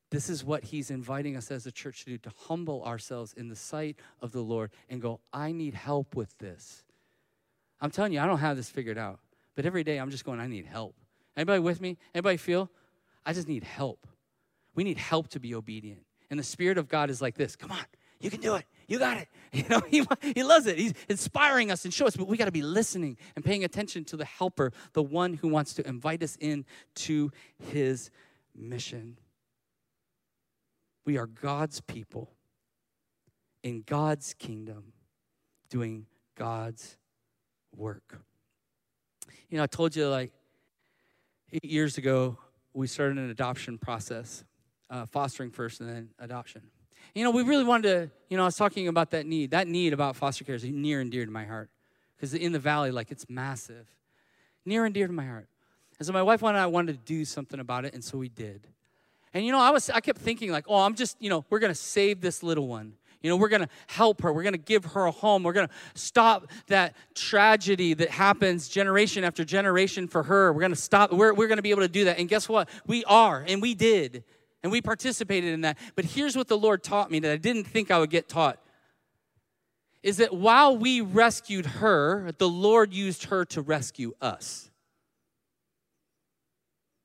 This 0.10 0.30
is 0.30 0.44
what 0.44 0.66
He's 0.66 0.92
inviting 0.92 1.38
us 1.38 1.52
as 1.52 1.66
a 1.66 1.72
church 1.72 2.04
to 2.04 2.12
do 2.12 2.18
to 2.20 2.32
humble 2.48 2.84
ourselves 2.84 3.34
in 3.34 3.48
the 3.48 3.56
sight 3.56 3.98
of 4.22 4.32
the 4.32 4.42
Lord 4.42 4.72
and 4.90 5.02
go, 5.02 5.22
I 5.32 5.52
need 5.52 5.74
help 5.74 6.16
with 6.16 6.38
this. 6.40 6.84
I'm 7.82 7.92
telling 7.92 8.14
you, 8.14 8.20
I 8.20 8.28
don't 8.28 8.40
have 8.40 8.58
this 8.58 8.70
figured 8.70 8.98
out. 8.98 9.20
But 9.56 9.66
every 9.66 9.84
day 9.84 9.98
I'm 9.98 10.12
just 10.12 10.24
going, 10.24 10.40
I 10.40 10.48
need 10.48 10.66
help. 10.66 10.96
Anybody 11.36 11.60
with 11.60 11.82
me? 11.82 11.98
Anybody 12.14 12.38
feel? 12.38 12.70
I 13.26 13.34
just 13.34 13.48
need 13.48 13.64
help. 13.64 14.08
We 14.76 14.84
need 14.84 14.98
help 14.98 15.30
to 15.30 15.40
be 15.40 15.56
obedient. 15.56 16.02
And 16.30 16.40
the 16.40 16.44
Spirit 16.44 16.78
of 16.78 16.88
God 16.88 17.10
is 17.10 17.22
like 17.22 17.36
this 17.36 17.56
come 17.56 17.72
on, 17.72 17.84
you 18.20 18.30
can 18.30 18.40
do 18.40 18.56
it. 18.56 18.66
You 18.88 19.00
got 19.00 19.18
it. 19.18 19.28
You 19.54 19.66
know, 19.68 19.82
he, 19.86 20.08
he 20.34 20.44
loves 20.44 20.66
it. 20.66 20.78
He's 20.78 20.94
inspiring 21.10 21.72
us 21.72 21.84
and 21.84 21.94
show 21.94 22.06
us, 22.08 22.16
but 22.16 22.26
we 22.26 22.38
got 22.38 22.46
to 22.46 22.54
be 22.54 22.62
listening 22.62 23.18
and 23.36 23.44
paying 23.44 23.66
attention 23.66 24.06
to 24.06 24.16
the 24.16 24.24
helper, 24.24 24.72
the 24.94 25.04
one 25.04 25.34
who 25.34 25.50
wants 25.50 25.74
to 25.74 25.86
invite 25.86 26.24
us 26.24 26.38
in 26.40 26.64
to 26.96 27.34
his 27.60 28.12
mission. 28.56 29.18
We 31.06 31.18
are 31.18 31.28
God's 31.28 31.82
people 31.82 32.32
in 33.62 33.84
God's 33.86 34.34
kingdom 34.34 34.94
doing 35.70 36.06
God's 36.38 36.98
work. 37.76 38.20
You 39.50 39.58
know, 39.58 39.64
I 39.64 39.68
told 39.68 39.96
you 39.96 40.08
like 40.08 40.32
eight 41.52 41.66
years 41.66 41.98
ago, 41.98 42.38
we 42.74 42.88
started 42.88 43.18
an 43.18 43.30
adoption 43.30 43.78
process, 43.78 44.44
uh, 44.90 45.06
fostering 45.06 45.52
first 45.52 45.82
and 45.82 45.90
then 45.90 46.10
adoption. 46.20 46.62
You 47.14 47.24
know, 47.24 47.32
we 47.32 47.44
really 47.44 47.64
wanted 47.64 47.84
to, 47.84 48.12
you 48.30 48.38
know, 48.38 48.44
I 48.44 48.46
was 48.46 48.56
talking 48.56 48.88
about 48.88 49.12
that 49.12 49.26
need. 49.26 49.52
That 49.52 49.68
need 49.68 49.92
about 49.92 50.16
foster 50.16 50.44
care 50.44 50.56
is 50.56 50.64
near 50.64 51.02
and 51.02 51.12
dear 51.12 51.26
to 51.26 51.32
my 51.32 51.46
heart 51.46 51.70
because 52.16 52.34
in 52.34 52.52
the 52.52 52.60
valley, 52.60 52.92
like, 52.92 53.12
it's 53.12 53.30
massive. 53.30 53.88
Near 54.66 54.86
and 54.86 54.94
dear 54.94 55.08
to 55.08 55.14
my 55.14 55.26
heart. 55.26 55.48
And 55.98 56.06
so 56.06 56.14
my 56.14 56.22
wife 56.22 56.44
and 56.44 56.58
I 56.58 56.68
wanted 56.68 56.94
to 56.94 57.00
do 57.06 57.26
something 57.26 57.60
about 57.60 57.86
it, 57.86 57.94
and 57.94 58.04
so 58.04 58.18
we 58.18 58.30
did. 58.30 58.68
And 59.34 59.46
you 59.46 59.52
know, 59.52 59.60
I 59.60 59.70
was 59.70 59.90
I 59.90 60.00
kept 60.00 60.20
thinking 60.20 60.52
like, 60.52 60.66
oh, 60.68 60.80
I'm 60.80 60.96
just, 60.96 61.16
you 61.20 61.30
know, 61.30 61.46
we're 61.50 61.60
gonna 61.60 61.76
save 61.76 62.22
this 62.22 62.44
little 62.44 62.68
one. 62.68 62.94
You 63.22 63.30
know, 63.30 63.38
we're 63.38 63.50
going 63.50 63.62
to 63.62 63.70
help 63.88 64.22
her. 64.22 64.34
We're 64.34 64.44
going 64.44 64.54
to 64.54 64.60
give 64.60 64.86
her 64.86 65.06
a 65.06 65.12
home. 65.12 65.44
We're 65.44 65.54
going 65.54 65.68
to 65.68 65.74
stop 65.94 66.48
that 66.68 66.96
tragedy 67.14 67.94
that 67.94 68.10
happens 68.10 68.68
generation 68.68 69.24
after 69.24 69.46
generation 69.46 70.08
for 70.08 70.24
her. 70.24 70.52
We're 70.52 70.62
going 70.62 70.72
to 70.72 70.76
stop. 70.76 71.12
We're, 71.12 71.34
we're 71.34 71.48
going 71.48 71.58
to 71.58 71.64
be 71.64 71.72
able 71.72 71.84
to 71.84 71.88
do 71.88 72.06
that. 72.06 72.18
And 72.18 72.28
guess 72.28 72.50
what? 72.50 72.70
We 72.88 73.04
are, 73.06 73.44
and 73.48 73.62
we 73.62 73.76
did. 73.76 74.24
And 74.64 74.72
we 74.72 74.82
participated 74.82 75.54
in 75.54 75.62
that. 75.62 75.78
But 75.96 76.06
here's 76.06 76.36
what 76.36 76.48
the 76.48 76.58
Lord 76.58 76.84
taught 76.84 77.12
me 77.12 77.20
that 77.20 77.32
I 77.32 77.38
didn't 77.38 77.66
think 77.66 77.92
I 77.92 78.00
would 78.00 78.10
get 78.12 78.28
taught 78.28 78.60
is 80.04 80.18
that 80.18 80.34
while 80.34 80.76
we 80.76 81.02
rescued 81.02 81.66
her, 81.66 82.32
the 82.40 82.50
Lord 82.50 82.92
used 82.92 83.26
her 83.26 83.46
to 83.46 83.62
rescue 83.62 84.14
us. 84.20 84.71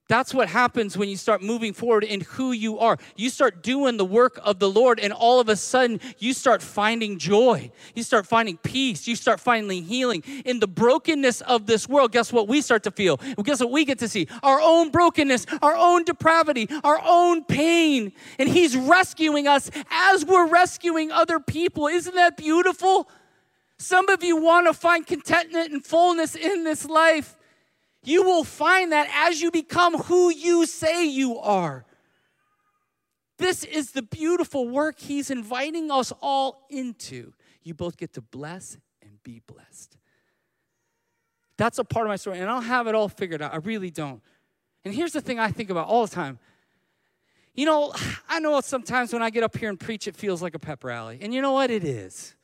That's 0.08 0.32
what 0.32 0.48
happens 0.48 0.96
when 0.96 1.08
you 1.08 1.16
start 1.16 1.42
moving 1.42 1.72
forward 1.72 2.04
in 2.04 2.20
who 2.20 2.52
you 2.52 2.78
are. 2.78 2.96
You 3.16 3.28
start 3.28 3.62
doing 3.62 3.96
the 3.96 4.04
work 4.04 4.38
of 4.44 4.60
the 4.60 4.70
Lord, 4.70 5.00
and 5.00 5.12
all 5.12 5.40
of 5.40 5.48
a 5.48 5.56
sudden, 5.56 6.00
you 6.18 6.32
start 6.32 6.62
finding 6.62 7.18
joy. 7.18 7.72
You 7.94 8.04
start 8.04 8.24
finding 8.24 8.56
peace. 8.58 9.08
You 9.08 9.16
start 9.16 9.40
finding 9.40 9.82
healing. 9.82 10.22
In 10.44 10.60
the 10.60 10.68
brokenness 10.68 11.40
of 11.40 11.66
this 11.66 11.88
world, 11.88 12.12
guess 12.12 12.32
what 12.32 12.46
we 12.46 12.60
start 12.60 12.84
to 12.84 12.92
feel? 12.92 13.16
Guess 13.42 13.58
what 13.58 13.72
we 13.72 13.84
get 13.84 13.98
to 13.98 14.08
see? 14.08 14.28
Our 14.44 14.60
own 14.60 14.90
brokenness, 14.90 15.46
our 15.60 15.74
own 15.74 16.04
depravity, 16.04 16.68
our 16.84 17.00
own 17.04 17.42
pain. 17.42 18.12
And 18.38 18.48
He's 18.48 18.76
rescuing 18.76 19.48
us 19.48 19.72
as 19.90 20.24
we're 20.24 20.46
rescuing 20.46 21.10
other 21.10 21.40
people. 21.40 21.88
Isn't 21.88 22.14
that 22.14 22.36
beautiful? 22.36 23.08
Some 23.78 24.08
of 24.08 24.22
you 24.22 24.36
want 24.36 24.68
to 24.68 24.72
find 24.72 25.04
contentment 25.04 25.72
and 25.72 25.84
fullness 25.84 26.36
in 26.36 26.62
this 26.62 26.86
life. 26.86 27.35
You 28.06 28.22
will 28.22 28.44
find 28.44 28.92
that 28.92 29.08
as 29.12 29.42
you 29.42 29.50
become 29.50 29.98
who 29.98 30.30
you 30.30 30.64
say 30.64 31.04
you 31.04 31.38
are. 31.40 31.84
This 33.36 33.64
is 33.64 33.90
the 33.90 34.02
beautiful 34.02 34.68
work 34.68 35.00
He's 35.00 35.28
inviting 35.28 35.90
us 35.90 36.12
all 36.22 36.66
into. 36.70 37.32
You 37.64 37.74
both 37.74 37.96
get 37.96 38.12
to 38.14 38.20
bless 38.20 38.78
and 39.02 39.20
be 39.24 39.42
blessed. 39.44 39.98
That's 41.58 41.80
a 41.80 41.84
part 41.84 42.06
of 42.06 42.08
my 42.08 42.16
story, 42.16 42.38
and 42.38 42.48
I 42.48 42.54
don't 42.54 42.62
have 42.64 42.86
it 42.86 42.94
all 42.94 43.08
figured 43.08 43.42
out. 43.42 43.52
I 43.52 43.56
really 43.56 43.90
don't. 43.90 44.22
And 44.84 44.94
here's 44.94 45.12
the 45.12 45.20
thing 45.20 45.40
I 45.40 45.50
think 45.50 45.70
about 45.70 45.88
all 45.88 46.06
the 46.06 46.14
time 46.14 46.38
You 47.56 47.66
know, 47.66 47.92
I 48.28 48.38
know 48.38 48.60
sometimes 48.60 49.12
when 49.12 49.22
I 49.22 49.30
get 49.30 49.42
up 49.42 49.56
here 49.56 49.68
and 49.68 49.80
preach, 49.80 50.06
it 50.06 50.14
feels 50.14 50.40
like 50.40 50.54
a 50.54 50.60
pep 50.60 50.84
rally. 50.84 51.18
And 51.20 51.34
you 51.34 51.42
know 51.42 51.52
what? 51.52 51.72
It 51.72 51.82
is. 51.82 52.35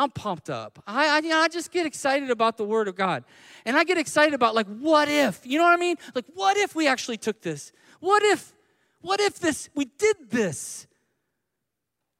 I'm 0.00 0.10
pumped 0.10 0.48
up. 0.48 0.82
I, 0.86 1.08
I, 1.08 1.18
you 1.18 1.28
know, 1.28 1.40
I 1.40 1.48
just 1.48 1.70
get 1.70 1.84
excited 1.84 2.30
about 2.30 2.56
the 2.56 2.64
Word 2.64 2.88
of 2.88 2.96
God. 2.96 3.22
And 3.66 3.76
I 3.76 3.84
get 3.84 3.98
excited 3.98 4.32
about, 4.32 4.54
like, 4.54 4.66
what 4.66 5.08
if? 5.08 5.46
You 5.46 5.58
know 5.58 5.64
what 5.64 5.74
I 5.74 5.76
mean? 5.76 5.96
Like, 6.14 6.24
what 6.32 6.56
if 6.56 6.74
we 6.74 6.88
actually 6.88 7.18
took 7.18 7.42
this? 7.42 7.70
What 8.00 8.22
if, 8.22 8.54
what 9.02 9.20
if 9.20 9.38
this, 9.38 9.68
we 9.74 9.84
did 9.84 10.16
this? 10.30 10.86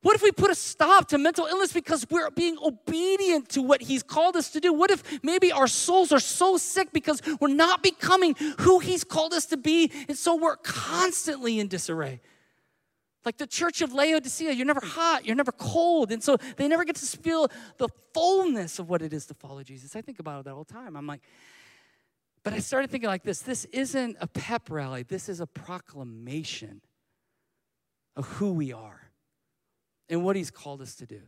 What 0.02 0.14
if 0.14 0.22
we 0.22 0.30
put 0.30 0.50
a 0.50 0.54
stop 0.54 1.08
to 1.08 1.18
mental 1.18 1.46
illness 1.46 1.72
because 1.72 2.06
we're 2.10 2.30
being 2.30 2.58
obedient 2.62 3.48
to 3.50 3.62
what 3.62 3.80
He's 3.80 4.02
called 4.02 4.36
us 4.36 4.50
to 4.50 4.60
do? 4.60 4.74
What 4.74 4.90
if 4.90 5.22
maybe 5.22 5.50
our 5.50 5.66
souls 5.66 6.12
are 6.12 6.20
so 6.20 6.58
sick 6.58 6.92
because 6.92 7.22
we're 7.40 7.48
not 7.48 7.82
becoming 7.82 8.34
who 8.58 8.78
He's 8.80 9.04
called 9.04 9.32
us 9.32 9.46
to 9.46 9.56
be, 9.56 9.90
and 10.06 10.18
so 10.18 10.36
we're 10.36 10.56
constantly 10.56 11.58
in 11.58 11.68
disarray? 11.68 12.20
Like 13.24 13.36
the 13.36 13.46
church 13.46 13.82
of 13.82 13.92
Laodicea, 13.92 14.52
you're 14.52 14.66
never 14.66 14.84
hot, 14.84 15.26
you're 15.26 15.36
never 15.36 15.52
cold. 15.52 16.10
And 16.10 16.22
so 16.22 16.36
they 16.56 16.68
never 16.68 16.84
get 16.84 16.96
to 16.96 17.18
feel 17.18 17.48
the 17.76 17.88
fullness 18.14 18.78
of 18.78 18.88
what 18.88 19.02
it 19.02 19.12
is 19.12 19.26
to 19.26 19.34
follow 19.34 19.62
Jesus. 19.62 19.94
I 19.94 20.00
think 20.00 20.18
about 20.20 20.46
it 20.46 20.50
all 20.50 20.64
the 20.64 20.72
time. 20.72 20.96
I'm 20.96 21.06
like, 21.06 21.20
but 22.42 22.54
I 22.54 22.58
started 22.58 22.90
thinking 22.90 23.08
like 23.08 23.22
this 23.22 23.40
this 23.40 23.66
isn't 23.66 24.16
a 24.20 24.26
pep 24.26 24.70
rally, 24.70 25.02
this 25.02 25.28
is 25.28 25.40
a 25.40 25.46
proclamation 25.46 26.80
of 28.16 28.26
who 28.26 28.52
we 28.52 28.72
are 28.72 29.10
and 30.08 30.24
what 30.24 30.36
He's 30.36 30.50
called 30.50 30.80
us 30.80 30.94
to 30.96 31.06
do. 31.06 31.20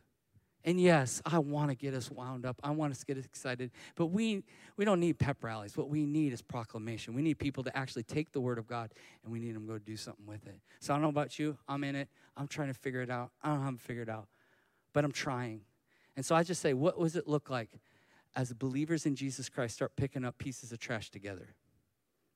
And 0.64 0.80
yes, 0.80 1.20
I 1.26 1.38
want 1.40 1.70
to 1.70 1.74
get 1.74 1.92
us 1.92 2.10
wound 2.10 2.46
up. 2.46 2.60
I 2.62 2.70
want 2.70 2.92
us 2.92 3.00
to 3.00 3.06
get 3.06 3.18
excited. 3.18 3.72
But 3.96 4.06
we, 4.06 4.44
we 4.76 4.84
don't 4.84 5.00
need 5.00 5.18
pep 5.18 5.42
rallies. 5.42 5.76
What 5.76 5.88
we 5.88 6.06
need 6.06 6.32
is 6.32 6.40
proclamation. 6.40 7.14
We 7.14 7.22
need 7.22 7.38
people 7.38 7.64
to 7.64 7.76
actually 7.76 8.04
take 8.04 8.30
the 8.30 8.40
word 8.40 8.58
of 8.58 8.68
God 8.68 8.92
and 9.24 9.32
we 9.32 9.40
need 9.40 9.56
them 9.56 9.66
to 9.66 9.72
go 9.72 9.78
do 9.78 9.96
something 9.96 10.24
with 10.24 10.46
it. 10.46 10.60
So 10.78 10.92
I 10.92 10.96
don't 10.96 11.02
know 11.02 11.08
about 11.08 11.36
you. 11.38 11.58
I'm 11.66 11.82
in 11.82 11.96
it. 11.96 12.08
I'm 12.36 12.46
trying 12.46 12.68
to 12.68 12.74
figure 12.74 13.02
it 13.02 13.10
out. 13.10 13.30
I 13.42 13.48
don't 13.48 13.62
have 13.62 13.74
it 13.74 13.80
figured 13.80 14.08
out, 14.08 14.28
but 14.92 15.04
I'm 15.04 15.10
trying. 15.10 15.62
And 16.16 16.24
so 16.24 16.36
I 16.36 16.44
just 16.44 16.62
say, 16.62 16.74
what 16.74 16.98
does 16.98 17.16
it 17.16 17.26
look 17.26 17.50
like 17.50 17.70
as 18.36 18.52
believers 18.52 19.04
in 19.04 19.16
Jesus 19.16 19.48
Christ 19.48 19.74
start 19.74 19.96
picking 19.96 20.24
up 20.24 20.38
pieces 20.38 20.70
of 20.70 20.78
trash 20.78 21.10
together? 21.10 21.56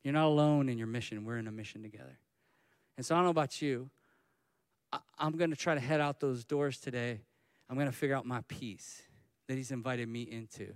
You're 0.03 0.15
not 0.15 0.27
alone 0.27 0.69
in 0.69 0.79
your 0.79 0.87
mission. 0.89 1.25
We're 1.25 1.39
in 1.39 1.47
a 1.47 1.53
mission 1.53 1.83
together. 1.83 2.19
And 2.97 3.07
so 3.07 3.15
I 3.15 3.19
don't 3.19 3.25
know 3.25 3.31
about 3.31 3.63
you. 3.63 3.89
I'm 5.19 5.37
going 5.37 5.51
to 5.51 5.57
try 5.57 5.75
to 5.75 5.81
head 5.81 6.01
out 6.01 6.19
those 6.21 6.45
doors 6.45 6.79
today 6.79 7.21
I'm 7.69 7.77
going 7.77 7.87
to 7.87 7.97
figure 7.97 8.17
out 8.17 8.27
my 8.27 8.43
piece 8.49 9.03
that 9.49 9.57
He's 9.57 9.71
invited 9.71 10.09
me 10.09 10.23
into. 10.23 10.75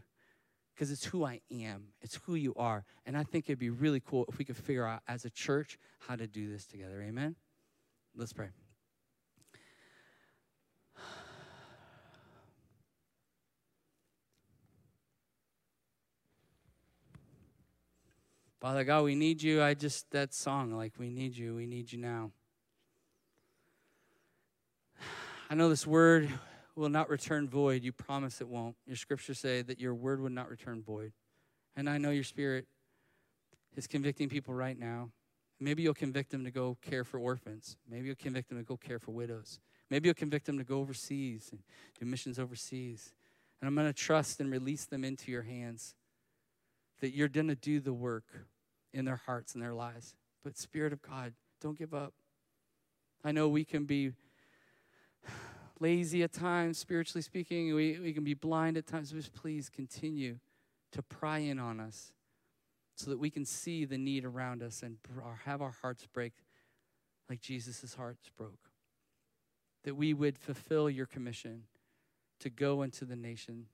Because 0.75 0.91
it's 0.91 1.05
who 1.05 1.25
I 1.25 1.41
am, 1.51 1.89
it's 2.01 2.19
who 2.25 2.35
you 2.35 2.55
are. 2.57 2.85
And 3.05 3.17
I 3.17 3.23
think 3.23 3.45
it'd 3.47 3.59
be 3.59 3.69
really 3.69 4.01
cool 4.01 4.25
if 4.29 4.39
we 4.39 4.47
could 4.47 4.57
figure 4.57 4.87
out 4.87 5.03
as 5.07 5.25
a 5.27 5.31
church 5.31 5.79
how 5.99 6.17
to 6.17 6.27
do 6.27 6.51
this 6.51 6.65
together. 6.65 7.03
Amen? 7.03 7.37
Let's 8.17 8.33
pray. 8.33 8.49
Father 18.61 18.85
God, 18.85 19.05
we 19.05 19.15
need 19.15 19.43
you. 19.43 19.63
I 19.63 19.73
just, 19.73 20.11
that 20.11 20.35
song, 20.35 20.73
like, 20.73 20.93
we 20.99 21.09
need 21.09 21.35
you. 21.35 21.55
We 21.55 21.65
need 21.67 21.93
you 21.93 21.99
now. 21.99 22.31
I 25.51 25.55
know 25.55 25.71
this 25.71 25.87
word 25.87 26.31
will 26.77 26.89
not 26.89 27.09
return 27.09 27.49
void. 27.49 27.83
You 27.83 27.93
promise 27.93 28.41
it 28.41 28.49
won't. 28.49 28.77
Your 28.87 28.97
scriptures 28.97 29.39
say 29.39 29.63
that 29.63 29.81
your 29.81 29.95
word 29.95 30.21
would 30.21 30.33
not 30.33 30.49
return 30.49 30.83
void. 30.83 31.13
And 31.77 31.89
I 31.89 31.99
know 31.99 32.11
your 32.11 32.25
spirit 32.25 32.67
is 33.77 33.87
convicting 33.87 34.29
people 34.29 34.55
right 34.55 34.79
now. 34.79 35.11
Maybe 35.61 35.83
you'll 35.83 35.95
convict 35.95 36.31
them 36.31 36.45
to 36.45 36.51
go 36.51 36.79
care 36.81 37.05
for 37.05 37.19
orphans. 37.19 37.77
Maybe 37.89 38.07
you'll 38.07 38.17
convict 38.17 38.49
them 38.49 38.59
to 38.59 38.65
go 38.65 38.77
care 38.77 38.99
for 38.99 39.13
widows. 39.13 39.61
Maybe 39.91 40.09
you'll 40.09 40.15
convict 40.15 40.47
them 40.47 40.59
to 40.59 40.65
go 40.65 40.79
overseas 40.79 41.49
and 41.51 41.61
do 41.99 42.07
missions 42.07 42.39
overseas. 42.39 43.13
And 43.61 43.69
I'm 43.69 43.75
going 43.75 43.87
to 43.87 43.93
trust 43.93 44.41
and 44.41 44.51
release 44.51 44.87
them 44.87 45.05
into 45.05 45.31
your 45.31 45.43
hands 45.43 45.95
that 47.01 47.15
you're 47.15 47.29
going 47.29 47.49
to 47.49 47.55
do 47.55 47.81
the 47.81 47.93
work 47.93 48.25
in 48.95 49.05
their 49.05 49.21
hearts 49.27 49.55
and 49.55 49.63
their 49.63 49.75
lives. 49.75 50.15
But, 50.43 50.57
Spirit 50.57 50.93
of 50.93 51.03
God, 51.03 51.35
don't 51.61 51.79
give 51.79 51.93
up. 51.93 52.15
I 53.23 53.33
know 53.33 53.49
we 53.49 53.65
can 53.65 53.85
be 53.85 54.13
lazy 55.81 56.23
at 56.23 56.33
times, 56.33 56.79
spiritually 56.79 57.23
speaking. 57.23 57.75
We, 57.75 57.99
we 57.99 58.13
can 58.13 58.23
be 58.23 58.35
blind 58.35 58.77
at 58.77 58.87
times. 58.87 59.11
Just 59.11 59.35
please 59.35 59.69
continue 59.69 60.37
to 60.93 61.03
pry 61.03 61.39
in 61.39 61.59
on 61.59 61.81
us 61.81 62.13
so 62.95 63.11
that 63.11 63.19
we 63.19 63.31
can 63.31 63.45
see 63.45 63.85
the 63.87 63.99
need 63.99 64.25
around 64.25 64.63
us 64.63 64.83
and 64.83 64.99
have 65.45 65.63
our 65.63 65.75
hearts 65.83 66.07
break 66.13 66.33
like 67.29 67.41
Jesus' 67.41 67.95
hearts 67.95 68.31
broke. 68.37 68.69
That 69.85 69.95
we 69.95 70.13
would 70.13 70.37
fulfill 70.37 70.91
your 70.91 71.07
commission 71.07 71.63
to 72.41 72.51
go 72.51 72.83
into 72.83 73.07
the 73.07 73.17
nation, 73.17 73.67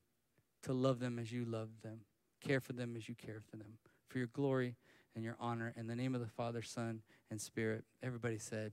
to 0.62 0.72
love 0.72 1.00
them 1.00 1.18
as 1.18 1.32
you 1.32 1.44
love 1.44 1.70
them, 1.82 2.00
care 2.40 2.60
for 2.60 2.72
them 2.72 2.94
as 2.96 3.08
you 3.08 3.14
care 3.14 3.40
for 3.50 3.56
them, 3.56 3.78
for 4.08 4.18
your 4.18 4.28
glory 4.28 4.76
and 5.16 5.24
your 5.24 5.36
honor. 5.40 5.72
In 5.76 5.88
the 5.88 5.96
name 5.96 6.14
of 6.14 6.20
the 6.20 6.28
Father, 6.28 6.62
Son, 6.62 7.02
and 7.30 7.40
Spirit, 7.40 7.84
everybody 8.02 8.38
said, 8.38 8.72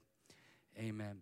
Amen. 0.77 1.21